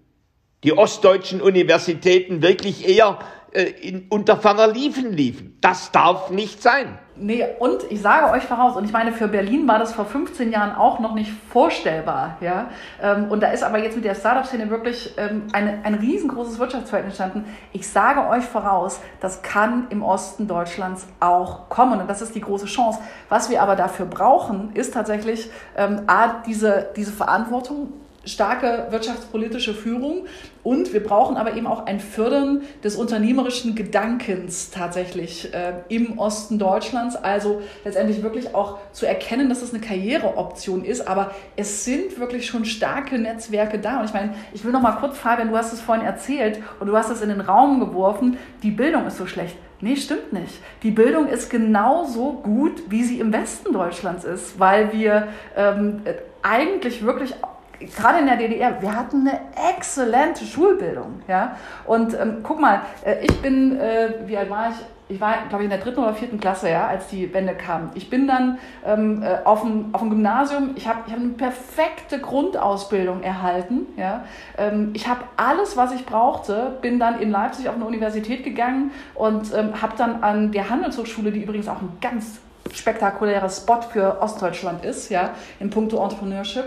die 0.65 0.75
ostdeutschen 0.75 1.41
Universitäten 1.41 2.41
wirklich 2.41 2.89
eher 2.89 3.19
äh, 3.53 3.63
in, 3.63 4.07
unter 4.09 4.35
ferner 4.35 4.67
Liefen 4.67 5.13
liefen. 5.13 5.57
Das 5.61 5.91
darf 5.91 6.31
nicht 6.31 6.61
sein. 6.61 6.97
Nee, 7.15 7.45
und 7.59 7.83
ich 7.89 8.01
sage 8.01 8.29
euch 8.31 8.43
voraus, 8.43 8.75
und 8.75 8.83
ich 8.83 8.91
meine, 8.91 9.13
für 9.13 9.29
Berlin 9.29 9.65
war 9.67 9.79
das 9.79 9.93
vor 9.93 10.03
15 10.03 10.51
Jahren 10.51 10.75
auch 10.75 10.99
noch 10.99 11.13
nicht 11.13 11.31
vorstellbar. 11.49 12.37
Ja? 12.41 12.69
Ähm, 13.01 13.31
und 13.31 13.41
da 13.41 13.51
ist 13.51 13.63
aber 13.63 13.77
jetzt 13.77 13.95
mit 13.95 14.03
der 14.03 14.15
Startup-Szene 14.15 14.69
wirklich 14.69 15.13
ähm, 15.17 15.43
eine, 15.53 15.79
ein 15.83 15.93
riesengroßes 15.93 16.59
Wirtschaftsfeld 16.59 17.05
entstanden. 17.05 17.45
Ich 17.71 17.87
sage 17.87 18.27
euch 18.27 18.43
voraus, 18.43 18.99
das 19.21 19.43
kann 19.43 19.87
im 19.91 20.03
Osten 20.03 20.47
Deutschlands 20.47 21.07
auch 21.21 21.69
kommen. 21.69 22.01
Und 22.01 22.09
das 22.09 22.21
ist 22.21 22.35
die 22.35 22.41
große 22.41 22.65
Chance. 22.65 22.99
Was 23.29 23.49
wir 23.49 23.61
aber 23.61 23.77
dafür 23.77 24.07
brauchen, 24.07 24.71
ist 24.73 24.93
tatsächlich 24.93 25.49
ähm, 25.77 26.01
A, 26.07 26.41
diese, 26.45 26.89
diese 26.97 27.13
Verantwortung 27.13 27.93
starke 28.25 28.87
wirtschaftspolitische 28.89 29.73
Führung 29.73 30.25
und 30.65 30.93
wir 30.93 31.03
brauchen 31.03 31.37
aber 31.37 31.55
eben 31.55 31.67
auch 31.67 31.85
ein 31.85 31.99
Fördern 31.99 32.63
des 32.83 32.95
unternehmerischen 32.95 33.75
Gedankens 33.75 34.71
tatsächlich 34.71 35.53
äh, 35.53 35.73
im 35.89 36.17
Osten 36.17 36.57
Deutschlands. 36.57 37.15
Also 37.15 37.61
letztendlich 37.83 38.23
wirklich 38.23 38.55
auch 38.55 38.79
zu 38.91 39.05
erkennen, 39.05 39.47
dass 39.47 39.61
es 39.61 39.73
eine 39.75 39.81
Karriereoption 39.81 40.83
ist. 40.83 41.07
Aber 41.07 41.31
es 41.55 41.85
sind 41.85 42.19
wirklich 42.19 42.47
schon 42.47 42.65
starke 42.65 43.19
Netzwerke 43.19 43.77
da. 43.77 43.99
Und 43.99 44.05
ich 44.05 44.13
meine, 44.13 44.33
ich 44.53 44.65
will 44.65 44.71
noch 44.71 44.81
mal 44.81 44.93
kurz, 44.93 45.19
Fabian, 45.19 45.49
du 45.49 45.55
hast 45.55 45.71
es 45.71 45.81
vorhin 45.81 46.03
erzählt 46.03 46.59
und 46.79 46.87
du 46.87 46.97
hast 46.97 47.11
es 47.11 47.21
in 47.21 47.29
den 47.29 47.41
Raum 47.41 47.79
geworfen, 47.79 48.37
die 48.63 48.71
Bildung 48.71 49.05
ist 49.05 49.17
so 49.17 49.27
schlecht. 49.27 49.55
Nee, 49.81 49.97
stimmt 49.97 50.33
nicht. 50.33 50.61
Die 50.81 50.89
Bildung 50.89 51.27
ist 51.27 51.51
genauso 51.51 52.33
gut, 52.41 52.89
wie 52.89 53.03
sie 53.03 53.19
im 53.19 53.31
Westen 53.31 53.71
Deutschlands 53.71 54.23
ist, 54.23 54.59
weil 54.59 54.91
wir 54.93 55.27
ähm, 55.55 56.01
eigentlich 56.41 57.03
wirklich 57.05 57.35
gerade 57.79 58.19
in 58.19 58.25
der 58.25 58.37
DDR, 58.37 58.81
wir 58.81 58.95
hatten 58.95 59.27
eine 59.27 59.39
exzellente 59.75 60.45
Schulbildung. 60.45 61.21
Ja? 61.27 61.57
Und 61.85 62.13
ähm, 62.19 62.37
guck 62.43 62.59
mal, 62.59 62.81
äh, 63.03 63.25
ich 63.25 63.41
bin, 63.41 63.79
äh, 63.79 64.13
wie 64.25 64.37
alt 64.37 64.49
war 64.49 64.69
ich? 64.69 64.75
ich 65.07 65.21
war, 65.21 65.35
glaube 65.49 65.63
ich, 65.63 65.65
in 65.65 65.69
der 65.69 65.79
dritten 65.79 65.99
oder 65.99 66.13
vierten 66.13 66.39
Klasse, 66.39 66.69
ja, 66.69 66.87
als 66.87 67.07
die 67.07 67.31
Wende 67.33 67.53
kam. 67.53 67.91
Ich 67.93 68.09
bin 68.09 68.27
dann 68.27 68.57
ähm, 68.85 69.21
äh, 69.21 69.37
auf, 69.43 69.61
dem, 69.61 69.93
auf 69.93 70.01
dem 70.01 70.09
Gymnasium, 70.09 70.71
ich 70.75 70.87
habe 70.87 70.99
ich 71.05 71.13
hab 71.13 71.19
eine 71.19 71.29
perfekte 71.29 72.19
Grundausbildung 72.19 73.21
erhalten. 73.21 73.85
Ja. 73.97 74.25
Ähm, 74.57 74.91
ich 74.93 75.07
habe 75.07 75.21
alles, 75.37 75.77
was 75.77 75.93
ich 75.93 76.05
brauchte, 76.05 76.77
bin 76.81 76.99
dann 76.99 77.19
in 77.19 77.29
Leipzig 77.29 77.69
auf 77.69 77.75
eine 77.75 77.85
Universität 77.85 78.43
gegangen 78.43 78.91
und 79.13 79.53
ähm, 79.53 79.79
habe 79.79 79.93
dann 79.95 80.23
an 80.23 80.51
der 80.51 80.69
Handelshochschule, 80.69 81.31
die 81.31 81.43
übrigens 81.43 81.67
auch 81.67 81.81
ein 81.81 81.97
ganz 82.01 82.39
spektakulärer 82.73 83.49
Spot 83.49 83.81
für 83.81 84.21
Ostdeutschland 84.21 84.83
ist, 84.83 85.09
ja, 85.09 85.31
in 85.59 85.69
puncto 85.69 86.01
Entrepreneurship, 86.01 86.65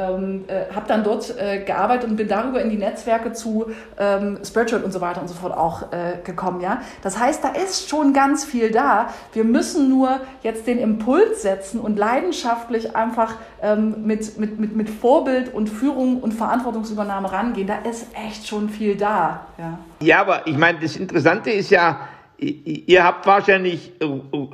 ähm, 0.00 0.44
äh, 0.46 0.72
habe 0.74 0.86
dann 0.88 1.04
dort 1.04 1.34
äh, 1.38 1.62
gearbeitet 1.64 2.10
und 2.10 2.16
bin 2.16 2.28
darüber 2.28 2.60
in 2.60 2.70
die 2.70 2.76
Netzwerke 2.76 3.32
zu 3.32 3.66
ähm, 3.98 4.38
Spiritual 4.44 4.82
und 4.82 4.92
so 4.92 5.00
weiter 5.00 5.20
und 5.20 5.28
so 5.28 5.34
fort 5.34 5.56
auch 5.56 5.92
äh, 5.92 6.18
gekommen. 6.24 6.60
Ja? 6.60 6.82
Das 7.02 7.18
heißt, 7.18 7.44
da 7.44 7.50
ist 7.50 7.88
schon 7.88 8.12
ganz 8.12 8.44
viel 8.44 8.70
da. 8.70 9.12
Wir 9.32 9.44
müssen 9.44 9.88
nur 9.88 10.20
jetzt 10.42 10.66
den 10.66 10.78
Impuls 10.78 11.42
setzen 11.42 11.80
und 11.80 11.98
leidenschaftlich 11.98 12.96
einfach 12.96 13.34
ähm, 13.62 14.06
mit, 14.06 14.38
mit, 14.38 14.58
mit, 14.58 14.76
mit 14.76 14.90
Vorbild 14.90 15.52
und 15.52 15.68
Führung 15.68 16.20
und 16.20 16.32
Verantwortungsübernahme 16.32 17.30
rangehen. 17.30 17.66
Da 17.66 17.78
ist 17.88 18.06
echt 18.14 18.46
schon 18.46 18.68
viel 18.68 18.96
da. 18.96 19.46
Ja, 19.58 19.78
ja 20.00 20.20
aber 20.20 20.46
ich 20.46 20.56
meine, 20.56 20.78
das 20.80 20.96
Interessante 20.96 21.50
ist 21.50 21.70
ja, 21.70 22.08
ihr 22.38 23.04
habt 23.04 23.26
wahrscheinlich 23.26 23.92
äh, 24.00 24.06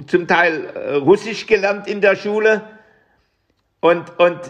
zum 0.07 0.27
Teil 0.27 0.67
äh, 0.75 0.95
Russisch 0.95 1.47
gelernt 1.47 1.87
in 1.87 2.01
der 2.01 2.17
Schule 2.17 2.63
und, 3.81 4.19
und 4.19 4.41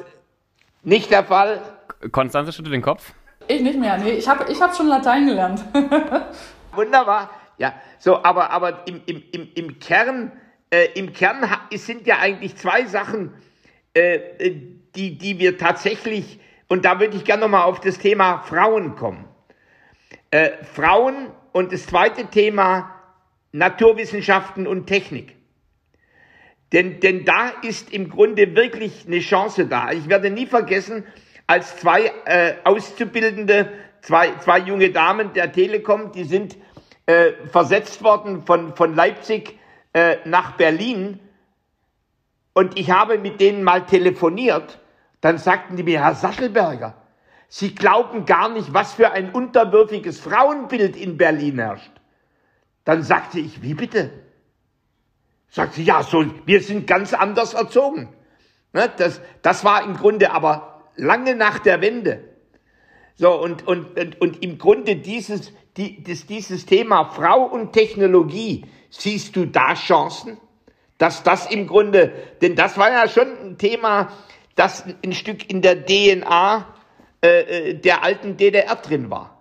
nicht 0.87 1.11
der 1.11 1.25
Fall. 1.25 1.61
Konstanze 2.13 2.53
schüttelt 2.53 2.73
den 2.73 2.83
Kopf. 2.83 3.13
Ich 3.49 3.61
nicht 3.61 3.79
mehr, 3.79 3.99
nee. 3.99 4.13
Ich 4.13 4.29
habe 4.29 4.51
ich 4.51 4.61
hab 4.61 4.75
schon 4.75 4.89
Latein 4.89 5.27
gelernt. 5.27 5.65
Wunderbar. 6.73 7.31
Ja, 7.59 7.75
so, 7.99 8.23
aber, 8.23 8.51
aber 8.51 8.87
im, 8.87 9.03
im, 9.07 9.23
im, 9.33 9.49
im 9.55 9.79
Kern, 9.79 10.33
äh, 10.71 10.89
im 10.95 11.13
Kern 11.13 11.49
sind 11.73 12.07
ja 12.07 12.19
eigentlich 12.19 12.57
zwei 12.57 12.85
Sachen, 12.85 13.35
äh, 13.95 14.21
die, 14.95 15.19
die 15.19 15.39
wir 15.39 15.59
tatsächlich, 15.59 16.39
und 16.69 16.85
da 16.85 17.01
würde 17.01 17.17
ich 17.17 17.25
gerne 17.25 17.43
nochmal 17.43 17.65
auf 17.65 17.81
das 17.81 17.99
Thema 17.99 18.43
Frauen 18.43 18.95
kommen. 18.97 19.25
Äh, 20.31 20.51
Frauen 20.65 21.31
und 21.53 21.73
das 21.73 21.87
zweite 21.87 22.27
Thema 22.27 22.93
Naturwissenschaften 23.53 24.67
und 24.67 24.87
Technik. 24.87 25.36
Denn, 26.73 27.01
denn 27.01 27.25
da 27.25 27.49
ist 27.63 27.93
im 27.93 28.11
Grunde 28.11 28.55
wirklich 28.57 29.07
eine 29.07 29.21
Chance 29.21 29.67
da. 29.67 29.93
Ich 29.93 30.09
werde 30.09 30.31
nie 30.31 30.47
vergessen, 30.47 31.05
als 31.47 31.77
zwei 31.77 32.13
äh, 32.25 32.55
Auszubildende, 32.65 33.71
zwei, 34.01 34.37
zwei 34.39 34.59
junge 34.59 34.91
Damen 34.91 35.33
der 35.33 35.53
Telekom, 35.53 36.13
die 36.13 36.25
sind 36.25 36.57
äh, 37.07 37.33
versetzt 37.51 38.03
worden 38.03 38.45
von, 38.45 38.75
von 38.75 38.95
Leipzig 38.95 39.59
äh, 39.93 40.17
nach 40.25 40.57
Berlin. 40.57 41.21
Und 42.53 42.79
ich 42.79 42.91
habe 42.91 43.19
mit 43.19 43.41
denen 43.41 43.63
mal 43.63 43.87
telefoniert. 43.87 44.81
Dann 45.21 45.39
sagten 45.39 45.77
die 45.77 45.83
mir, 45.83 46.03
Herr 46.05 46.15
Sattelberger, 46.15 46.95
Sie 47.49 47.75
glauben 47.75 48.27
gar 48.27 48.49
nicht, 48.49 48.75
was 48.75 48.95
für 48.95 49.13
ein 49.13 49.31
unterwürfiges 49.31 50.19
Frauenbild 50.21 50.97
in 50.97 51.17
Berlin 51.17 51.59
herrscht. 51.59 51.93
Dann 52.85 53.03
sagte 53.03 53.39
ich, 53.39 53.63
wie 53.63 53.75
bitte? 53.75 54.11
Sagt 55.51 55.75
sie, 55.75 55.85
ja, 55.85 56.03
so, 56.03 56.25
wir 56.45 56.63
sind 56.63 56.87
ganz 56.87 57.15
anders 57.15 57.55
erzogen. 57.55 58.09
Ne, 58.73 58.91
das, 58.97 59.21
das 59.43 59.65
war 59.65 59.85
im 59.85 59.97
Grunde 59.97 60.33
aber 60.33 60.83
lange 60.97 61.35
nach 61.35 61.59
der 61.59 61.81
Wende. 61.81 62.25
So, 63.15 63.33
und, 63.41 63.67
und, 63.67 63.99
und, 63.99 64.21
und 64.21 64.43
im 64.43 64.59
Grunde 64.59 64.97
dieses, 64.97 65.53
die, 65.77 66.03
das, 66.03 66.27
dieses 66.27 66.67
Thema 66.67 67.11
Frau 67.11 67.45
und 67.45 67.73
Technologie, 67.73 68.67
siehst 68.91 69.35
du 69.37 69.47
da 69.47 69.75
Chancen? 69.75 70.39
Dass 70.99 71.23
das 71.23 71.51
im 71.51 71.67
Grunde, 71.67 72.13
denn 72.43 72.57
das 72.57 72.77
war 72.77 72.91
ja 72.91 73.09
schon 73.09 73.29
ein 73.43 73.59
Thema, 73.59 74.13
das 74.55 74.85
ein 75.05 75.13
Stück 75.13 75.51
in 75.51 75.63
der 75.63 75.85
DNA 75.85 76.67
äh, 77.23 77.71
äh 77.71 77.75
der 77.75 78.03
alten 78.03 78.37
DDR 78.37 78.77
drin 78.77 79.11
war. 79.11 79.39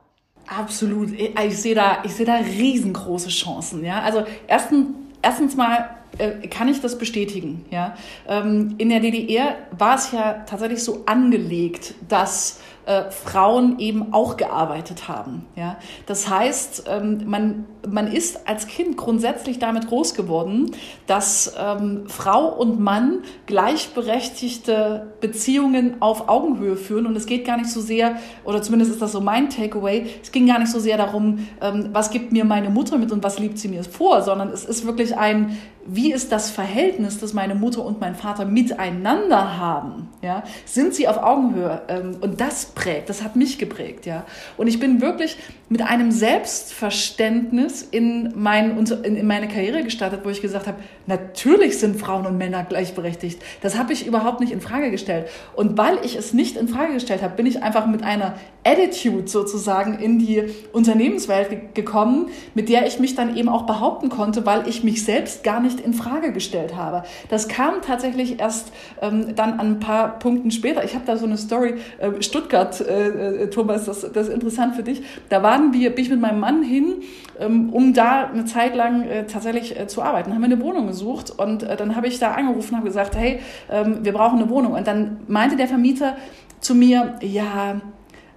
Absolut. 0.47 1.11
Ich 1.11 1.61
sehe 1.61 1.75
da, 1.75 2.03
ich 2.03 2.15
da 2.23 2.35
riesengroße 2.35 3.29
Chancen. 3.29 3.83
Ja, 3.83 4.01
also 4.01 4.25
erstens, 4.47 4.87
erstens 5.21 5.55
mal 5.55 5.94
äh, 6.17 6.47
kann 6.47 6.67
ich 6.67 6.81
das 6.81 6.97
bestätigen. 6.97 7.65
Ja? 7.71 7.95
Ähm, 8.27 8.75
in 8.77 8.89
der 8.89 8.99
DDR 8.99 9.55
war 9.77 9.95
es 9.95 10.11
ja 10.11 10.43
tatsächlich 10.45 10.83
so 10.83 11.03
angelegt, 11.05 11.95
dass 12.07 12.59
äh, 12.85 13.09
Frauen 13.09 13.79
eben 13.79 14.13
auch 14.13 14.37
gearbeitet 14.37 15.07
haben. 15.07 15.45
Ja? 15.55 15.77
Das 16.05 16.29
heißt, 16.29 16.85
ähm, 16.87 17.23
man, 17.25 17.65
man 17.87 18.07
ist 18.07 18.47
als 18.47 18.67
Kind 18.67 18.95
grundsätzlich 18.95 19.59
damit 19.59 19.87
groß 19.87 20.13
geworden, 20.13 20.71
dass 21.07 21.55
ähm, 21.59 22.03
Frau 22.07 22.47
und 22.47 22.79
Mann 22.79 23.23
gleichberechtigte 23.47 25.13
Beziehungen 25.19 25.99
auf 25.99 26.29
Augenhöhe 26.29 26.77
führen. 26.77 27.07
Und 27.07 27.15
es 27.15 27.25
geht 27.25 27.45
gar 27.45 27.57
nicht 27.57 27.69
so 27.71 27.81
sehr, 27.81 28.17
oder 28.43 28.61
zumindest 28.61 28.91
ist 28.91 29.01
das 29.01 29.11
so 29.11 29.21
mein 29.21 29.49
Takeaway, 29.49 30.05
es 30.21 30.31
ging 30.31 30.45
gar 30.45 30.59
nicht 30.59 30.71
so 30.71 30.79
sehr 30.79 30.97
darum, 30.97 31.47
ähm, 31.61 31.89
was 31.91 32.11
gibt 32.11 32.31
mir 32.31 32.45
meine 32.45 32.69
Mutter 32.69 32.97
mit 32.97 33.11
und 33.11 33.23
was 33.23 33.39
liebt 33.39 33.57
sie 33.57 33.67
mir 33.67 33.83
vor, 33.83 34.21
sondern 34.21 34.49
es 34.49 34.63
ist 34.63 34.85
wirklich 34.85 35.17
ein, 35.17 35.57
wie 35.87 36.11
ist 36.11 36.31
das 36.31 36.49
Verhältnis, 36.49 37.19
das 37.19 37.33
meine 37.33 37.53
Mutter 37.53 37.85
und 37.85 38.01
mein 38.01 38.15
Vater 38.15 38.45
miteinander 38.45 39.57
haben? 39.57 40.09
Ja? 40.21 40.43
Sind 40.65 40.95
sie 40.95 41.07
auf 41.07 41.17
Augenhöhe? 41.17 41.81
Ähm, 41.87 42.17
und 42.21 42.41
das 42.41 42.65
prägt, 42.65 43.09
das 43.09 43.23
hat 43.23 43.35
mich 43.35 43.59
geprägt. 43.59 44.05
Ja? 44.05 44.25
Und 44.57 44.67
ich 44.67 44.79
bin 44.79 44.99
wirklich 44.99 45.37
mit 45.69 45.83
einem 45.83 46.11
Selbstverständnis 46.11 47.83
in, 47.83 48.33
mein, 48.35 48.83
in 49.03 49.27
meine 49.27 49.47
Karriere 49.47 49.83
gestartet, 49.83 50.21
wo 50.23 50.29
ich 50.29 50.41
gesagt 50.41 50.65
habe, 50.67 50.77
natürlich 51.05 51.77
sind 51.77 51.99
Frauen 51.99 52.25
und 52.25 52.37
Männer 52.37 52.63
gleichberechtigt. 52.63 53.41
Das 53.61 53.77
habe 53.77 53.93
ich 53.93 54.07
überhaupt 54.07 54.39
nicht 54.39 54.51
in 54.51 54.61
Frage 54.61 54.89
gestellt. 54.89 55.27
Und 55.55 55.77
weil 55.77 55.99
ich 56.03 56.15
es 56.15 56.33
nicht 56.33 56.57
in 56.57 56.67
Frage 56.67 56.93
gestellt 56.93 57.21
habe, 57.21 57.35
bin 57.35 57.45
ich 57.45 57.61
einfach 57.61 57.85
mit 57.85 58.03
einer 58.03 58.35
Attitude 58.65 59.27
sozusagen 59.27 59.99
in 59.99 60.19
die 60.19 60.43
Unternehmenswelt 60.73 61.73
gekommen, 61.73 62.27
mit 62.53 62.69
der 62.69 62.85
ich 62.85 62.99
mich 62.99 63.15
dann 63.15 63.35
eben 63.35 63.49
auch 63.49 63.63
behaupten 63.63 64.09
konnte, 64.09 64.45
weil 64.45 64.67
ich 64.67 64.83
mich 64.83 65.03
selbst 65.03 65.43
gar 65.43 65.59
nicht 65.59 65.79
in 65.79 65.93
Frage 65.93 66.31
gestellt 66.31 66.75
habe. 66.75 67.03
Das 67.29 67.47
kam 67.47 67.81
tatsächlich 67.81 68.39
erst 68.39 68.71
ähm, 69.01 69.35
dann 69.35 69.53
an 69.59 69.75
ein 69.75 69.79
paar 69.79 70.19
Punkten 70.19 70.51
später. 70.51 70.83
Ich 70.83 70.93
habe 70.93 71.05
da 71.05 71.17
so 71.17 71.25
eine 71.25 71.37
Story, 71.37 71.75
äh, 71.97 72.21
Stuttgart, 72.21 72.79
äh, 72.81 73.43
äh 73.43 73.49
Thomas, 73.49 73.85
das, 73.85 74.01
das 74.01 74.27
ist 74.27 74.33
interessant 74.33 74.75
für 74.75 74.83
dich. 74.83 75.01
Da 75.29 75.41
war 75.41 75.55
waren 75.55 75.73
wir, 75.73 75.95
bin 75.95 76.03
ich 76.03 76.11
mit 76.11 76.19
meinem 76.19 76.39
Mann 76.39 76.63
hin, 76.63 76.95
ähm, 77.39 77.69
um 77.69 77.93
da 77.93 78.27
eine 78.27 78.45
Zeit 78.45 78.75
lang 78.75 79.03
äh, 79.03 79.25
tatsächlich 79.25 79.79
äh, 79.79 79.87
zu 79.87 80.01
arbeiten. 80.01 80.33
Haben 80.33 80.41
wir 80.41 80.45
eine 80.45 80.61
Wohnung 80.61 80.87
gesucht 80.87 81.31
und 81.31 81.63
äh, 81.63 81.77
dann 81.77 81.95
habe 81.95 82.07
ich 82.07 82.19
da 82.19 82.33
angerufen 82.33 82.71
und 82.71 82.77
habe 82.77 82.87
gesagt, 82.87 83.15
hey, 83.15 83.39
ähm, 83.69 83.99
wir 84.03 84.13
brauchen 84.13 84.39
eine 84.39 84.49
Wohnung. 84.49 84.73
Und 84.73 84.85
dann 84.87 85.21
meinte 85.27 85.55
der 85.55 85.67
Vermieter 85.67 86.17
zu 86.59 86.75
mir, 86.75 87.15
ja, 87.21 87.79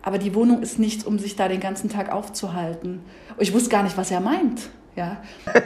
aber 0.02 0.18
die 0.18 0.34
Wohnung 0.34 0.62
ist 0.62 0.78
nicht, 0.78 1.06
um 1.06 1.18
sich 1.18 1.36
da 1.36 1.48
den 1.48 1.60
ganzen 1.60 1.90
Tag 1.90 2.12
aufzuhalten. 2.12 3.00
Und 3.36 3.42
ich 3.42 3.52
wusste 3.52 3.70
gar 3.70 3.82
nicht, 3.82 3.96
was 3.96 4.10
er 4.10 4.20
meint. 4.20 4.70
Ja. 4.96 5.18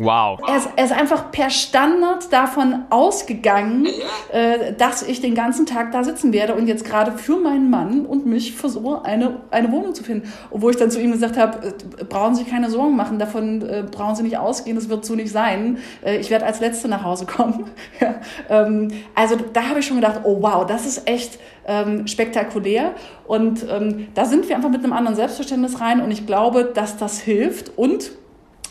Wow. 0.00 0.40
Er 0.46 0.56
ist, 0.56 0.68
er 0.76 0.84
ist, 0.84 0.92
einfach 0.92 1.30
per 1.30 1.50
Standard 1.50 2.32
davon 2.32 2.84
ausgegangen, 2.90 3.86
äh, 4.32 4.72
dass 4.74 5.02
ich 5.02 5.20
den 5.20 5.34
ganzen 5.34 5.64
Tag 5.66 5.92
da 5.92 6.04
sitzen 6.04 6.32
werde 6.32 6.54
und 6.54 6.66
jetzt 6.66 6.84
gerade 6.84 7.12
für 7.12 7.36
meinen 7.36 7.70
Mann 7.70 8.04
und 8.04 8.26
mich 8.26 8.54
versuche, 8.54 9.04
eine, 9.04 9.40
eine 9.50 9.72
Wohnung 9.72 9.94
zu 9.94 10.04
finden. 10.04 10.30
Obwohl 10.50 10.72
ich 10.72 10.76
dann 10.76 10.90
zu 10.90 11.00
ihm 11.00 11.12
gesagt 11.12 11.38
habe, 11.38 11.68
äh, 11.68 12.04
brauchen 12.04 12.34
Sie 12.34 12.44
keine 12.44 12.70
Sorgen 12.70 12.96
machen, 12.96 13.18
davon 13.18 13.62
äh, 13.62 13.84
brauchen 13.90 14.16
Sie 14.16 14.22
nicht 14.22 14.38
ausgehen, 14.38 14.76
das 14.76 14.88
wird 14.88 15.04
so 15.04 15.14
nicht 15.14 15.30
sein. 15.30 15.78
Äh, 16.04 16.18
ich 16.18 16.30
werde 16.30 16.46
als 16.46 16.60
Letzte 16.60 16.88
nach 16.88 17.04
Hause 17.04 17.26
kommen. 17.26 17.70
ja. 18.00 18.16
ähm, 18.50 18.88
also 19.14 19.36
da 19.52 19.68
habe 19.68 19.80
ich 19.80 19.86
schon 19.86 19.96
gedacht, 19.96 20.20
oh 20.24 20.42
wow, 20.42 20.66
das 20.66 20.84
ist 20.84 21.08
echt 21.08 21.38
ähm, 21.66 22.06
spektakulär. 22.06 22.94
Und 23.26 23.66
ähm, 23.70 24.08
da 24.14 24.24
sind 24.24 24.48
wir 24.48 24.56
einfach 24.56 24.70
mit 24.70 24.82
einem 24.82 24.92
anderen 24.92 25.16
Selbstverständnis 25.16 25.80
rein 25.80 26.00
und 26.00 26.10
ich 26.10 26.26
glaube, 26.26 26.64
dass 26.64 26.96
das 26.96 27.20
hilft 27.20 27.76
und 27.76 28.12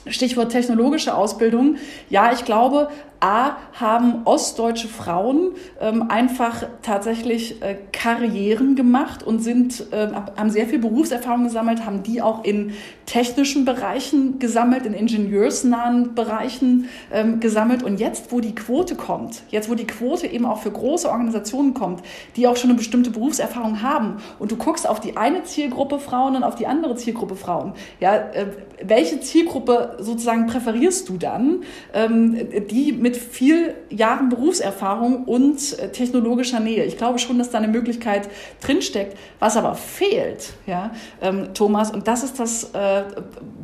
Stichwort 0.08 0.52
technologische 0.52 1.16
Ausbildung. 1.16 1.78
Ja, 2.10 2.32
ich 2.32 2.46
glaube, 2.46 2.90
A, 3.26 3.58
haben 3.74 4.22
ostdeutsche 4.26 4.88
Frauen 4.88 5.54
ähm, 5.82 6.10
einfach 6.10 6.68
tatsächlich 6.84 7.60
äh, 7.64 7.76
Karrieren 7.92 8.76
gemacht 8.76 9.24
und 9.24 9.40
sind, 9.40 9.92
äh, 9.92 10.10
haben 10.38 10.52
sehr 10.52 10.68
viel 10.68 10.78
Berufserfahrung 10.78 11.46
gesammelt, 11.46 11.88
haben 11.88 12.04
die 12.04 12.22
auch 12.22 12.44
in 12.44 12.74
technischen 13.08 13.66
Bereichen 13.66 14.38
gesammelt, 14.38 14.86
in 14.86 14.94
ingenieursnahen 14.94 16.14
Bereichen 16.14 16.88
ähm, 17.12 17.40
gesammelt. 17.40 17.82
Und 17.82 18.00
jetzt, 18.00 18.32
wo 18.32 18.42
die 18.42 18.54
Quote 18.54 18.94
kommt, 18.94 19.42
jetzt, 19.50 19.72
wo 19.72 19.76
die 19.76 19.88
Quote 19.88 20.28
eben 20.28 20.46
auch 20.46 20.60
für 20.60 20.72
große 20.72 21.10
Organisationen 21.10 21.74
kommt, 21.74 22.04
die 22.36 22.48
auch 22.48 22.58
schon 22.58 22.70
eine 22.70 22.78
bestimmte 22.78 23.10
Berufserfahrung 23.10 23.82
haben, 23.82 24.18
und 24.38 24.52
du 24.52 24.56
guckst 24.56 24.88
auf 24.88 25.00
die 25.00 25.18
eine 25.18 25.44
Zielgruppe 25.44 25.98
Frauen 25.98 26.36
und 26.36 26.44
auf 26.44 26.56
die 26.56 26.68
andere 26.68 26.96
Zielgruppe 26.96 27.36
Frauen, 27.36 27.74
ja, 28.00 28.16
äh, 28.16 28.46
welche 28.84 29.20
Zielgruppe 29.20 29.98
sozusagen 30.00 30.46
präferierst 30.48 31.10
du 31.10 31.18
dann? 31.18 31.64
Ähm, 31.94 32.38
die 32.70 32.92
mit 32.92 33.15
mit 33.16 33.24
viel 33.24 33.74
Jahren 33.90 34.30
Berufserfahrung 34.30 35.26
und 35.26 35.80
äh, 35.80 35.92
technologischer 35.92 36.60
Nähe. 36.60 36.84
Ich 36.86 36.98
glaube 36.98 37.20
schon, 37.20 37.38
dass 37.38 37.50
da 37.50 37.58
eine 37.58 37.68
Möglichkeit 37.68 38.30
drinsteckt. 38.62 39.18
Was 39.40 39.58
aber 39.58 39.76
fehlt, 39.76 40.54
ja, 40.66 40.92
ähm, 41.22 41.54
Thomas, 41.54 41.92
und 41.92 42.08
das 42.08 42.24
ist 42.24 42.40
das, 42.40 42.74
äh, 42.74 43.04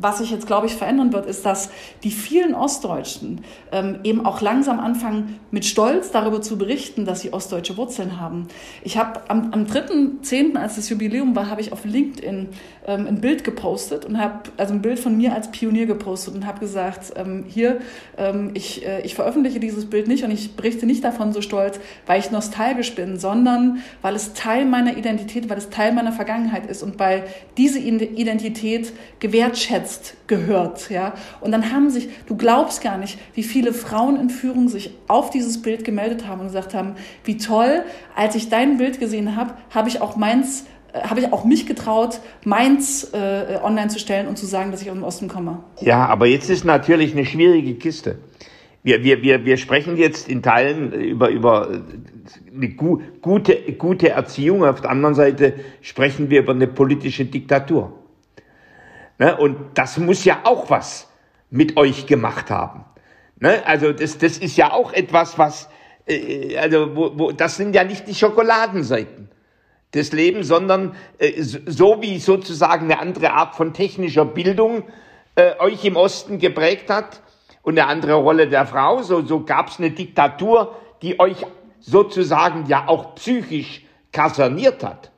was 0.00 0.18
sich 0.18 0.30
jetzt, 0.30 0.46
glaube 0.46 0.66
ich, 0.66 0.74
verändern 0.74 1.12
wird, 1.12 1.26
ist, 1.26 1.44
dass 1.44 1.70
die 2.02 2.10
vielen 2.10 2.54
Ostdeutschen 2.54 3.44
ähm, 3.72 4.00
eben 4.04 4.24
auch 4.24 4.40
langsam 4.40 4.80
anfangen, 4.80 5.40
mit 5.50 5.64
Stolz 5.64 6.10
darüber 6.10 6.40
zu 6.40 6.56
berichten, 6.56 7.04
dass 7.04 7.20
sie 7.20 7.32
ostdeutsche 7.32 7.76
Wurzeln 7.76 8.20
haben. 8.20 8.48
Ich 8.82 8.96
habe 8.96 9.20
am, 9.28 9.52
am 9.52 9.64
3.10., 9.64 10.56
als 10.56 10.76
das 10.76 10.88
Jubiläum 10.88 11.36
war, 11.36 11.50
habe 11.50 11.60
ich 11.60 11.72
auf 11.72 11.84
LinkedIn 11.84 12.48
ähm, 12.86 13.06
ein 13.06 13.20
Bild 13.20 13.44
gepostet 13.44 14.04
und 14.04 14.18
habe, 14.18 14.50
also 14.56 14.74
ein 14.74 14.82
Bild 14.82 14.98
von 14.98 15.16
mir 15.16 15.34
als 15.34 15.50
Pionier 15.50 15.86
gepostet 15.86 16.34
und 16.34 16.46
habe 16.46 16.60
gesagt, 16.60 17.12
ähm, 17.16 17.44
hier, 17.46 17.80
ähm, 18.16 18.50
ich, 18.54 18.86
äh, 18.86 19.02
ich 19.02 19.14
veröffentliche 19.14 19.41
dieses 19.50 19.86
Bild 19.86 20.08
nicht 20.08 20.24
und 20.24 20.30
ich 20.30 20.56
berichte 20.56 20.86
nicht 20.86 21.04
davon 21.04 21.32
so 21.32 21.40
stolz, 21.40 21.78
weil 22.06 22.20
ich 22.20 22.30
nostalgisch 22.30 22.94
bin, 22.94 23.18
sondern 23.18 23.82
weil 24.00 24.14
es 24.14 24.32
Teil 24.34 24.64
meiner 24.64 24.96
Identität, 24.96 25.48
weil 25.50 25.58
es 25.58 25.70
Teil 25.70 25.92
meiner 25.92 26.12
Vergangenheit 26.12 26.66
ist 26.66 26.82
und 26.82 26.98
weil 26.98 27.24
diese 27.56 27.78
Identität 27.78 28.92
gewertschätzt 29.20 30.14
gehört, 30.26 30.90
ja. 30.90 31.14
Und 31.40 31.52
dann 31.52 31.72
haben 31.72 31.90
sich, 31.90 32.08
du 32.26 32.36
glaubst 32.36 32.82
gar 32.82 32.98
nicht, 32.98 33.18
wie 33.34 33.42
viele 33.42 33.72
Frauen 33.72 34.18
in 34.18 34.30
Führung 34.30 34.68
sich 34.68 34.94
auf 35.08 35.30
dieses 35.30 35.62
Bild 35.62 35.84
gemeldet 35.84 36.26
haben 36.26 36.40
und 36.40 36.46
gesagt 36.46 36.74
haben, 36.74 36.94
wie 37.24 37.36
toll, 37.36 37.82
als 38.14 38.34
ich 38.34 38.48
dein 38.48 38.78
Bild 38.78 39.00
gesehen 39.00 39.36
habe, 39.36 39.54
habe 39.70 39.88
ich 39.88 40.00
auch 40.00 40.16
meins 40.16 40.64
äh, 40.92 41.00
habe 41.00 41.20
ich 41.20 41.32
auch 41.32 41.44
mich 41.44 41.66
getraut, 41.66 42.20
meins 42.44 43.04
äh, 43.12 43.58
online 43.62 43.88
zu 43.88 43.98
stellen 43.98 44.28
und 44.28 44.36
zu 44.36 44.46
sagen, 44.46 44.70
dass 44.70 44.82
ich 44.82 44.90
aus 44.90 44.96
dem 44.96 45.04
Osten 45.04 45.28
komme. 45.28 45.62
Ja, 45.80 46.06
aber 46.06 46.26
jetzt 46.26 46.50
ist 46.50 46.64
natürlich 46.64 47.12
eine 47.12 47.24
schwierige 47.24 47.74
Kiste. 47.74 48.18
Wir, 48.84 49.04
wir, 49.04 49.22
wir, 49.22 49.44
wir 49.44 49.56
sprechen 49.58 49.96
jetzt 49.96 50.28
in 50.28 50.42
Teilen 50.42 50.92
über, 50.92 51.28
über 51.28 51.68
eine 52.52 52.68
gu 52.70 53.00
gute, 53.20 53.72
gute 53.74 54.10
Erziehung. 54.10 54.64
Auf 54.64 54.80
der 54.80 54.90
anderen 54.90 55.14
Seite 55.14 55.54
sprechen 55.82 56.30
wir 56.30 56.40
über 56.40 56.52
eine 56.52 56.66
politische 56.66 57.24
Diktatur. 57.24 57.92
Ne? 59.18 59.36
Und 59.36 59.56
das 59.74 59.98
muss 59.98 60.24
ja 60.24 60.40
auch 60.44 60.68
was 60.68 61.08
mit 61.48 61.76
euch 61.76 62.06
gemacht 62.06 62.50
haben. 62.50 62.84
Ne? 63.38 63.64
Also 63.66 63.92
das, 63.92 64.18
das 64.18 64.38
ist 64.38 64.56
ja 64.56 64.72
auch 64.72 64.92
etwas, 64.92 65.38
was, 65.38 65.68
äh, 66.06 66.56
also 66.56 66.96
wo, 66.96 67.12
wo, 67.16 67.30
das 67.30 67.56
sind 67.56 67.76
ja 67.76 67.84
nicht 67.84 68.08
die 68.08 68.16
Schokoladenseiten 68.16 69.28
des 69.94 70.10
Lebens, 70.12 70.48
sondern 70.48 70.96
äh, 71.18 71.40
so 71.40 72.02
wie 72.02 72.18
sozusagen 72.18 72.86
eine 72.86 72.98
andere 72.98 73.32
Art 73.32 73.54
von 73.54 73.74
technischer 73.74 74.24
Bildung 74.24 74.82
äh, 75.36 75.52
euch 75.60 75.84
im 75.84 75.94
Osten 75.94 76.40
geprägt 76.40 76.90
hat 76.90 77.22
und 77.62 77.78
eine 77.78 77.88
andere 77.88 78.14
Rolle 78.14 78.48
der 78.48 78.66
Frau, 78.66 79.02
so, 79.02 79.22
so 79.22 79.44
gab 79.44 79.68
es 79.68 79.78
eine 79.78 79.90
Diktatur, 79.90 80.76
die 81.00 81.18
euch 81.18 81.46
sozusagen 81.80 82.66
ja 82.66 82.88
auch 82.88 83.14
psychisch 83.14 83.84
kaserniert 84.12 84.84
hat. 84.84 85.10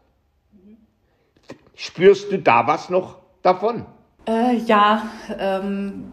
Spürst 1.75 2.31
du 2.31 2.39
da 2.39 2.67
was 2.67 2.91
noch 2.91 3.19
davon? 3.43 3.87
Äh, 4.27 4.57
ja, 4.67 5.11
ähm, 5.39 6.05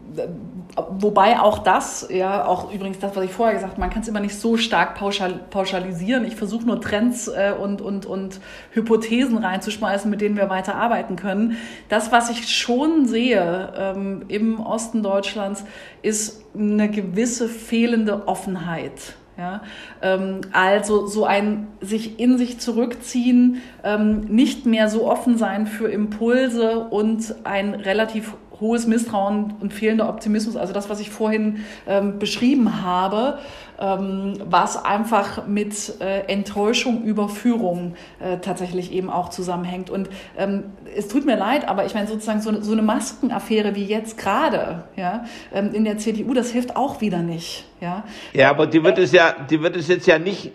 wobei 0.90 1.40
auch 1.40 1.60
das, 1.60 2.08
ja, 2.10 2.44
auch 2.44 2.72
übrigens 2.72 2.98
das, 2.98 3.16
was 3.16 3.24
ich 3.24 3.30
vorher 3.30 3.54
gesagt 3.54 3.72
habe, 3.72 3.80
man 3.80 3.88
kann 3.88 4.02
es 4.02 4.08
immer 4.08 4.20
nicht 4.20 4.38
so 4.38 4.58
stark 4.58 4.96
pauschal, 4.96 5.40
pauschalisieren. 5.48 6.26
Ich 6.26 6.36
versuche 6.36 6.66
nur 6.66 6.80
Trends 6.80 7.28
äh, 7.28 7.54
und, 7.58 7.80
und, 7.80 8.04
und 8.04 8.40
Hypothesen 8.72 9.38
reinzuschmeißen, 9.38 10.10
mit 10.10 10.20
denen 10.20 10.36
wir 10.36 10.50
weiter 10.50 10.74
arbeiten 10.74 11.16
können. 11.16 11.56
Das, 11.88 12.12
was 12.12 12.28
ich 12.28 12.54
schon 12.54 13.06
sehe 13.06 13.72
ähm, 13.76 14.24
im 14.28 14.60
Osten 14.60 15.02
Deutschlands, 15.02 15.64
ist 16.02 16.44
eine 16.54 16.90
gewisse 16.90 17.48
fehlende 17.48 18.28
Offenheit 18.28 19.14
ja, 19.38 19.62
ähm, 20.02 20.42
also 20.52 21.06
so 21.06 21.24
ein 21.24 21.68
sich 21.80 22.18
in 22.20 22.38
sich 22.38 22.60
zurückziehen, 22.60 23.62
ähm, 23.82 24.20
nicht 24.26 24.66
mehr 24.66 24.88
so 24.88 25.10
offen 25.10 25.38
sein 25.38 25.66
für 25.66 25.88
Impulse 25.88 26.80
und 26.80 27.34
ein 27.44 27.74
relativ 27.74 28.34
hohes 28.60 28.86
Misstrauen 28.86 29.54
und 29.60 29.72
fehlender 29.72 30.08
Optimismus, 30.08 30.56
also 30.56 30.72
das, 30.72 30.88
was 30.88 31.00
ich 31.00 31.10
vorhin 31.10 31.64
ähm, 31.86 32.18
beschrieben 32.18 32.82
habe, 32.82 33.38
was 33.82 34.84
einfach 34.84 35.46
mit 35.46 36.00
äh, 36.00 36.20
Enttäuschung, 36.28 37.02
Überführung 37.02 37.94
äh, 38.20 38.38
tatsächlich 38.38 38.92
eben 38.92 39.10
auch 39.10 39.30
zusammenhängt. 39.30 39.90
Und 39.90 40.08
ähm, 40.38 40.64
es 40.96 41.08
tut 41.08 41.26
mir 41.26 41.36
leid, 41.36 41.68
aber 41.68 41.84
ich 41.84 41.94
meine 41.94 42.06
sozusagen 42.06 42.40
so, 42.40 42.60
so 42.62 42.72
eine 42.72 42.82
Maskenaffäre 42.82 43.74
wie 43.74 43.84
jetzt 43.84 44.18
gerade 44.18 44.84
ja, 44.96 45.24
ähm, 45.52 45.74
in 45.74 45.84
der 45.84 45.98
CDU, 45.98 46.32
das 46.32 46.50
hilft 46.50 46.76
auch 46.76 47.00
wieder 47.00 47.18
nicht. 47.18 47.64
Ja, 47.80 48.04
ja 48.32 48.50
aber 48.50 48.66
die 48.66 48.84
wird 48.84 48.98
es 48.98 49.10
ja, 49.10 49.34
die 49.50 49.60
wird 49.60 49.76
es 49.76 49.88
jetzt 49.88 50.06
ja 50.06 50.18
nicht 50.18 50.52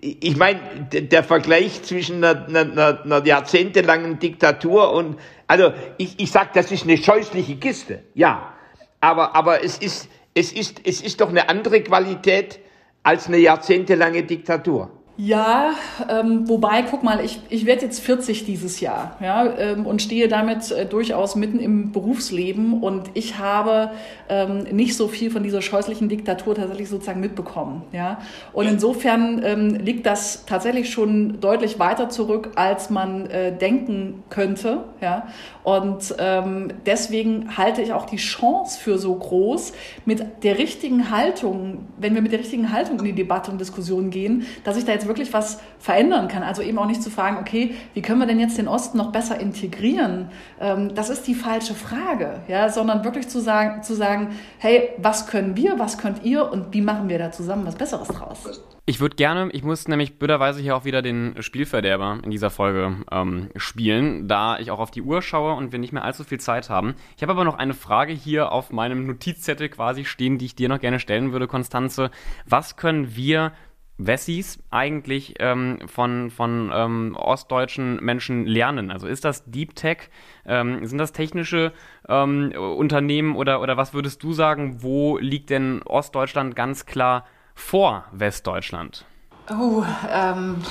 ich 0.00 0.36
meine, 0.36 0.60
der 0.92 1.24
Vergleich 1.24 1.82
zwischen 1.82 2.22
einer, 2.22 2.46
einer, 2.46 3.02
einer, 3.04 3.26
jahrzehntelangen 3.26 4.20
Diktatur 4.20 4.92
und, 4.92 5.18
also 5.48 5.72
ich, 5.98 6.20
ich 6.20 6.30
sage, 6.30 6.50
das 6.54 6.70
ist 6.70 6.84
eine 6.84 6.96
scheußliche 6.96 7.56
Kiste, 7.56 8.04
ja. 8.14 8.54
Aber, 9.00 9.34
aber 9.34 9.64
es, 9.64 9.78
ist, 9.78 10.08
es, 10.34 10.52
ist, 10.52 10.80
es 10.84 11.00
ist 11.00 11.20
doch 11.20 11.28
eine 11.28 11.48
andere 11.48 11.82
Qualität 11.82 12.60
als 13.02 13.26
eine 13.26 13.38
jahrzehntelange 13.38 14.22
Diktatur. 14.22 14.90
Ja, 15.18 15.74
ähm, 16.08 16.48
wobei, 16.48 16.82
guck 16.82 17.02
mal, 17.02 17.22
ich, 17.22 17.40
ich 17.50 17.66
werde 17.66 17.82
jetzt 17.84 18.00
40 18.00 18.46
dieses 18.46 18.80
Jahr 18.80 19.18
ja, 19.20 19.44
ähm, 19.58 19.86
und 19.86 20.00
stehe 20.00 20.26
damit 20.26 20.70
äh, 20.70 20.86
durchaus 20.86 21.36
mitten 21.36 21.60
im 21.60 21.92
Berufsleben 21.92 22.82
und 22.82 23.10
ich 23.12 23.38
habe 23.38 23.90
ähm, 24.30 24.60
nicht 24.72 24.96
so 24.96 25.08
viel 25.08 25.30
von 25.30 25.42
dieser 25.42 25.60
scheußlichen 25.60 26.08
Diktatur 26.08 26.54
tatsächlich 26.54 26.88
sozusagen 26.88 27.20
mitbekommen. 27.20 27.82
Ja? 27.92 28.20
Und 28.54 28.66
insofern 28.66 29.42
ähm, 29.44 29.74
liegt 29.74 30.06
das 30.06 30.46
tatsächlich 30.46 30.90
schon 30.90 31.40
deutlich 31.40 31.78
weiter 31.78 32.08
zurück, 32.08 32.52
als 32.54 32.88
man 32.88 33.26
äh, 33.26 33.54
denken 33.54 34.22
könnte. 34.30 34.84
Ja? 35.02 35.26
Und 35.62 36.14
ähm, 36.18 36.68
deswegen 36.86 37.58
halte 37.58 37.82
ich 37.82 37.92
auch 37.92 38.06
die 38.06 38.16
Chance 38.16 38.80
für 38.80 38.96
so 38.96 39.14
groß, 39.14 39.74
mit 40.06 40.24
der 40.42 40.58
richtigen 40.58 41.10
Haltung, 41.10 41.86
wenn 41.98 42.14
wir 42.14 42.22
mit 42.22 42.32
der 42.32 42.40
richtigen 42.40 42.72
Haltung 42.72 42.98
in 43.00 43.04
die 43.04 43.12
Debatte 43.12 43.50
und 43.50 43.60
Diskussion 43.60 44.08
gehen, 44.08 44.46
dass 44.64 44.78
ich 44.78 44.86
da 44.86 44.92
jetzt 44.92 45.01
wirklich 45.06 45.32
was 45.32 45.60
verändern 45.78 46.28
kann. 46.28 46.42
Also 46.42 46.62
eben 46.62 46.78
auch 46.78 46.86
nicht 46.86 47.02
zu 47.02 47.10
fragen, 47.10 47.38
okay, 47.38 47.74
wie 47.94 48.02
können 48.02 48.20
wir 48.20 48.26
denn 48.26 48.40
jetzt 48.40 48.58
den 48.58 48.68
Osten 48.68 48.98
noch 48.98 49.12
besser 49.12 49.38
integrieren? 49.40 50.30
Ähm, 50.60 50.94
das 50.94 51.10
ist 51.10 51.26
die 51.26 51.34
falsche 51.34 51.74
Frage, 51.74 52.40
ja, 52.48 52.68
sondern 52.68 53.04
wirklich 53.04 53.28
zu 53.28 53.40
sagen, 53.40 53.82
zu 53.82 53.94
sagen, 53.94 54.36
hey, 54.58 54.90
was 54.98 55.26
können 55.26 55.56
wir, 55.56 55.78
was 55.78 55.98
könnt 55.98 56.24
ihr 56.24 56.50
und 56.50 56.72
wie 56.72 56.80
machen 56.80 57.08
wir 57.08 57.18
da 57.18 57.32
zusammen 57.32 57.66
was 57.66 57.76
Besseres 57.76 58.08
draus? 58.08 58.62
Ich 58.84 58.98
würde 58.98 59.14
gerne, 59.14 59.48
ich 59.52 59.62
muss 59.62 59.86
nämlich 59.86 60.18
blöderweise 60.18 60.60
hier 60.60 60.74
auch 60.74 60.84
wieder 60.84 61.02
den 61.02 61.40
Spielverderber 61.40 62.18
in 62.24 62.32
dieser 62.32 62.50
Folge 62.50 62.96
ähm, 63.12 63.48
spielen, 63.54 64.26
da 64.26 64.58
ich 64.58 64.72
auch 64.72 64.80
auf 64.80 64.90
die 64.90 65.02
Uhr 65.02 65.22
schaue 65.22 65.54
und 65.54 65.70
wir 65.70 65.78
nicht 65.78 65.92
mehr 65.92 66.02
allzu 66.02 66.24
viel 66.24 66.40
Zeit 66.40 66.68
haben. 66.68 66.96
Ich 67.16 67.22
habe 67.22 67.30
aber 67.30 67.44
noch 67.44 67.58
eine 67.58 67.74
Frage 67.74 68.12
hier 68.12 68.50
auf 68.50 68.72
meinem 68.72 69.06
Notizzettel 69.06 69.68
quasi 69.68 70.04
stehen, 70.04 70.36
die 70.36 70.46
ich 70.46 70.56
dir 70.56 70.68
noch 70.68 70.80
gerne 70.80 70.98
stellen 70.98 71.30
würde, 71.30 71.46
Konstanze. 71.46 72.10
Was 72.44 72.76
können 72.76 73.14
wir 73.14 73.52
Wessis 73.98 74.58
eigentlich 74.70 75.34
ähm, 75.38 75.78
von, 75.86 76.30
von 76.30 76.70
ähm, 76.74 77.16
ostdeutschen 77.16 78.02
Menschen 78.02 78.46
lernen? 78.46 78.90
Also 78.90 79.06
ist 79.06 79.24
das 79.24 79.44
Deep 79.44 79.76
Tech? 79.76 80.10
Ähm, 80.44 80.84
sind 80.86 80.98
das 80.98 81.12
technische 81.12 81.72
ähm, 82.08 82.52
Unternehmen 82.52 83.36
oder, 83.36 83.60
oder 83.60 83.76
was 83.76 83.94
würdest 83.94 84.22
du 84.22 84.32
sagen, 84.32 84.82
wo 84.82 85.18
liegt 85.18 85.50
denn 85.50 85.82
Ostdeutschland 85.82 86.56
ganz 86.56 86.86
klar 86.86 87.26
vor 87.54 88.04
Westdeutschland? 88.12 89.04
Oh, 89.50 89.84
ähm, 90.10 90.62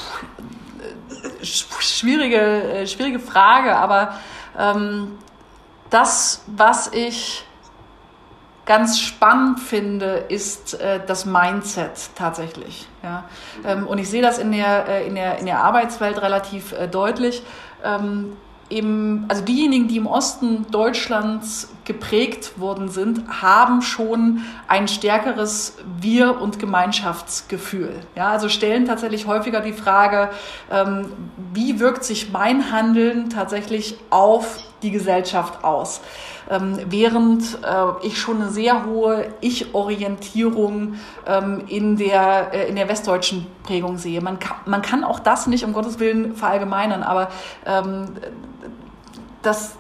schwierige, 1.43 2.38
äh, 2.38 2.88
schwierige 2.88 3.19
Frage, 3.19 3.76
aber 3.76 4.15
ähm, 4.57 5.17
das, 5.89 6.43
was 6.47 6.91
ich 6.93 7.45
ganz 8.72 9.01
spannend 9.01 9.59
finde, 9.59 10.24
ist 10.30 10.80
äh, 10.80 11.01
das 11.05 11.26
Mindset 11.26 12.11
tatsächlich. 12.15 12.88
Ja? 13.03 13.26
Ähm, 13.65 13.86
und 13.86 13.97
ich 13.97 14.09
sehe 14.09 14.22
das 14.22 14.38
in 14.38 14.53
der, 14.53 14.88
äh, 14.88 15.07
in 15.07 15.15
der, 15.15 15.39
in 15.39 15.45
der 15.45 15.61
Arbeitswelt 15.61 16.22
relativ 16.22 16.72
äh, 16.72 16.88
deutlich. 16.88 17.43
Ähm, 17.84 18.38
im, 18.69 19.26
also 19.28 19.43
diejenigen, 19.43 19.89
die 19.89 19.97
im 19.97 20.07
Osten 20.07 20.65
Deutschlands 20.72 21.74
geprägt 21.84 22.57
worden 22.61 22.88
sind, 22.88 23.41
haben 23.41 23.82
schon 23.82 24.43
ein 24.69 24.88
stärkeres 24.88 25.78
Wir- 25.99 26.39
und 26.39 26.57
Gemeinschaftsgefühl. 26.57 27.93
Ja, 28.15 28.30
also 28.30 28.47
stellen 28.47 28.86
tatsächlich 28.86 29.28
häufiger 29.28 29.59
die 29.59 29.74
Frage, 29.74 30.30
ähm, 30.72 31.11
wie 31.51 31.82
wirkt 31.82 32.05
sich 32.05 32.32
mein 32.32 32.72
Handeln 32.72 33.30
tatsächlich 33.30 33.97
auf 34.11 34.59
die 34.82 34.91
Gesellschaft 34.91 35.63
aus? 35.63 36.01
Ähm, 36.49 36.79
während 36.88 37.59
äh, 37.63 38.05
ich 38.05 38.19
schon 38.19 38.41
eine 38.41 38.49
sehr 38.49 38.86
hohe 38.86 39.34
Ich-Orientierung 39.41 40.95
ähm, 41.25 41.63
in, 41.67 41.97
der, 41.97 42.53
äh, 42.53 42.69
in 42.69 42.75
der 42.75 42.89
westdeutschen 42.89 43.47
Prägung 43.63 43.97
sehe. 43.97 44.21
Man 44.21 44.39
kann, 44.39 44.57
man 44.65 44.82
kann 44.82 45.03
auch 45.03 45.19
das 45.19 45.47
nicht 45.47 45.63
um 45.63 45.73
Gottes 45.73 45.99
Willen 45.99 46.36
verallgemeinern, 46.36 47.03
aber 47.03 47.29
ähm, 47.65 48.09
das 49.41 49.75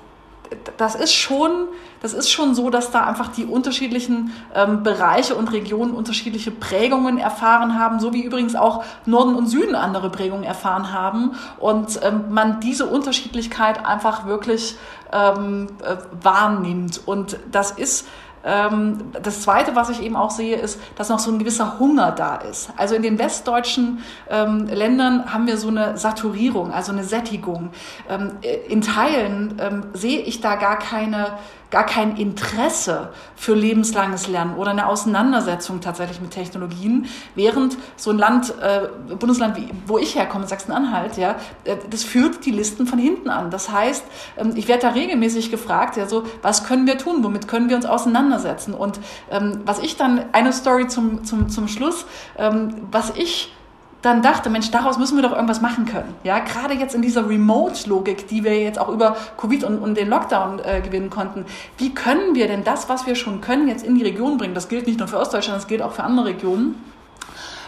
das 0.77 0.95
ist 0.95 1.13
schon, 1.13 1.67
das 2.01 2.13
ist 2.13 2.29
schon 2.29 2.55
so, 2.55 2.69
dass 2.69 2.91
da 2.91 3.05
einfach 3.05 3.29
die 3.29 3.45
unterschiedlichen 3.45 4.33
ähm, 4.53 4.83
Bereiche 4.83 5.35
und 5.35 5.51
Regionen 5.51 5.93
unterschiedliche 5.93 6.51
Prägungen 6.51 7.17
erfahren 7.17 7.79
haben, 7.79 7.99
so 7.99 8.13
wie 8.13 8.23
übrigens 8.23 8.55
auch 8.55 8.83
Norden 9.05 9.35
und 9.35 9.47
Süden 9.47 9.75
andere 9.75 10.09
Prägungen 10.09 10.43
erfahren 10.43 10.91
haben 10.91 11.35
und 11.59 11.99
ähm, 12.03 12.25
man 12.29 12.59
diese 12.59 12.85
Unterschiedlichkeit 12.85 13.85
einfach 13.85 14.25
wirklich 14.25 14.75
ähm, 15.13 15.67
äh, 15.83 15.97
wahrnimmt. 16.21 17.01
Und 17.05 17.37
das 17.51 17.71
ist 17.71 18.07
das 18.43 19.41
Zweite, 19.41 19.75
was 19.75 19.89
ich 19.89 20.01
eben 20.01 20.15
auch 20.15 20.31
sehe, 20.31 20.57
ist, 20.57 20.79
dass 20.95 21.09
noch 21.09 21.19
so 21.19 21.31
ein 21.31 21.37
gewisser 21.37 21.79
Hunger 21.79 22.11
da 22.11 22.37
ist. 22.37 22.69
Also 22.75 22.95
in 22.95 23.03
den 23.03 23.19
westdeutschen 23.19 23.99
ähm, 24.29 24.67
Ländern 24.67 25.31
haben 25.31 25.45
wir 25.45 25.57
so 25.57 25.67
eine 25.67 25.97
Saturierung, 25.97 26.71
also 26.71 26.91
eine 26.91 27.03
Sättigung. 27.03 27.69
Ähm, 28.09 28.31
in 28.67 28.81
Teilen 28.81 29.59
ähm, 29.59 29.83
sehe 29.93 30.21
ich 30.21 30.41
da 30.41 30.55
gar 30.55 30.79
keine 30.79 31.33
gar 31.71 31.85
kein 31.85 32.17
Interesse 32.17 33.09
für 33.35 33.55
lebenslanges 33.55 34.27
Lernen 34.27 34.55
oder 34.55 34.71
eine 34.71 34.87
Auseinandersetzung 34.87 35.79
tatsächlich 35.79 36.21
mit 36.21 36.31
Technologien, 36.31 37.07
während 37.33 37.77
so 37.95 38.11
ein 38.11 38.17
Land, 38.17 38.53
äh, 38.61 39.15
Bundesland, 39.15 39.57
wie, 39.57 39.69
wo 39.87 39.97
ich 39.97 40.15
herkomme, 40.15 40.45
Sachsen-Anhalt, 40.45 41.17
ja, 41.17 41.37
äh, 41.63 41.77
das 41.89 42.03
führt 42.03 42.45
die 42.45 42.51
Listen 42.51 42.85
von 42.85 42.99
hinten 42.99 43.29
an. 43.29 43.49
Das 43.49 43.71
heißt, 43.71 44.03
ähm, 44.37 44.53
ich 44.55 44.67
werde 44.67 44.83
da 44.83 44.89
regelmäßig 44.89 45.49
gefragt, 45.49 45.95
ja, 45.95 46.07
so, 46.07 46.23
was 46.41 46.65
können 46.65 46.85
wir 46.85 46.97
tun, 46.97 47.23
womit 47.23 47.47
können 47.47 47.69
wir 47.69 47.77
uns 47.77 47.85
auseinandersetzen? 47.85 48.73
Und 48.73 48.99
ähm, 49.31 49.61
was 49.65 49.79
ich 49.79 49.95
dann, 49.95 50.25
eine 50.33 50.51
Story 50.51 50.87
zum, 50.87 51.23
zum, 51.23 51.49
zum 51.49 51.69
Schluss, 51.69 52.05
ähm, 52.37 52.75
was 52.91 53.11
ich 53.15 53.53
dann 54.01 54.21
dachte, 54.21 54.49
Mensch, 54.49 54.71
daraus 54.71 54.97
müssen 54.97 55.15
wir 55.15 55.21
doch 55.21 55.33
irgendwas 55.33 55.61
machen 55.61 55.85
können. 55.85 56.13
Ja, 56.23 56.39
gerade 56.39 56.73
jetzt 56.73 56.95
in 56.95 57.01
dieser 57.01 57.29
Remote-Logik, 57.29 58.27
die 58.27 58.43
wir 58.43 58.59
jetzt 58.59 58.79
auch 58.79 58.89
über 58.89 59.15
Covid 59.37 59.63
und, 59.63 59.79
und 59.79 59.95
den 59.95 60.09
Lockdown 60.09 60.59
äh, 60.59 60.81
gewinnen 60.81 61.09
konnten. 61.09 61.45
Wie 61.77 61.93
können 61.93 62.33
wir 62.33 62.47
denn 62.47 62.63
das, 62.63 62.89
was 62.89 63.05
wir 63.05 63.15
schon 63.15 63.41
können, 63.41 63.67
jetzt 63.67 63.85
in 63.85 63.95
die 63.95 64.03
Region 64.03 64.37
bringen? 64.37 64.55
Das 64.55 64.69
gilt 64.69 64.87
nicht 64.87 64.99
nur 64.99 65.07
für 65.07 65.19
Ostdeutschland, 65.19 65.57
das 65.57 65.67
gilt 65.67 65.81
auch 65.81 65.91
für 65.91 66.03
andere 66.03 66.27
Regionen. 66.27 66.75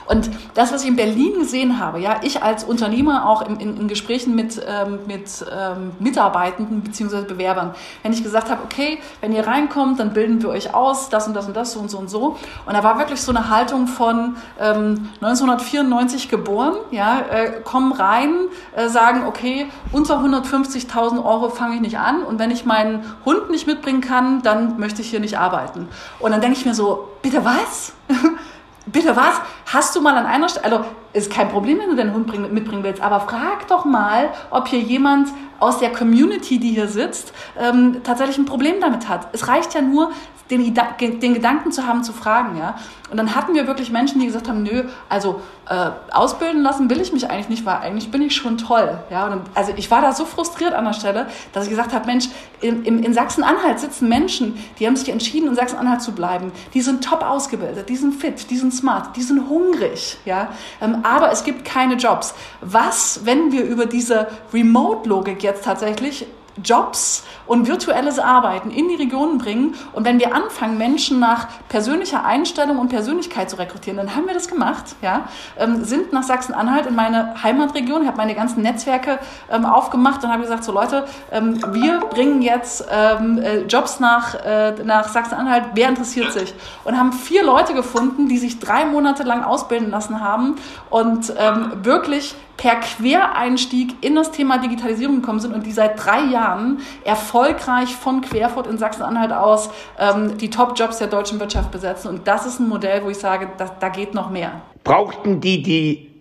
Und 0.06 0.30
das, 0.54 0.74
was 0.74 0.84
ich 0.84 0.90
in 0.90 0.96
Berlin 0.96 1.40
gesehen 1.40 1.80
habe, 1.80 2.00
ja, 2.00 2.18
ich 2.24 2.44
als 2.44 2.64
Unternehmer 2.64 3.28
auch 3.28 3.48
in, 3.48 3.60
in, 3.60 3.78
in 3.78 3.88
Gesprächen 3.88 4.36
mit, 4.36 4.62
ähm, 4.68 5.00
mit 5.08 5.46
ähm, 5.52 5.92
Mitarbeitenden 6.00 6.82
bzw. 6.82 7.22
Bewerbern, 7.24 7.74
wenn 8.02 8.14
ich 8.14 8.24
gesagt 8.24 8.50
habe, 8.50 8.62
okay, 8.64 9.00
wenn 9.22 9.32
ihr 9.32 9.48
reinkommt, 9.48 10.00
dann 10.00 10.14
bilden 10.14 10.42
wir 10.42 10.50
euch 10.50 10.74
aus, 10.74 11.10
das 11.10 11.28
und 11.28 11.34
das 11.34 11.48
und 11.48 11.56
das, 11.56 11.72
so 11.72 11.80
und 11.80 11.90
so 11.90 11.98
und 11.98 12.10
so. 12.10 12.38
Und 12.66 12.74
da 12.74 12.84
war 12.84 12.98
wirklich 12.98 13.22
so 13.22 13.32
eine 13.32 13.50
Haltung 13.50 13.88
von 13.88 14.36
ähm, 14.60 15.10
1994 15.22 16.30
geboren, 16.30 16.76
ja, 16.92 17.22
äh, 17.32 17.62
kommen 17.64 17.94
rein, 17.94 18.34
äh, 18.76 18.90
sagen, 18.90 19.26
okay, 19.28 19.68
unter 19.92 20.20
150.000 20.20 21.24
Euro 21.24 21.50
fange 21.50 21.76
ich 21.76 21.82
nicht 21.82 21.98
an 21.98 22.24
und 22.24 22.40
wenn 22.40 22.52
ich 22.52 22.66
meinen 22.66 23.04
Hund 23.26 23.50
nicht 23.50 23.68
mitbringen 23.68 24.02
kann, 24.02 24.42
dann 24.42 24.80
möchte 24.80 25.02
ich 25.02 25.10
hier 25.10 25.20
nicht 25.20 25.38
arbeiten. 25.38 25.88
Und 26.20 26.32
dann 26.32 26.42
denke 26.42 26.58
ich 26.58 26.66
mir 26.66 26.74
so, 26.74 27.10
bitte 27.22 27.44
was? 27.46 27.94
Bitte 28.86 29.16
was? 29.16 29.40
Hast 29.72 29.96
du 29.96 30.02
mal 30.02 30.16
an 30.18 30.26
einer 30.26 30.50
Stelle, 30.50 30.66
also 30.66 30.86
ist 31.14 31.32
kein 31.32 31.50
Problem, 31.50 31.80
wenn 31.80 31.90
du 31.90 31.96
deinen 31.96 32.14
Hund 32.14 32.28
mitbringen 32.52 32.84
willst, 32.84 33.02
aber 33.02 33.22
frag 33.22 33.68
doch 33.70 33.86
mal, 33.86 34.30
ob 34.50 34.68
hier 34.68 34.80
jemand 34.80 35.30
aus 35.60 35.80
der 35.80 35.92
Community, 35.92 36.60
die 36.60 36.72
hier 36.72 36.90
sitzt, 36.90 37.34
ähm, 37.58 38.02
tatsächlich 38.04 38.38
ein 38.38 38.46
Problem 38.46 38.82
damit 38.82 39.08
hat. 39.08 39.28
Es 39.32 39.48
reicht 39.48 39.74
ja 39.74 39.82
nur, 39.82 40.12
den, 40.50 41.20
den 41.20 41.34
Gedanken 41.34 41.72
zu 41.72 41.88
haben, 41.88 42.04
zu 42.04 42.14
fragen, 42.14 42.58
ja. 42.58 42.76
Und 43.10 43.18
dann 43.18 43.36
hatten 43.36 43.54
wir 43.54 43.68
wirklich 43.68 43.92
Menschen, 43.92 44.20
die 44.20 44.26
gesagt 44.26 44.50
haben, 44.50 44.64
nö, 44.64 44.86
also 45.08 45.42
äh, 45.70 45.92
ausbilden 46.12 46.62
lassen 46.62 46.90
will 46.90 47.00
ich 47.00 47.14
mich 47.14 47.30
eigentlich 47.30 47.50
nicht, 47.50 47.66
weil 47.66 47.78
eigentlich 47.78 48.12
bin 48.12 48.22
ich 48.22 48.36
schon 48.36 48.58
toll, 48.58 49.00
ja. 49.10 49.28
Und, 49.28 49.42
also 49.54 49.72
ich 49.76 49.90
war 49.90 50.02
da 50.02 50.12
so 50.12 50.26
frustriert 50.26 50.74
an 50.74 50.86
der 50.86 50.94
Stelle, 50.94 51.28
dass 51.54 51.66
ich 51.66 51.70
gesagt 51.70 51.94
habe, 51.94 52.06
Mensch, 52.06 52.28
in, 52.60 52.84
in, 52.84 53.04
in 53.04 53.14
Sachsen-Anhalt 53.14 53.80
sitzen 53.80 54.10
Menschen, 54.10 54.58
die 54.80 54.88
haben 54.88 54.96
sich 54.96 55.10
entschieden, 55.10 55.48
in 55.48 55.56
Sachsen-Anhalt 55.56 56.02
zu 56.02 56.12
bleiben. 56.12 56.52
Die 56.74 56.82
sind 56.82 57.04
top 57.04 57.24
ausgebildet, 57.24 57.88
die 57.88 57.96
sind 57.96 58.14
fit, 58.14 58.50
die 58.50 58.58
sind 58.58 58.74
smart, 58.74 59.16
die 59.16 59.22
sind 59.22 59.50
hungrig, 59.50 60.18
ja. 60.26 60.50
Ähm, 60.82 61.00
aber 61.04 61.32
es 61.32 61.44
gibt 61.44 61.66
keine 61.66 61.96
Jobs. 61.96 62.34
Was, 62.62 63.22
wenn 63.24 63.52
wir 63.52 63.64
über 63.64 63.86
diese 63.86 64.28
Remote-Logik 64.54 65.42
jetzt 65.42 65.64
tatsächlich 65.64 66.28
Jobs 66.62 67.24
und 67.46 67.68
virtuelles 67.68 68.20
Arbeiten 68.20 68.72
in 68.72 68.88
die 68.90 68.96
Regionen 68.96 69.38
bringen. 69.38 69.76
Und 69.94 70.06
wenn 70.06 70.20
wir 70.20 70.36
anfangen, 70.36 70.78
Menschen 70.78 71.20
nach 71.20 71.48
persönlicher 71.70 72.26
Einstellung 72.26 72.80
und 72.80 72.90
Persönlichkeit 72.90 73.50
zu 73.50 73.58
rekrutieren, 73.58 73.98
dann 73.98 74.16
haben 74.16 74.28
wir 74.28 74.34
das 74.34 74.48
gemacht, 74.48 74.96
ja, 75.02 75.28
ähm, 75.58 75.84
sind 75.84 76.14
nach 76.14 76.24
Sachsen-Anhalt 76.24 76.86
in 76.86 76.96
meine 76.96 77.42
Heimatregion, 77.44 78.08
habe 78.08 78.18
meine 78.18 78.36
ganzen 78.36 78.62
Netzwerke 78.62 79.20
ähm, 79.52 79.66
aufgemacht 79.66 80.24
und 80.24 80.32
habe 80.32 80.42
gesagt, 80.42 80.64
so 80.64 80.72
Leute, 80.72 81.06
ähm, 81.32 81.60
wir 81.74 82.00
bringen 82.00 82.42
jetzt 82.42 82.86
ähm, 82.92 83.38
äh, 83.40 83.62
Jobs 83.62 84.00
nach, 84.00 84.36
äh, 84.36 84.74
nach 84.84 85.08
Sachsen-Anhalt, 85.08 85.66
wer 85.74 85.90
interessiert 85.90 86.32
sich? 86.32 86.54
Und 86.84 86.98
haben 86.98 87.14
vier 87.14 87.44
Leute 87.44 87.74
gefunden, 87.74 88.28
die 88.28 88.38
sich 88.38 88.60
drei 88.60 88.86
Monate 88.86 89.24
lang 89.24 89.44
ausbilden 89.44 89.90
lassen 89.90 90.22
haben 90.22 90.56
und 90.90 91.34
ähm, 91.38 91.72
wirklich 91.84 92.36
per 92.58 92.76
Quereinstieg 92.76 93.96
in 94.02 94.16
das 94.16 94.32
Thema 94.32 94.58
Digitalisierung 94.58 95.18
gekommen 95.18 95.40
sind 95.40 95.54
und 95.54 95.66
die 95.66 95.72
seit 95.72 96.04
drei 96.04 96.22
Jahren 96.26 96.80
erfolgreich 97.04 97.33
von 97.34 98.22
Querfurt 98.22 98.68
in 98.68 98.78
Sachsen-Anhalt 98.78 99.32
aus 99.32 99.70
ähm, 99.98 100.38
die 100.38 100.50
Top-Jobs 100.50 101.00
der 101.00 101.08
deutschen 101.08 101.40
Wirtschaft 101.40 101.72
besetzen. 101.72 102.10
Und 102.10 102.28
das 102.28 102.46
ist 102.46 102.60
ein 102.60 102.70
Modell, 102.70 103.04
wo 103.04 103.10
ich 103.10 103.18
sage, 103.18 103.50
da, 103.58 103.76
da 103.80 103.90
geht 103.90 104.14
noch 104.14 104.30
mehr. 104.30 104.62
Brauchten 104.84 105.42
die 105.42 105.62
die 105.64 106.12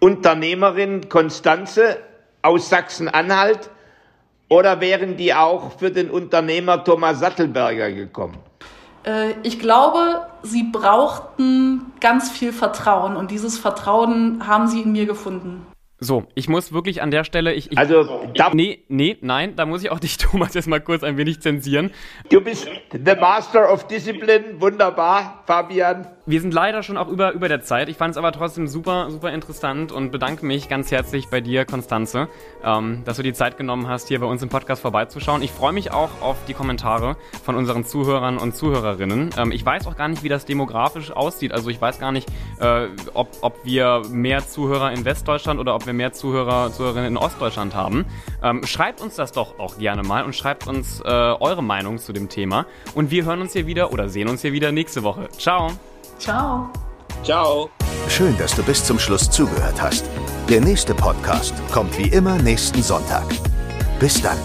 Unternehmerin 0.00 1.08
Konstanze 1.08 1.98
aus 2.42 2.68
Sachsen-Anhalt 2.68 3.70
oder 4.48 4.80
wären 4.80 5.16
die 5.16 5.32
auch 5.32 5.78
für 5.78 5.90
den 5.90 6.10
Unternehmer 6.10 6.82
Thomas 6.82 7.20
Sattelberger 7.20 7.92
gekommen? 7.92 8.38
Äh, 9.04 9.34
ich 9.42 9.58
glaube, 9.58 10.26
sie 10.42 10.64
brauchten 10.64 11.92
ganz 12.00 12.30
viel 12.30 12.52
Vertrauen 12.52 13.16
und 13.16 13.30
dieses 13.30 13.58
Vertrauen 13.58 14.46
haben 14.46 14.66
sie 14.66 14.82
in 14.82 14.92
mir 14.92 15.06
gefunden. 15.06 15.66
So, 16.02 16.24
ich 16.34 16.48
muss 16.48 16.72
wirklich 16.72 17.02
an 17.02 17.10
der 17.10 17.24
Stelle, 17.24 17.52
ich, 17.52 17.72
ich 17.72 17.76
also, 17.76 18.24
da, 18.34 18.52
nee, 18.54 18.84
nee, 18.88 19.18
nein, 19.20 19.54
da 19.54 19.66
muss 19.66 19.82
ich 19.82 19.90
auch 19.90 19.98
dich, 19.98 20.16
Thomas, 20.18 20.54
jetzt 20.54 20.66
mal 20.66 20.80
kurz 20.80 21.02
ein 21.02 21.18
wenig 21.18 21.42
zensieren. 21.42 21.90
Du 22.30 22.40
bist 22.40 22.66
the 22.90 23.14
Master 23.20 23.70
of 23.70 23.86
Discipline, 23.86 24.58
wunderbar, 24.58 25.44
Fabian. 25.46 26.06
Wir 26.24 26.40
sind 26.40 26.54
leider 26.54 26.82
schon 26.82 26.96
auch 26.96 27.08
über, 27.08 27.32
über 27.32 27.48
der 27.48 27.60
Zeit. 27.60 27.88
Ich 27.88 27.96
fand 27.96 28.12
es 28.12 28.16
aber 28.16 28.30
trotzdem 28.30 28.66
super, 28.68 29.10
super 29.10 29.32
interessant 29.32 29.90
und 29.90 30.10
bedanke 30.12 30.46
mich 30.46 30.68
ganz 30.68 30.90
herzlich 30.90 31.28
bei 31.28 31.40
dir, 31.40 31.64
Konstanze, 31.64 32.28
ähm, 32.64 33.02
dass 33.04 33.16
du 33.16 33.22
die 33.22 33.32
Zeit 33.32 33.58
genommen 33.58 33.88
hast, 33.88 34.08
hier 34.08 34.20
bei 34.20 34.26
uns 34.26 34.40
im 34.40 34.48
Podcast 34.48 34.80
vorbeizuschauen. 34.80 35.42
Ich 35.42 35.50
freue 35.50 35.72
mich 35.72 35.92
auch 35.92 36.22
auf 36.22 36.36
die 36.46 36.54
Kommentare 36.54 37.16
von 37.42 37.56
unseren 37.56 37.84
Zuhörern 37.84 38.38
und 38.38 38.54
Zuhörerinnen. 38.54 39.30
Ähm, 39.36 39.50
ich 39.50 39.66
weiß 39.66 39.86
auch 39.86 39.96
gar 39.96 40.08
nicht, 40.08 40.22
wie 40.22 40.28
das 40.28 40.46
demografisch 40.46 41.10
aussieht. 41.10 41.52
Also 41.52 41.68
ich 41.68 41.80
weiß 41.80 41.98
gar 41.98 42.12
nicht, 42.12 42.28
äh, 42.60 42.86
ob, 43.12 43.28
ob 43.40 43.64
wir 43.64 44.02
mehr 44.10 44.46
Zuhörer 44.46 44.92
in 44.92 45.04
Westdeutschland 45.04 45.58
oder 45.58 45.74
ob 45.74 45.86
wir 45.90 45.94
mehr 45.94 46.12
Zuhörer, 46.12 46.72
Zuhörerinnen 46.72 47.12
in 47.12 47.16
Ostdeutschland 47.16 47.74
haben. 47.74 48.06
Ähm, 48.42 48.64
schreibt 48.64 49.00
uns 49.00 49.16
das 49.16 49.32
doch 49.32 49.58
auch 49.58 49.78
gerne 49.78 50.02
mal 50.02 50.24
und 50.24 50.34
schreibt 50.34 50.66
uns 50.66 51.00
äh, 51.00 51.08
eure 51.08 51.62
Meinung 51.62 51.98
zu 51.98 52.12
dem 52.12 52.28
Thema. 52.28 52.66
Und 52.94 53.10
wir 53.10 53.24
hören 53.24 53.40
uns 53.40 53.52
hier 53.52 53.66
wieder 53.66 53.92
oder 53.92 54.08
sehen 54.08 54.28
uns 54.28 54.42
hier 54.42 54.52
wieder 54.52 54.72
nächste 54.72 55.02
Woche. 55.02 55.28
Ciao! 55.36 55.72
Ciao. 56.18 56.70
Ciao. 57.22 57.70
Schön, 58.08 58.36
dass 58.38 58.54
du 58.54 58.62
bis 58.62 58.84
zum 58.84 58.98
Schluss 58.98 59.30
zugehört 59.30 59.80
hast. 59.80 60.04
Der 60.48 60.60
nächste 60.60 60.94
Podcast 60.94 61.54
kommt 61.72 61.96
wie 61.98 62.08
immer 62.08 62.36
nächsten 62.38 62.82
Sonntag. 62.82 63.24
Bis 63.98 64.20
dann. 64.20 64.38